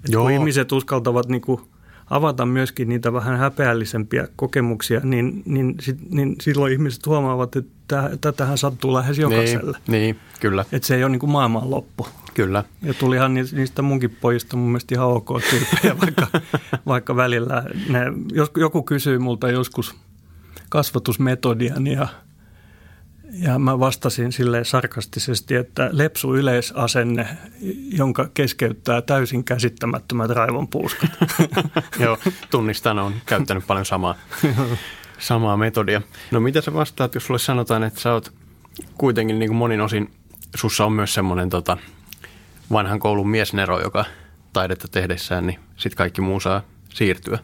Että 0.06 0.18
kun 0.18 0.32
ihmiset 0.32 0.72
uskaltavat 0.72 1.28
niin 1.28 1.42
kuin 1.42 1.62
avata 2.10 2.46
myöskin 2.46 2.90
niitä 2.90 3.14
vähän 3.14 3.38
häpeällisempiä 3.38 4.28
kokemuksia, 4.36 5.02
niin, 5.04 5.44
niin, 5.46 5.76
sit, 5.80 5.98
niin 6.10 6.36
silloin 6.42 6.74
ihmiset 6.74 7.06
huomaavat, 7.06 7.56
että 7.56 8.18
tätähän 8.22 8.58
sattuu 8.58 8.94
lähes 8.94 9.20
jokaiselle. 9.20 9.78
Niin, 9.88 10.02
niin 10.02 10.20
kyllä. 10.40 10.66
Että 10.72 10.88
se 10.88 10.96
ei 10.96 11.04
ole 11.04 11.12
niin 11.12 11.20
kuin 11.20 11.30
maailman 11.30 11.70
loppu. 11.70 12.08
Kyllä. 12.34 12.64
Ja 12.82 12.94
tulihan 12.94 13.34
niistä 13.34 13.82
munkin 13.82 14.18
pojista 14.22 14.58
mun 14.58 14.70
mielestä 14.70 14.96
ihan 14.96 15.08
ok 15.08 15.30
tyyppejä, 15.50 15.96
vaikka, 16.02 16.28
vaikka 16.86 17.16
välillä 17.16 17.64
ne, 17.90 18.00
jos, 18.32 18.52
joku 18.58 18.84
kysyy 18.84 19.20
multa 19.20 19.52
joskus 19.52 19.96
kasvatusmetodiani 20.70 21.94
ja, 21.94 22.08
ja 23.34 23.60
mä 23.60 23.80
vastasin 23.80 24.32
sille 24.32 24.64
sarkastisesti, 24.64 25.56
että 25.56 25.90
lepsu 25.92 26.36
yleisasenne, 26.36 27.28
jonka 27.92 28.30
keskeyttää 28.34 29.02
täysin 29.02 29.44
käsittämättömät 29.44 30.32
raivonpuuskat. 30.32 31.10
Joo, 32.00 32.18
tunnistan, 32.50 33.00
on 33.00 33.14
käyttänyt 33.26 33.68
paljon 33.68 33.86
samaa, 33.86 34.16
samaa 35.20 35.58
metodia. 35.58 36.02
No 36.32 36.40
mitä 36.40 36.62
sä 36.62 36.74
vastaat, 36.74 37.16
jos 37.16 37.26
sulle 37.26 37.40
sanotaan, 37.40 37.84
että 37.84 38.00
sä 38.00 38.14
oot 38.14 38.34
kuitenkin 38.98 39.40
niin 39.40 39.50
kuin 39.50 39.58
monin 39.58 39.82
osin, 39.82 40.12
sussa 40.56 40.86
on 40.86 40.94
myös 40.94 41.14
semmoinen 41.14 41.50
tota, 41.50 41.78
vanhan 42.72 43.00
koulun 43.00 43.30
miesnero, 43.30 43.82
joka 43.82 44.06
taidetta 44.54 44.88
tehdessään, 44.88 45.48
niin 45.48 45.60
sitten 45.76 45.98
kaikki 45.98 46.22
muu 46.22 46.40
saa 46.40 46.62
siirtyä. 46.90 47.40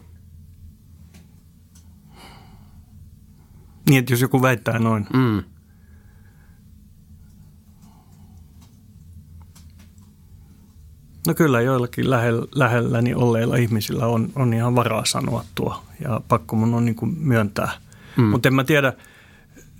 Niin, 3.88 3.98
että 3.98 4.12
jos 4.12 4.20
joku 4.20 4.42
väittää 4.42 4.78
noin. 4.78 5.06
Mm. 5.12 5.42
No 11.26 11.34
kyllä 11.34 11.60
joillakin 11.60 12.10
lähellä, 12.10 12.46
lähelläni 12.54 13.14
olleilla 13.14 13.56
ihmisillä 13.56 14.06
on, 14.06 14.32
on 14.34 14.54
ihan 14.54 14.74
varaa 14.74 15.04
sanoa 15.04 15.44
tuo 15.54 15.82
ja 16.04 16.20
pakko 16.28 16.56
mun 16.56 16.74
on 16.74 16.84
niin 16.84 16.94
kuin 16.94 17.16
myöntää. 17.18 17.70
Mm. 18.16 18.24
Mutta 18.24 18.48
en 18.48 18.54
mä 18.54 18.64
tiedä, 18.64 18.92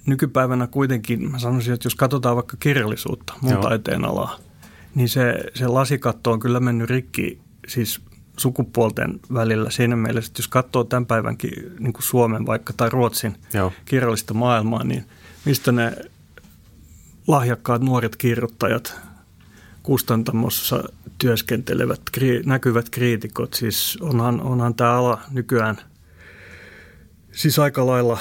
nykypäivänä 0.07 0.67
kuitenkin 0.67 1.31
mä 1.31 1.39
sanoisin, 1.39 1.75
että 1.75 1.87
jos 1.87 1.95
katsotaan 1.95 2.37
vaikka 2.37 2.57
kirjallisuutta, 2.61 3.33
mun 3.41 3.53
Joo. 3.53 3.63
taiteen 3.63 4.05
alaa, 4.05 4.39
niin 4.95 5.09
se, 5.09 5.45
se 5.55 5.67
lasikatto 5.67 6.33
on 6.33 6.41
kyllä 6.41 6.61
mennyt 6.61 6.91
rikki 6.91 7.41
siis 7.69 8.01
sukupuolten 8.37 9.21
välillä 9.35 9.71
siinä 9.71 9.97
mielessä, 9.97 10.31
että 10.31 10.41
jos 10.41 10.49
katsoo 10.49 10.85
tämän 10.85 11.07
päivänkin 11.07 11.53
niin 11.79 11.93
kuin 11.93 12.03
Suomen 12.03 12.47
vaikka 12.47 12.73
tai 12.73 12.91
Ruotsin 12.91 13.37
Joo. 13.55 13.73
kirjallista 13.85 14.35
maailmaa, 14.35 14.85
niin 14.85 15.05
mistä 15.45 15.73
ne 15.73 15.97
lahjakkaat 17.27 17.83
nuoret 17.83 18.17
kirjoittajat 18.17 19.01
kustantamossa 19.91 20.85
työskentelevät 21.19 22.01
näkyvät 22.47 22.91
kriitikot, 22.91 23.55
siis 23.55 23.99
onhan, 24.01 24.41
onhan 24.41 24.75
tämä 24.75 24.93
ala 24.93 25.21
nykyään 25.31 25.77
siis 27.33 27.59
aika 27.59 27.87
lailla 27.87 28.19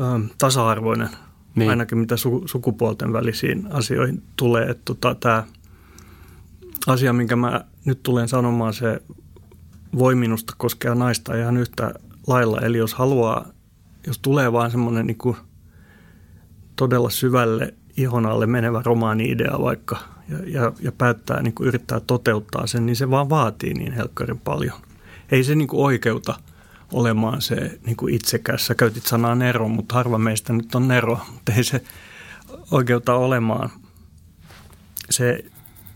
ähm, 0.00 0.24
tasa-arvoinen, 0.38 1.08
niin. 1.54 1.70
ainakin 1.70 1.98
mitä 1.98 2.16
su, 2.16 2.42
sukupuolten 2.46 3.12
välisiin 3.12 3.68
asioihin 3.70 4.22
tulee. 4.36 4.64
Että 4.64 4.82
tota, 4.84 5.14
tämä 5.14 5.44
asia, 6.86 7.12
minkä 7.12 7.36
mä 7.36 7.64
nyt 7.84 8.02
tulen 8.02 8.28
sanomaan, 8.28 8.74
se 8.74 9.02
voi 9.98 10.14
minusta 10.14 10.54
koskea 10.56 10.94
naista 10.94 11.36
ihan 11.36 11.56
yhtä 11.56 11.94
lailla. 12.26 12.60
Eli 12.60 12.78
jos 12.78 12.94
haluaa, 12.94 13.46
jos 14.06 14.18
tulee 14.18 14.52
vaan 14.52 14.70
semmoinen 14.70 15.06
niin 15.06 15.36
todella 16.76 17.10
syvälle 17.10 17.74
ihon 17.96 18.26
alle 18.26 18.46
menevä 18.46 18.82
romaani-idea 18.84 19.58
vaikka 19.62 20.17
ja, 20.28 20.38
ja, 20.46 20.72
ja 20.80 20.92
päättää 20.92 21.42
niin 21.42 21.54
kuin 21.54 21.68
yrittää 21.68 22.00
toteuttaa 22.00 22.66
sen, 22.66 22.86
niin 22.86 22.96
se 22.96 23.10
vaan 23.10 23.28
vaatii 23.30 23.74
niin 23.74 23.92
helkkarin 23.92 24.40
paljon. 24.40 24.80
Ei 25.30 25.44
se 25.44 25.54
niin 25.54 25.68
kuin 25.68 25.84
oikeuta 25.84 26.34
olemaan 26.92 27.42
se 27.42 27.78
niin 27.86 27.96
kuin 27.96 28.14
itsekäs. 28.14 28.66
Sä 28.66 28.74
käytit 28.74 29.06
sanaa 29.06 29.34
nero, 29.34 29.68
mutta 29.68 29.94
harva 29.94 30.18
meistä 30.18 30.52
nyt 30.52 30.74
on 30.74 30.88
nero. 30.88 31.20
Mutta 31.32 31.52
ei 31.52 31.64
se 31.64 31.84
oikeuta 32.70 33.14
olemaan 33.14 33.70
se 35.10 35.44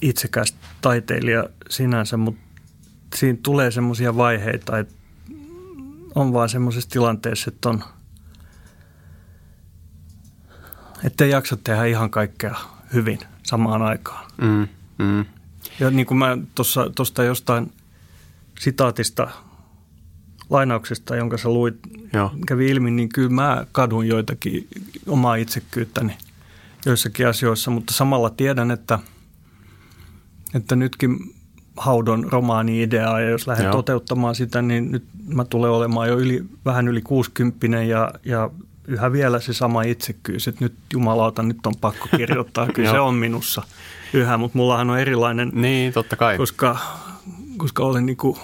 itsekäs 0.01 0.55
taiteilija 0.81 1.45
sinänsä, 1.69 2.17
mutta 2.17 2.43
siinä 3.15 3.39
tulee 3.43 3.71
semmoisia 3.71 4.17
vaiheita, 4.17 4.79
että 4.79 4.95
on 6.15 6.33
vaan 6.33 6.49
semmoisessa 6.49 6.91
tilanteessa, 6.91 7.51
että 7.55 7.69
on, 7.69 7.85
ei 11.21 11.31
jaksa 11.31 11.57
tehdä 11.65 11.85
ihan 11.85 12.11
kaikkea 12.11 12.57
hyvin 12.93 13.19
samaan 13.43 13.83
aikaan. 13.83 14.31
Mm, 14.43 14.69
mm. 14.99 15.25
Ja 15.81 15.91
niin 15.91 16.07
kuin 16.07 16.19
mä 16.19 16.39
tuosta 16.95 17.25
jostain 17.25 17.73
sitaatista, 18.61 19.29
lainauksesta, 20.51 21.17
jonka 21.17 21.39
sä 21.39 21.49
luit, 21.49 21.77
Joo. 22.13 22.31
kävi 22.47 22.67
ilmi, 22.67 22.91
niin 22.91 23.09
kyllä 23.09 23.31
mä 23.31 23.67
kadun 23.73 24.09
joitakin 24.09 24.69
omaa 25.07 25.35
itsekyyttäni 25.35 26.17
joissakin 26.87 27.29
asioissa, 27.29 27.71
mutta 27.71 27.95
samalla 27.95 28.31
tiedän, 28.31 28.71
että, 28.71 28.99
että 30.55 30.77
nytkin 30.77 31.35
haudon 31.77 32.33
romaani-ideaa 32.33 33.21
ja 33.21 33.31
jos 33.31 33.47
lähden 33.47 33.65
Joo. 33.65 33.73
toteuttamaan 33.73 34.35
sitä, 34.35 34.63
niin 34.63 34.93
nyt 34.93 35.05
mä 35.27 35.45
tulen 35.45 35.71
olemaan 35.71 36.09
jo 36.09 36.19
yli, 36.19 36.45
vähän 36.65 36.89
yli 36.89 37.03
60 37.03 37.67
ja, 37.83 38.13
ja 38.25 38.51
yhä 38.89 39.13
vielä 39.13 39.41
se 39.41 39.53
sama 39.53 39.83
itsekkyys, 39.83 40.49
että 40.49 40.65
nyt 40.65 40.75
jumalauta, 40.93 41.43
nyt 41.43 41.67
on 41.67 41.75
pakko 41.81 42.09
kirjoittaa. 42.17 42.67
Kyllä 42.75 42.91
se 42.91 43.01
on 43.01 43.15
minussa 43.15 43.63
yhä, 44.13 44.39
mutta 44.39 44.59
mullahan 44.59 44.91
on 44.91 44.99
erilainen. 44.99 45.51
Niin, 45.55 45.93
totta 45.93 46.17
kai. 46.17 46.37
Koska, 46.37 46.79
koska 47.57 47.85
olen 47.85 48.07
niin 48.07 48.17
kuin 48.17 48.39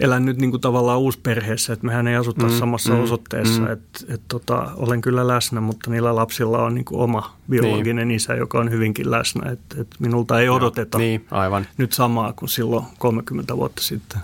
elän 0.00 0.24
nyt 0.24 0.36
niin 0.36 0.50
kuin 0.50 0.60
tavallaan 0.60 0.98
uusperheessä, 0.98 1.72
että 1.72 1.86
mehän 1.86 2.08
ei 2.08 2.16
asuta 2.16 2.46
mm, 2.46 2.58
samassa 2.58 2.92
mm, 2.92 3.02
osoitteessa. 3.02 3.60
Mm. 3.60 3.72
Että 3.72 4.00
et 4.08 4.20
tota, 4.28 4.70
olen 4.76 5.00
kyllä 5.00 5.28
läsnä, 5.28 5.60
mutta 5.60 5.90
niillä 5.90 6.16
lapsilla 6.16 6.58
on 6.58 6.74
niin 6.74 6.84
kuin 6.84 7.00
oma 7.00 7.36
biologinen 7.50 8.08
niin. 8.08 8.16
isä, 8.16 8.34
joka 8.34 8.58
on 8.58 8.70
hyvinkin 8.70 9.10
läsnä. 9.10 9.50
Että 9.50 9.80
et 9.80 9.88
minulta 9.98 10.40
ei 10.40 10.48
odoteta 10.48 10.98
niin, 10.98 11.26
aivan. 11.30 11.66
nyt 11.76 11.92
samaa 11.92 12.32
kuin 12.32 12.48
silloin 12.48 12.84
30 12.98 13.56
vuotta 13.56 13.82
sitten. 13.82 14.20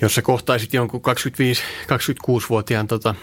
Jos 0.00 0.14
sä 0.14 0.22
kohtaisit 0.22 0.74
jonkun 0.74 1.00
25-26-vuotiaan 1.00 2.86
tota, 2.86 3.14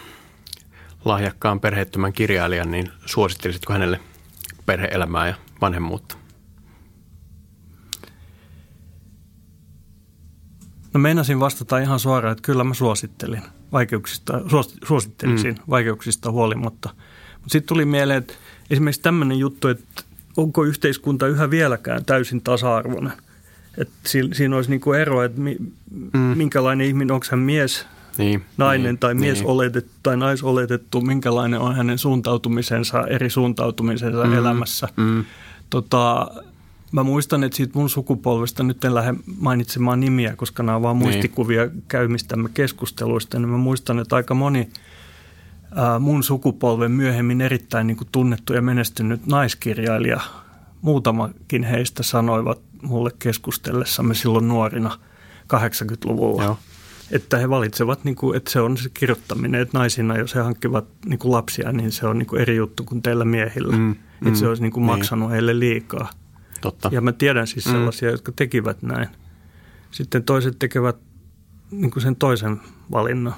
lahjakkaan 1.05 1.59
perheettömän 1.59 2.13
kirjailijan, 2.13 2.71
niin 2.71 2.91
suosittelisitko 3.05 3.73
hänelle 3.73 3.99
perheelämää 4.65 5.27
ja 5.27 5.35
vanhemmuutta? 5.61 6.17
No 10.93 10.99
meinasin 10.99 11.39
vastata 11.39 11.77
ihan 11.77 11.99
suoraan, 11.99 12.31
että 12.31 12.41
kyllä 12.41 12.63
mä 12.63 12.73
suosittelin 12.73 13.41
vaikeuksista, 13.71 14.41
suosittelisin 14.87 15.53
mm. 15.53 15.61
vaikeuksista 15.69 16.31
huolimatta. 16.31 16.89
Mutta 17.33 17.49
sitten 17.49 17.67
tuli 17.67 17.85
mieleen, 17.85 18.17
että 18.17 18.33
esimerkiksi 18.69 19.01
tämmöinen 19.01 19.39
juttu, 19.39 19.67
että 19.67 20.03
onko 20.37 20.63
yhteiskunta 20.63 21.27
yhä 21.27 21.49
vieläkään 21.49 22.05
täysin 22.05 22.41
tasa-arvoinen. 22.41 23.13
Että 23.77 24.09
siinä 24.33 24.55
olisi 24.55 24.69
niinku 24.69 24.93
ero, 24.93 25.23
että 25.23 25.41
mm. 25.41 26.19
minkälainen 26.19 26.87
ihminen, 26.87 27.11
onko 27.11 27.25
hän 27.31 27.39
mies, 27.39 27.85
niin, 28.17 28.45
nainen 28.57 28.83
niin, 28.83 28.97
tai 28.97 29.13
mies 29.13 29.39
niin. 29.39 29.47
oletettu 29.47 29.91
tai 30.03 30.17
naisoletettu, 30.17 31.01
minkälainen 31.01 31.59
on 31.59 31.75
hänen 31.75 31.97
suuntautumisensa, 31.97 33.07
eri 33.07 33.29
suuntautumisensa 33.29 34.25
mm. 34.25 34.33
elämässä. 34.33 34.87
Mm. 34.97 35.25
Tota, 35.69 36.27
Mä 36.91 37.03
muistan, 37.03 37.43
että 37.43 37.57
siitä 37.57 37.79
mun 37.79 37.89
sukupolvesta, 37.89 38.63
nyt 38.63 38.85
en 38.85 38.95
lähde 38.95 39.13
mainitsemaan 39.37 39.99
nimiä, 39.99 40.35
koska 40.35 40.63
nämä 40.63 40.75
on 40.75 40.81
vaan 40.81 40.99
niin. 40.99 41.09
muistikuvia 41.09 41.69
käymistämme 41.87 42.49
keskusteluista, 42.53 43.39
niin 43.39 43.49
mä 43.49 43.57
muistan, 43.57 43.99
että 43.99 44.15
aika 44.15 44.33
moni 44.33 44.69
ää, 45.75 45.99
mun 45.99 46.23
sukupolven 46.23 46.91
myöhemmin 46.91 47.41
erittäin 47.41 47.87
niin 47.87 47.97
kuin 47.97 48.07
tunnettu 48.11 48.53
ja 48.53 48.61
menestynyt 48.61 49.27
naiskirjailija, 49.27 50.19
muutamakin 50.81 51.63
heistä 51.63 52.03
sanoivat 52.03 52.59
mulle 52.81 53.11
keskustellessamme 53.19 54.13
silloin 54.13 54.47
nuorina 54.47 54.99
80-luvulla. 55.53 56.43
Joo 56.43 56.57
että 57.11 57.37
he 57.37 57.49
valitsevat, 57.49 58.03
niin 58.03 58.15
kuin, 58.15 58.37
että 58.37 58.51
se 58.51 58.61
on 58.61 58.77
se 58.77 58.89
kirjoittaminen, 58.93 59.61
että 59.61 59.77
naisina, 59.77 60.17
jos 60.17 60.35
he 60.35 60.39
hankkivat 60.39 60.85
niin 61.05 61.19
kuin 61.19 61.31
lapsia, 61.31 61.71
niin 61.71 61.91
se 61.91 62.07
on 62.07 62.17
niin 62.17 62.27
kuin 62.27 62.41
eri 62.41 62.55
juttu 62.55 62.83
kuin 62.83 63.01
teillä 63.01 63.25
miehillä. 63.25 63.77
Mm, 63.77 63.91
että 63.91 64.29
mm, 64.29 64.35
se 64.35 64.47
olisi 64.47 64.61
niin 64.61 64.71
kuin 64.71 64.87
niin. 64.87 64.97
maksanut 64.97 65.31
heille 65.31 65.59
liikaa. 65.59 66.09
Totta. 66.61 66.89
Ja 66.93 67.01
mä 67.01 67.11
tiedän 67.11 67.47
siis 67.47 67.65
mm. 67.65 67.71
sellaisia, 67.71 68.09
mm. 68.09 68.11
jotka 68.11 68.31
tekivät 68.35 68.81
näin. 68.81 69.07
Sitten 69.91 70.23
toiset 70.23 70.59
tekevät 70.59 70.95
niin 71.71 71.91
kuin 71.91 72.03
sen 72.03 72.15
toisen 72.15 72.61
valinnan. 72.91 73.33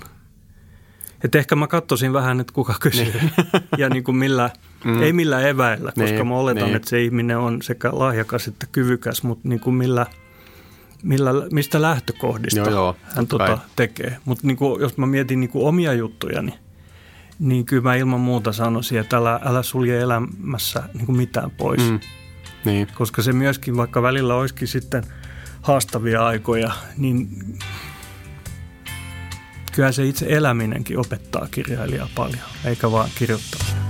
Et 1.24 1.36
ehkä 1.36 1.55
mä 1.55 1.68
katsoisin 1.68 2.13
vähän, 2.13 2.39
että 2.39 2.53
kuka 2.53 2.76
kysyy 2.80 3.05
niin. 3.05 3.32
ja 3.78 3.89
niin 3.89 4.03
kuin 4.03 4.18
millä, 4.18 4.49
mm. 4.86 5.01
ei 5.01 5.13
millään 5.13 5.47
eväillä, 5.47 5.91
koska 5.91 6.15
niin, 6.15 6.28
mä 6.28 6.36
oletan, 6.36 6.63
niin. 6.63 6.76
että 6.76 6.89
se 6.89 7.03
ihminen 7.03 7.38
on 7.38 7.61
sekä 7.61 7.89
lahjakas 7.93 8.47
että 8.47 8.68
kyvykäs, 8.72 9.24
mutta 9.24 9.49
niin 9.49 9.59
kuin 9.59 9.76
millä, 9.76 10.05
millä, 11.04 11.32
mistä 11.52 11.82
lähtökohdista 11.82 12.60
joo, 12.60 12.70
joo, 12.70 12.95
hän 13.16 13.28
tota 13.28 13.58
tekee. 13.76 14.18
Mutta 14.26 14.48
niin 14.48 14.58
jos 14.80 14.98
mä 14.98 15.06
mietin 15.06 15.39
niin 15.39 15.50
kuin 15.50 15.68
omia 15.68 15.93
juttujani, 15.93 16.54
niin 17.39 17.66
kyllä 17.66 17.84
mä 17.84 17.95
ilman 17.95 18.20
muuta 18.20 18.54
sanoisin, 18.54 19.00
että 19.00 19.18
älä, 19.18 19.39
älä 19.45 19.64
sulje 19.64 20.00
elämässä 20.00 20.84
niin 20.93 21.06
kuin 21.06 21.18
mitään 21.18 21.52
pois. 21.52 21.82
Mm. 21.91 22.00
Niin. 22.66 22.88
Koska 22.95 23.22
se 23.22 23.34
myöskin, 23.34 23.78
vaikka 23.78 24.02
välillä 24.02 24.36
olisikin 24.36 24.68
sitten 24.68 25.04
haastavia 25.62 26.26
aikoja, 26.26 26.72
niin 26.98 27.30
Kyllä 29.78 29.91
se 29.91 30.06
itse 30.06 30.26
eläminenkin 30.30 31.00
opettaa 31.00 31.48
kirjailijaa 31.52 32.10
paljon, 32.16 32.43
eikä 32.66 32.91
vaan 32.91 33.10
kirjoittaminen. 33.16 33.87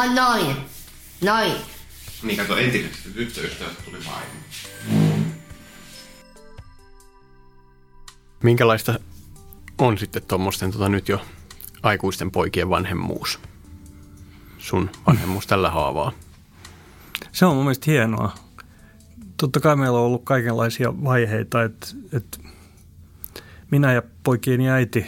Vaan 0.00 0.14
noin. 0.14 0.56
Noin. 1.24 1.52
Niin 2.22 2.36
kato, 2.36 2.56
entisestä 2.56 3.08
tyttöystävästä 3.14 3.82
tuli 3.82 3.98
vaimo. 4.06 4.30
Minkälaista 8.42 9.00
on 9.78 9.98
sitten 9.98 10.22
tuommoisten 10.28 10.70
tota, 10.70 10.88
nyt 10.88 11.08
jo 11.08 11.22
aikuisten 11.82 12.30
poikien 12.30 12.68
vanhemmuus? 12.68 13.40
Sun 14.58 14.90
vanhemmuus 15.06 15.46
tällä 15.46 15.70
haavaa. 15.70 16.12
Se 17.32 17.46
on 17.46 17.54
mun 17.56 17.64
mielestä 17.64 17.90
hienoa. 17.90 18.34
Totta 19.36 19.60
kai 19.60 19.76
meillä 19.76 19.98
on 19.98 20.04
ollut 20.04 20.24
kaikenlaisia 20.24 21.04
vaiheita, 21.04 21.62
että, 21.62 21.86
että 22.12 22.38
minä 23.70 23.92
ja 23.92 24.02
poikieni 24.22 24.70
äiti 24.70 25.06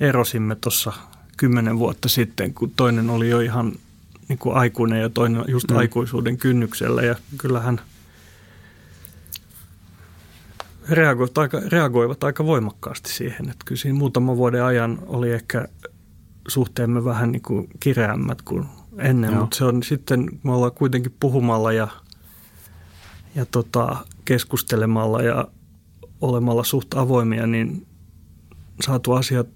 erosimme 0.00 0.54
tuossa 0.54 0.92
kymmenen 1.36 1.78
vuotta 1.78 2.08
sitten, 2.08 2.54
kun 2.54 2.72
toinen 2.76 3.10
oli 3.10 3.30
jo 3.30 3.40
ihan 3.40 3.72
niin 4.28 4.38
kuin 4.38 4.56
aikuinen 4.56 5.00
ja 5.00 5.10
toinen 5.10 5.44
just 5.48 5.70
mm. 5.70 5.76
aikuisuuden 5.76 6.36
kynnyksellä. 6.36 7.02
Ja 7.02 7.14
kyllähän 7.38 7.80
reagoivat 10.88 11.38
aika, 11.38 11.60
reagoivat 11.68 12.24
aika 12.24 12.46
voimakkaasti 12.46 13.12
siihen. 13.12 13.50
Että 13.50 13.64
kyllä 13.64 13.80
siinä 13.80 13.98
muutaman 13.98 14.36
vuoden 14.36 14.64
ajan 14.64 14.98
oli 15.06 15.30
ehkä 15.30 15.68
suhteemme 16.48 17.04
vähän 17.04 17.32
niin 17.32 17.42
kuin 17.42 17.68
kireämmät 17.80 18.42
kuin 18.42 18.64
ennen, 18.98 19.32
Joo. 19.32 19.40
mutta 19.40 19.56
se 19.56 19.64
on 19.64 19.82
sitten, 19.82 20.28
me 20.42 20.52
ollaan 20.52 20.72
kuitenkin 20.72 21.14
puhumalla 21.20 21.72
ja, 21.72 21.88
ja 23.34 23.46
tota, 23.46 23.96
keskustelemalla 24.24 25.22
ja 25.22 25.48
olemalla 26.20 26.64
suht 26.64 26.94
avoimia, 26.94 27.46
niin 27.46 27.86
saatu 28.80 29.12
asiat 29.12 29.46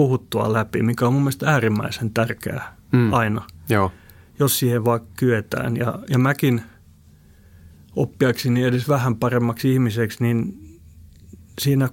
puhuttua 0.00 0.52
läpi, 0.52 0.82
mikä 0.82 1.06
on 1.06 1.12
mun 1.12 1.22
mielestä 1.22 1.50
äärimmäisen 1.50 2.10
tärkeää 2.10 2.76
mm. 2.92 3.12
aina. 3.12 3.46
Joo. 3.68 3.92
Jos 4.38 4.58
siihen 4.58 4.84
vaan 4.84 5.00
kyetään. 5.16 5.76
Ja, 5.76 5.98
ja 6.10 6.18
mäkin 6.18 6.62
oppiakseni 7.96 8.64
edes 8.64 8.88
vähän 8.88 9.16
paremmaksi 9.16 9.72
ihmiseksi, 9.72 10.22
niin 10.22 10.58
siinä, 11.60 11.88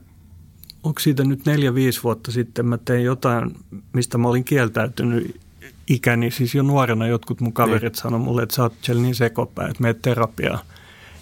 onko 0.84 0.99
siitä 0.99 1.24
nyt 1.24 1.45
neljä, 1.45 1.76
viisi 1.76 2.03
vuotta 2.03 2.32
sitten, 2.32 2.66
mä 2.66 2.78
tein 2.78 3.03
jotain, 3.03 3.51
mistä 3.93 4.18
mä 4.18 4.28
olin 4.28 4.43
kieltäytynyt 4.43 5.41
ikäni. 5.88 6.32
Siis 6.32 6.55
jo 6.55 6.64
nuorena 6.64 7.08
jotkut 7.08 7.41
mun 7.41 7.53
kaverit 7.53 7.93
niin. 7.93 8.01
sanoivat 8.01 8.26
mulle, 8.26 8.43
että 8.43 8.55
sä 8.55 8.64
oot 8.64 8.74
niin 8.95 9.16
sekopää, 9.16 9.68
että 9.68 9.84
meet 9.84 10.01
terapiaan. 10.01 10.60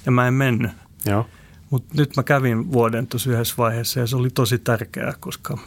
Ja 0.05 0.11
mä 0.11 0.27
en 0.27 0.33
mennyt. 0.33 0.71
Joo. 1.05 1.25
Mutta 1.69 1.93
nyt 1.97 2.15
mä 2.15 2.23
kävin 2.23 2.71
vuoden 2.71 3.07
tuossa 3.07 3.31
yhdessä 3.31 3.55
vaiheessa 3.57 3.99
ja 3.99 4.07
se 4.07 4.15
oli 4.15 4.29
tosi 4.29 4.57
tärkeää, 4.57 5.13
koska 5.19 5.57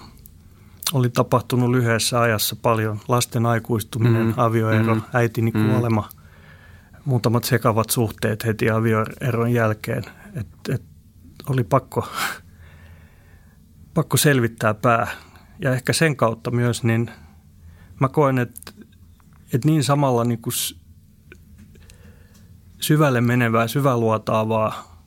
oli 0.92 1.10
tapahtunut 1.10 1.70
lyhyessä 1.70 2.20
ajassa 2.20 2.56
paljon. 2.62 3.00
Lasten 3.08 3.46
aikuistuminen, 3.46 4.26
mm. 4.26 4.34
avioero, 4.36 4.94
mm. 4.94 5.02
äitini 5.12 5.50
mm. 5.50 5.66
kuolema, 5.66 6.08
muutamat 7.04 7.44
sekavat 7.44 7.90
suhteet 7.90 8.44
heti 8.44 8.70
avioeron 8.70 9.52
jälkeen. 9.52 10.04
Et, 10.34 10.46
et 10.68 10.82
oli 11.48 11.64
pakko, 11.64 12.08
pakko 13.94 14.16
selvittää 14.16 14.74
pää. 14.74 15.06
Ja 15.62 15.72
ehkä 15.72 15.92
sen 15.92 16.16
kautta 16.16 16.50
myös, 16.50 16.84
niin 16.84 17.10
mä 18.00 18.08
koen, 18.08 18.38
että, 18.38 18.72
että 19.52 19.68
niin 19.68 19.84
samalla 19.84 20.24
niin 20.24 20.42
kuin 20.42 20.54
syvälle 22.80 23.20
menevää, 23.20 23.68
syväluotaavaa 23.68 24.98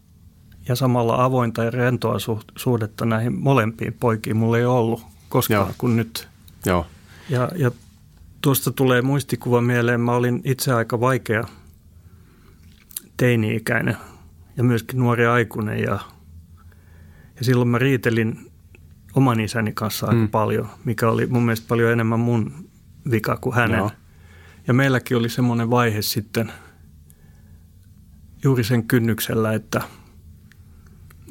ja 0.68 0.76
samalla 0.76 1.24
avointa 1.24 1.64
ja 1.64 1.72
rentoa 1.72 2.18
suhdetta 2.58 3.06
näihin 3.06 3.40
molempiin 3.40 3.94
poikiin 3.94 4.38
mulla 4.38 4.58
ei 4.58 4.66
ollut 4.66 5.11
koskaan 5.32 5.68
Joo. 5.68 5.76
kuin 5.78 5.96
nyt. 5.96 6.28
Joo. 6.66 6.88
Ja, 7.30 7.50
ja 7.56 7.72
tuosta 8.42 8.72
tulee 8.72 9.02
muistikuva 9.02 9.62
mieleen, 9.62 10.02
mä 10.02 10.12
olin 10.12 10.42
itse 10.44 10.74
aika 10.74 11.00
vaikea 11.00 11.44
teini-ikäinen 13.18 13.98
ja 14.58 14.64
myöskin 14.64 15.00
nuori 15.00 15.26
aikuinen 15.26 15.80
ja, 15.80 16.00
ja 17.36 17.46
silloin 17.46 17.68
mä 17.68 17.78
riitelin 17.78 18.52
oman 19.14 19.40
isäni 19.40 19.72
kanssa 19.74 20.08
aika 20.08 20.22
mm. 20.22 20.30
paljon, 20.30 20.70
mikä 20.86 21.10
oli 21.10 21.26
mun 21.26 21.44
mielestä 21.44 21.68
paljon 21.68 21.92
enemmän 21.92 22.20
mun 22.20 22.70
vika 23.12 23.38
kuin 23.38 23.56
hänen. 23.56 23.78
Joo. 23.78 23.92
Ja 24.68 24.74
meilläkin 24.74 25.18
oli 25.18 25.30
semmoinen 25.30 25.70
vaihe 25.70 26.02
sitten 26.02 26.52
juuri 28.44 28.64
sen 28.64 28.88
kynnyksellä, 28.88 29.54
että– 29.54 29.82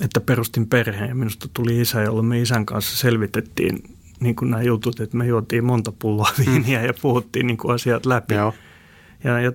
että 0.00 0.20
perustin 0.20 0.68
perheen 0.68 1.08
ja 1.08 1.14
minusta 1.14 1.48
tuli 1.52 1.80
isä, 1.80 2.02
jolloin 2.02 2.26
me 2.26 2.40
isän 2.40 2.66
kanssa 2.66 2.96
selvitettiin 2.96 3.96
niin 4.20 4.36
kuin 4.36 4.50
nämä 4.50 4.62
jutut, 4.62 5.00
että 5.00 5.16
me 5.16 5.26
juotiin 5.26 5.64
monta 5.64 5.92
pulloa 5.98 6.30
mm. 6.38 6.44
viiniä 6.46 6.82
ja 6.82 6.94
puhuttiin 7.02 7.46
niin 7.46 7.56
kuin 7.56 7.74
asiat 7.74 8.06
läpi. 8.06 8.34
Joo. 8.34 8.54
Ja, 9.24 9.40
ja 9.40 9.52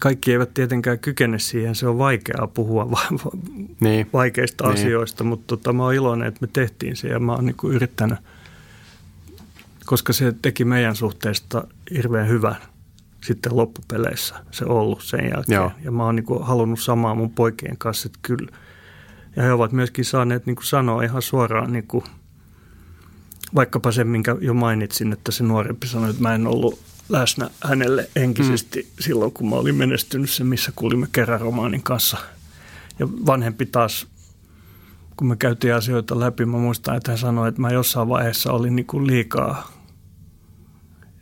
kaikki 0.00 0.32
eivät 0.32 0.54
tietenkään 0.54 0.98
kykene 0.98 1.38
siihen, 1.38 1.74
se 1.74 1.86
on 1.86 1.98
vaikeaa 1.98 2.46
puhua 2.46 2.90
va- 2.90 3.18
va- 3.24 3.38
niin. 3.80 4.10
vaikeista 4.12 4.64
niin. 4.64 4.74
asioista, 4.74 5.24
mutta 5.24 5.44
tota, 5.46 5.72
mä 5.72 5.82
oon 5.82 5.94
iloinen, 5.94 6.28
että 6.28 6.38
me 6.40 6.48
tehtiin 6.52 6.96
se 6.96 7.08
ja 7.08 7.18
mä 7.18 7.32
oon 7.32 7.46
niin 7.46 7.56
kuin 7.56 7.74
yrittänyt, 7.74 8.18
koska 9.86 10.12
se 10.12 10.34
teki 10.42 10.64
meidän 10.64 10.96
suhteesta 10.96 11.64
hirveän 11.94 12.28
hyvän 12.28 12.56
sitten 13.24 13.56
loppupeleissä 13.56 14.34
se 14.50 14.64
ollut 14.64 15.02
sen 15.02 15.24
jälkeen. 15.24 15.56
Joo. 15.56 15.72
Ja 15.84 15.90
mä 15.90 16.04
oon 16.04 16.16
niin 16.16 16.26
kuin 16.26 16.44
halunnut 16.44 16.80
samaa 16.80 17.14
mun 17.14 17.30
poikien 17.30 17.76
kanssa, 17.78 18.06
että 18.06 18.18
kyllä– 18.22 18.48
ja 19.36 19.42
he 19.42 19.52
ovat 19.52 19.72
myöskin 19.72 20.04
saaneet 20.04 20.46
niin 20.46 20.56
kuin 20.56 20.66
sanoa 20.66 21.02
ihan 21.02 21.22
suoraan, 21.22 21.72
niin 21.72 21.86
kuin, 21.86 22.04
vaikkapa 23.54 23.92
se, 23.92 24.04
minkä 24.04 24.36
jo 24.40 24.54
mainitsin, 24.54 25.12
että 25.12 25.32
se 25.32 25.44
nuorempi 25.44 25.86
sanoi, 25.86 26.10
että 26.10 26.22
mä 26.22 26.34
en 26.34 26.46
ollut 26.46 26.80
läsnä 27.08 27.50
hänelle 27.64 28.10
henkisesti 28.16 28.82
mm. 28.82 28.88
silloin, 29.00 29.32
kun 29.32 29.48
mä 29.48 29.56
olin 29.56 29.74
menestynyt 29.74 30.30
se, 30.30 30.44
missä 30.44 30.72
kuulimme 30.76 31.06
kerran 31.12 31.40
romaanin 31.40 31.82
kanssa. 31.82 32.18
Ja 32.98 33.08
vanhempi 33.26 33.66
taas, 33.66 34.06
kun 35.16 35.26
me 35.26 35.36
käytiin 35.36 35.74
asioita 35.74 36.20
läpi, 36.20 36.44
mä 36.44 36.58
muistan, 36.58 36.96
että 36.96 37.10
hän 37.10 37.18
sanoi, 37.18 37.48
että 37.48 37.60
mä 37.60 37.70
jossain 37.70 38.08
vaiheessa 38.08 38.52
olin 38.52 38.76
niin 38.76 38.86
kuin 38.86 39.06
liikaa 39.06 39.81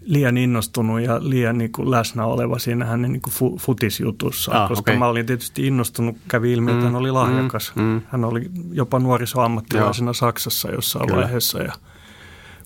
liian 0.00 0.36
innostunut 0.36 1.00
ja 1.00 1.20
liian 1.22 1.58
niin 1.58 1.72
kuin 1.72 1.90
läsnä 1.90 2.24
oleva 2.24 2.58
siinä 2.58 2.84
hänen 2.84 3.12
niin 3.12 3.22
kuin 3.22 3.58
futisjutussa, 3.58 4.52
ah, 4.62 4.68
koska 4.68 4.90
okay. 4.90 4.98
mä 4.98 5.06
olin 5.06 5.26
tietysti 5.26 5.66
innostunut, 5.66 6.16
kävi 6.28 6.52
ilmi, 6.52 6.70
että 6.70 6.80
mm, 6.80 6.86
hän 6.86 6.96
oli 6.96 7.10
lahjakas. 7.10 7.72
Mm, 7.74 7.82
mm. 7.82 8.02
Hän 8.08 8.24
oli 8.24 8.50
jopa 8.72 8.98
nuorisoammattilaisena 8.98 10.08
Joo. 10.08 10.14
Saksassa 10.14 10.70
jossain 10.70 11.06
Kyllä. 11.06 11.20
vaiheessa 11.20 11.62
ja 11.62 11.72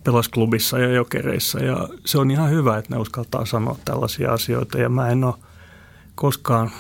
pelasi 0.05 0.31
klubissa 0.31 0.79
ja 0.79 0.93
jokereissa 0.93 1.59
ja 1.59 1.89
se 2.05 2.19
on 2.19 2.31
ihan 2.31 2.51
hyvä, 2.51 2.79
että 2.79 2.95
ne 2.95 3.01
uskaltaa 3.01 3.47
sanoa 3.47 3.77
tällaisia 3.85 4.33
asioita 4.33 4.79
ja 4.79 4.89
mä 4.89 5.09
en 5.09 5.25
ole 5.25 5.35
koskaan, 6.15 6.71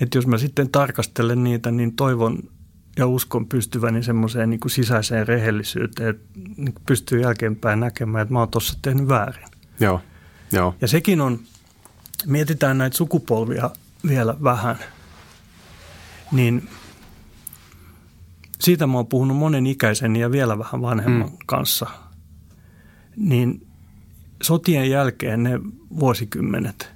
että 0.00 0.18
jos 0.18 0.26
mä 0.26 0.38
sitten 0.38 0.70
tarkastelen 0.70 1.44
niitä, 1.44 1.70
niin 1.70 1.96
toivon 1.96 2.38
ja 2.96 3.06
uskon 3.06 3.46
pystyväni 3.46 4.02
semmoiseen 4.02 4.50
niin 4.50 4.60
kuin 4.60 4.70
sisäiseen 4.70 5.28
rehellisyyteen, 5.28 6.08
että 6.08 6.24
niin 6.56 6.72
kuin 6.72 6.82
pystyy 6.86 7.20
jälkeenpäin 7.20 7.80
näkemään, 7.80 8.22
että 8.22 8.32
mä 8.32 8.38
oon 8.38 8.48
tuossa 8.48 8.78
tehnyt 8.82 9.08
väärin. 9.08 9.48
Joo, 9.80 10.00
joo. 10.52 10.74
Ja 10.80 10.88
sekin 10.88 11.20
on, 11.20 11.40
mietitään 12.26 12.78
näitä 12.78 12.96
sukupolvia 12.96 13.70
vielä 14.08 14.36
vähän, 14.42 14.76
niin 16.32 16.68
siitä 18.60 18.86
mä 18.86 18.96
oon 18.96 19.06
puhunut 19.06 19.36
monen 19.36 19.66
ikäisen 19.66 20.16
ja 20.16 20.30
vielä 20.30 20.58
vähän 20.58 20.82
vanhemman 20.82 21.30
mm. 21.30 21.36
kanssa. 21.46 21.86
Niin 23.16 23.66
sotien 24.42 24.90
jälkeen 24.90 25.42
ne 25.42 25.60
vuosikymmenet, 25.98 26.92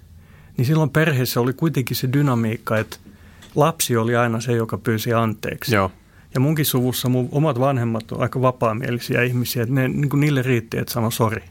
niin 0.56 0.66
silloin 0.66 0.90
perheessä 0.90 1.40
oli 1.40 1.52
kuitenkin 1.52 1.96
se 1.96 2.12
dynamiikka, 2.12 2.78
että 2.78 2.96
lapsi 3.54 3.96
oli 3.96 4.16
aina 4.16 4.40
se, 4.40 4.52
joka 4.52 4.78
pyysi 4.78 5.12
anteeksi. 5.12 5.74
Joo. 5.74 5.90
Ja 6.34 6.40
munkin 6.40 6.66
suvussa 6.66 7.08
mun 7.08 7.28
omat 7.32 7.60
vanhemmat 7.60 8.12
on 8.12 8.20
aika 8.20 8.40
vapaamielisiä 8.40 9.22
ihmisiä, 9.22 9.62
että 9.62 9.74
ne, 9.74 9.88
niin 9.88 10.08
kuin 10.08 10.20
niille 10.20 10.42
riitti, 10.42 10.78
että 10.78 10.92
sano 10.92 11.10
sori. 11.10 11.42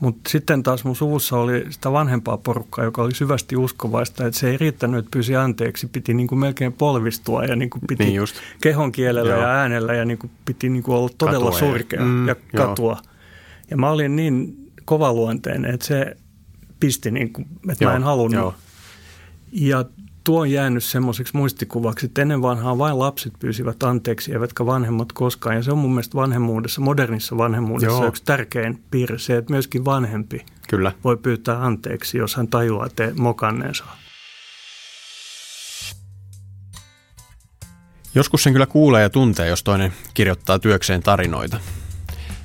Mutta 0.00 0.30
sitten 0.30 0.62
taas 0.62 0.84
mun 0.84 0.96
suvussa 0.96 1.36
oli 1.36 1.66
sitä 1.70 1.92
vanhempaa 1.92 2.38
porukkaa, 2.38 2.84
joka 2.84 3.02
oli 3.02 3.14
syvästi 3.14 3.56
uskovaista, 3.56 4.26
että 4.26 4.40
se 4.40 4.50
ei 4.50 4.56
riittänyt, 4.56 4.98
että 4.98 5.10
pyysi 5.10 5.36
anteeksi. 5.36 5.86
Piti 5.86 6.14
niin 6.14 6.26
kuin 6.26 6.38
melkein 6.38 6.72
polvistua 6.72 7.44
ja 7.44 7.56
niin 7.56 7.70
kuin 7.70 7.82
piti 7.88 8.04
niin 8.04 8.14
just. 8.14 8.36
kehon 8.60 8.92
kielellä 8.92 9.30
Joo. 9.30 9.42
ja 9.42 9.48
äänellä 9.48 9.94
ja 9.94 10.04
niin 10.04 10.18
kuin 10.18 10.30
piti 10.44 10.68
niin 10.68 10.82
kuin 10.82 10.96
olla 10.96 11.10
todella 11.18 11.50
katua 11.50 11.58
surkea 11.58 12.00
ja, 12.00 12.06
mm, 12.06 12.28
ja 12.28 12.34
katua. 12.56 12.92
Joo. 12.92 13.12
Ja 13.70 13.76
mä 13.76 13.90
olin 13.90 14.16
niin 14.16 14.56
kovaluonteinen, 14.84 15.74
että 15.74 15.86
se 15.86 16.16
pisti, 16.80 17.10
niin 17.10 17.32
kuin, 17.32 17.46
että 17.70 17.84
Joo. 17.84 17.90
mä 17.90 17.96
en 17.96 18.02
halunnut. 18.02 18.40
Joo. 18.40 18.54
Ja 19.52 19.84
tuo 20.24 20.40
on 20.40 20.50
jäänyt 20.50 20.84
semmoiseksi 20.84 21.36
muistikuvaksi, 21.36 22.06
että 22.06 22.22
ennen 22.22 22.42
vanhaa 22.42 22.78
vain 22.78 22.98
lapset 22.98 23.32
pyysivät 23.38 23.82
anteeksi, 23.82 24.32
eivätkä 24.32 24.66
vanhemmat 24.66 25.12
koskaan. 25.12 25.56
Ja 25.56 25.62
se 25.62 25.72
on 25.72 25.78
mun 25.78 25.90
mielestä 25.90 26.14
vanhemmuudessa, 26.14 26.80
modernissa 26.80 27.36
vanhemmuudessa 27.36 27.96
Joo. 27.96 28.06
yksi 28.06 28.24
tärkein 28.24 28.82
piirre 28.90 29.18
se, 29.18 29.36
että 29.36 29.52
myöskin 29.52 29.84
vanhempi 29.84 30.46
Kyllä. 30.68 30.92
voi 31.04 31.16
pyytää 31.16 31.64
anteeksi, 31.64 32.18
jos 32.18 32.36
hän 32.36 32.48
tajuaa 32.48 32.88
te 32.88 33.12
mokanneensa. 33.18 33.84
Joskus 38.14 38.42
sen 38.42 38.52
kyllä 38.52 38.66
kuulee 38.66 39.02
ja 39.02 39.10
tuntee, 39.10 39.48
jos 39.48 39.64
toinen 39.64 39.92
kirjoittaa 40.14 40.58
työkseen 40.58 41.02
tarinoita. 41.02 41.60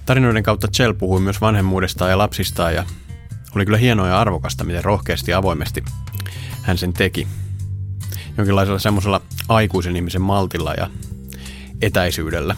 Tarinoiden 0.06 0.44
kautta 0.44 0.68
Chell 0.68 0.94
puhui 0.94 1.20
myös 1.20 1.42
vanhemmuudestaan 1.42 2.12
ja 2.12 2.18
lapsistaan 2.18 2.76
ja 2.76 2.84
oli 3.56 3.66
kyllä 3.66 3.78
hienoa 3.78 4.08
ja 4.08 4.20
arvokasta, 4.20 4.64
miten 4.64 4.84
rohkeasti 4.84 5.32
ja 5.32 5.38
avoimesti 5.38 5.84
hän 6.62 6.78
sen 6.78 6.94
teki– 6.94 7.28
jonkinlaisella 8.38 8.80
semmoisella 8.80 9.22
aikuisen 9.50 9.96
ihmisen 9.96 10.22
maltilla 10.22 10.74
ja 10.74 10.90
etäisyydellä. 11.82 12.56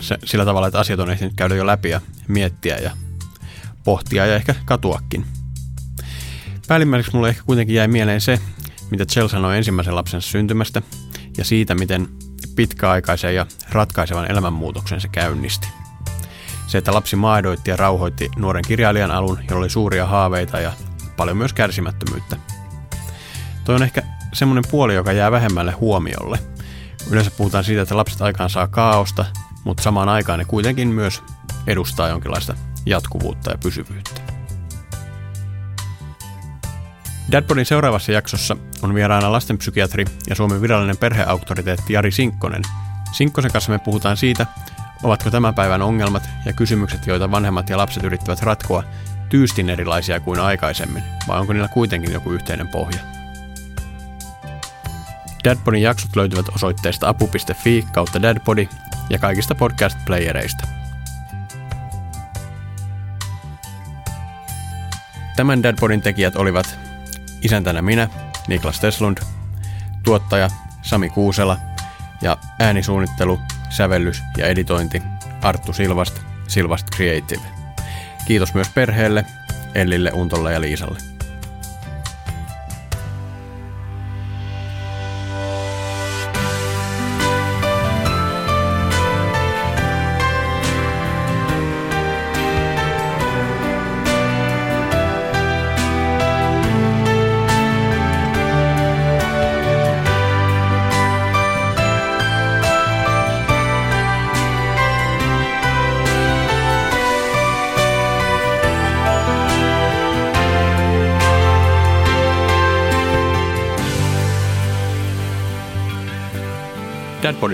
Se, 0.00 0.18
sillä 0.24 0.44
tavalla, 0.44 0.66
että 0.66 0.80
asiat 0.80 1.00
on 1.00 1.10
ehtinyt 1.10 1.34
käydä 1.36 1.54
jo 1.54 1.66
läpi 1.66 1.90
ja 1.90 2.00
miettiä 2.28 2.76
ja 2.76 2.90
pohtia 3.84 4.26
ja 4.26 4.36
ehkä 4.36 4.54
katuakin. 4.64 5.26
Päällimmäiseksi 6.68 7.16
mulle 7.16 7.28
ehkä 7.28 7.42
kuitenkin 7.46 7.76
jäi 7.76 7.88
mieleen 7.88 8.20
se, 8.20 8.40
mitä 8.90 9.04
Chell 9.06 9.28
sanoi 9.28 9.56
ensimmäisen 9.56 9.94
lapsen 9.94 10.22
syntymästä 10.22 10.82
ja 11.38 11.44
siitä, 11.44 11.74
miten 11.74 12.08
pitkäaikaisen 12.56 13.34
ja 13.34 13.46
ratkaisevan 13.70 14.30
elämänmuutoksen 14.30 15.00
se 15.00 15.08
käynnisti. 15.08 15.68
Se, 16.66 16.78
että 16.78 16.94
lapsi 16.94 17.16
maadoitti 17.16 17.70
ja 17.70 17.76
rauhoitti 17.76 18.30
nuoren 18.36 18.64
kirjailijan 18.68 19.10
alun, 19.10 19.38
jolla 19.50 19.60
oli 19.60 19.70
suuria 19.70 20.06
haaveita 20.06 20.60
ja 20.60 20.72
paljon 21.16 21.36
myös 21.36 21.52
kärsimättömyyttä. 21.52 22.36
Toi 23.64 23.74
on 23.74 23.82
ehkä 23.82 24.02
semmoinen 24.36 24.64
puoli, 24.70 24.94
joka 24.94 25.12
jää 25.12 25.30
vähemmälle 25.30 25.72
huomiolle. 25.72 26.38
Yleensä 27.10 27.30
puhutaan 27.30 27.64
siitä, 27.64 27.82
että 27.82 27.96
lapset 27.96 28.22
aikaan 28.22 28.50
saa 28.50 28.66
kaaosta, 28.66 29.24
mutta 29.64 29.82
samaan 29.82 30.08
aikaan 30.08 30.38
ne 30.38 30.44
kuitenkin 30.44 30.88
myös 30.88 31.22
edustaa 31.66 32.08
jonkinlaista 32.08 32.54
jatkuvuutta 32.86 33.50
ja 33.50 33.58
pysyvyyttä. 33.58 34.20
Dadpodin 37.32 37.66
seuraavassa 37.66 38.12
jaksossa 38.12 38.56
on 38.82 38.94
vieraana 38.94 39.32
lastenpsykiatri 39.32 40.04
ja 40.28 40.34
Suomen 40.34 40.62
virallinen 40.62 40.96
perheauktoriteetti 40.96 41.92
Jari 41.92 42.10
Sinkkonen. 42.10 42.62
Sinkkosen 43.12 43.52
kanssa 43.52 43.72
me 43.72 43.78
puhutaan 43.78 44.16
siitä, 44.16 44.46
ovatko 45.02 45.30
tämän 45.30 45.54
päivän 45.54 45.82
ongelmat 45.82 46.28
ja 46.44 46.52
kysymykset, 46.52 47.06
joita 47.06 47.30
vanhemmat 47.30 47.70
ja 47.70 47.78
lapset 47.78 48.04
yrittävät 48.04 48.42
ratkoa, 48.42 48.84
tyystin 49.28 49.70
erilaisia 49.70 50.20
kuin 50.20 50.40
aikaisemmin, 50.40 51.02
vai 51.28 51.40
onko 51.40 51.52
niillä 51.52 51.68
kuitenkin 51.68 52.12
joku 52.12 52.32
yhteinen 52.32 52.68
pohja. 52.68 53.15
Dadpodin 55.46 55.82
jaksot 55.82 56.16
löytyvät 56.16 56.46
osoitteesta 56.54 57.08
apu.fi 57.08 57.86
kautta 57.92 58.22
dadpodi 58.22 58.68
ja 59.10 59.18
kaikista 59.18 59.54
podcast-playereista. 59.54 60.66
Tämän 65.36 65.62
Dadpodin 65.62 66.02
tekijät 66.02 66.36
olivat 66.36 66.78
isäntänä 67.42 67.82
minä, 67.82 68.08
Niklas 68.48 68.80
Teslund, 68.80 69.18
tuottaja 70.02 70.48
Sami 70.82 71.10
Kuusela 71.10 71.56
ja 72.22 72.36
äänisuunnittelu, 72.58 73.40
sävellys 73.70 74.22
ja 74.38 74.46
editointi 74.46 75.02
Arttu 75.42 75.72
Silvast, 75.72 76.20
Silvast 76.48 76.86
Creative. 76.96 77.42
Kiitos 78.26 78.54
myös 78.54 78.68
perheelle, 78.68 79.24
Ellille, 79.74 80.10
Untolle 80.14 80.52
ja 80.52 80.60
Liisalle. 80.60 81.15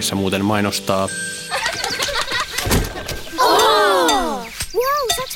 Dadpodissa 0.02 0.14
muuten 0.14 0.44
mainostaa... 0.44 1.08
Oh! 3.38 4.46
Wow, 4.74 5.28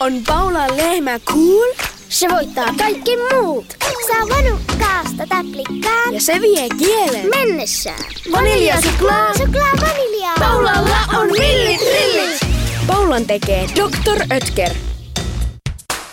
On 0.00 0.22
Paula 0.26 0.76
lehmä 0.76 1.18
cool? 1.18 1.74
Se 2.08 2.28
voittaa 2.28 2.66
kaikki 2.78 3.16
muut. 3.16 3.76
Saa 4.06 4.36
vanukkaasta 4.36 5.26
täplikkaan. 5.28 6.14
Ja 6.14 6.20
se 6.20 6.40
vie 6.40 6.68
kielen. 6.78 7.28
Mennessään. 7.36 8.04
Vanilja 8.32 8.80
suklaa. 8.80 9.34
Suklaa 9.38 9.72
vaniljaa. 9.80 10.34
Paulalla 10.38 10.96
on 11.20 11.26
millit 11.26 11.80
rillit. 11.80 12.40
Paulan 12.86 13.26
tekee 13.26 13.68
Dr. 13.68 14.36
Ötker. 14.36 14.74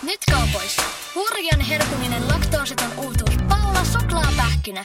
Nyt 0.02 0.20
kaupoissa. 0.30 0.82
Hurjan 1.14 1.60
herkuminen 1.60 2.28
laktoositon 2.28 2.90
uutuus. 2.98 3.34
Paula 3.48 3.84
suklaa 3.84 4.32
pähkinä. 4.36 4.84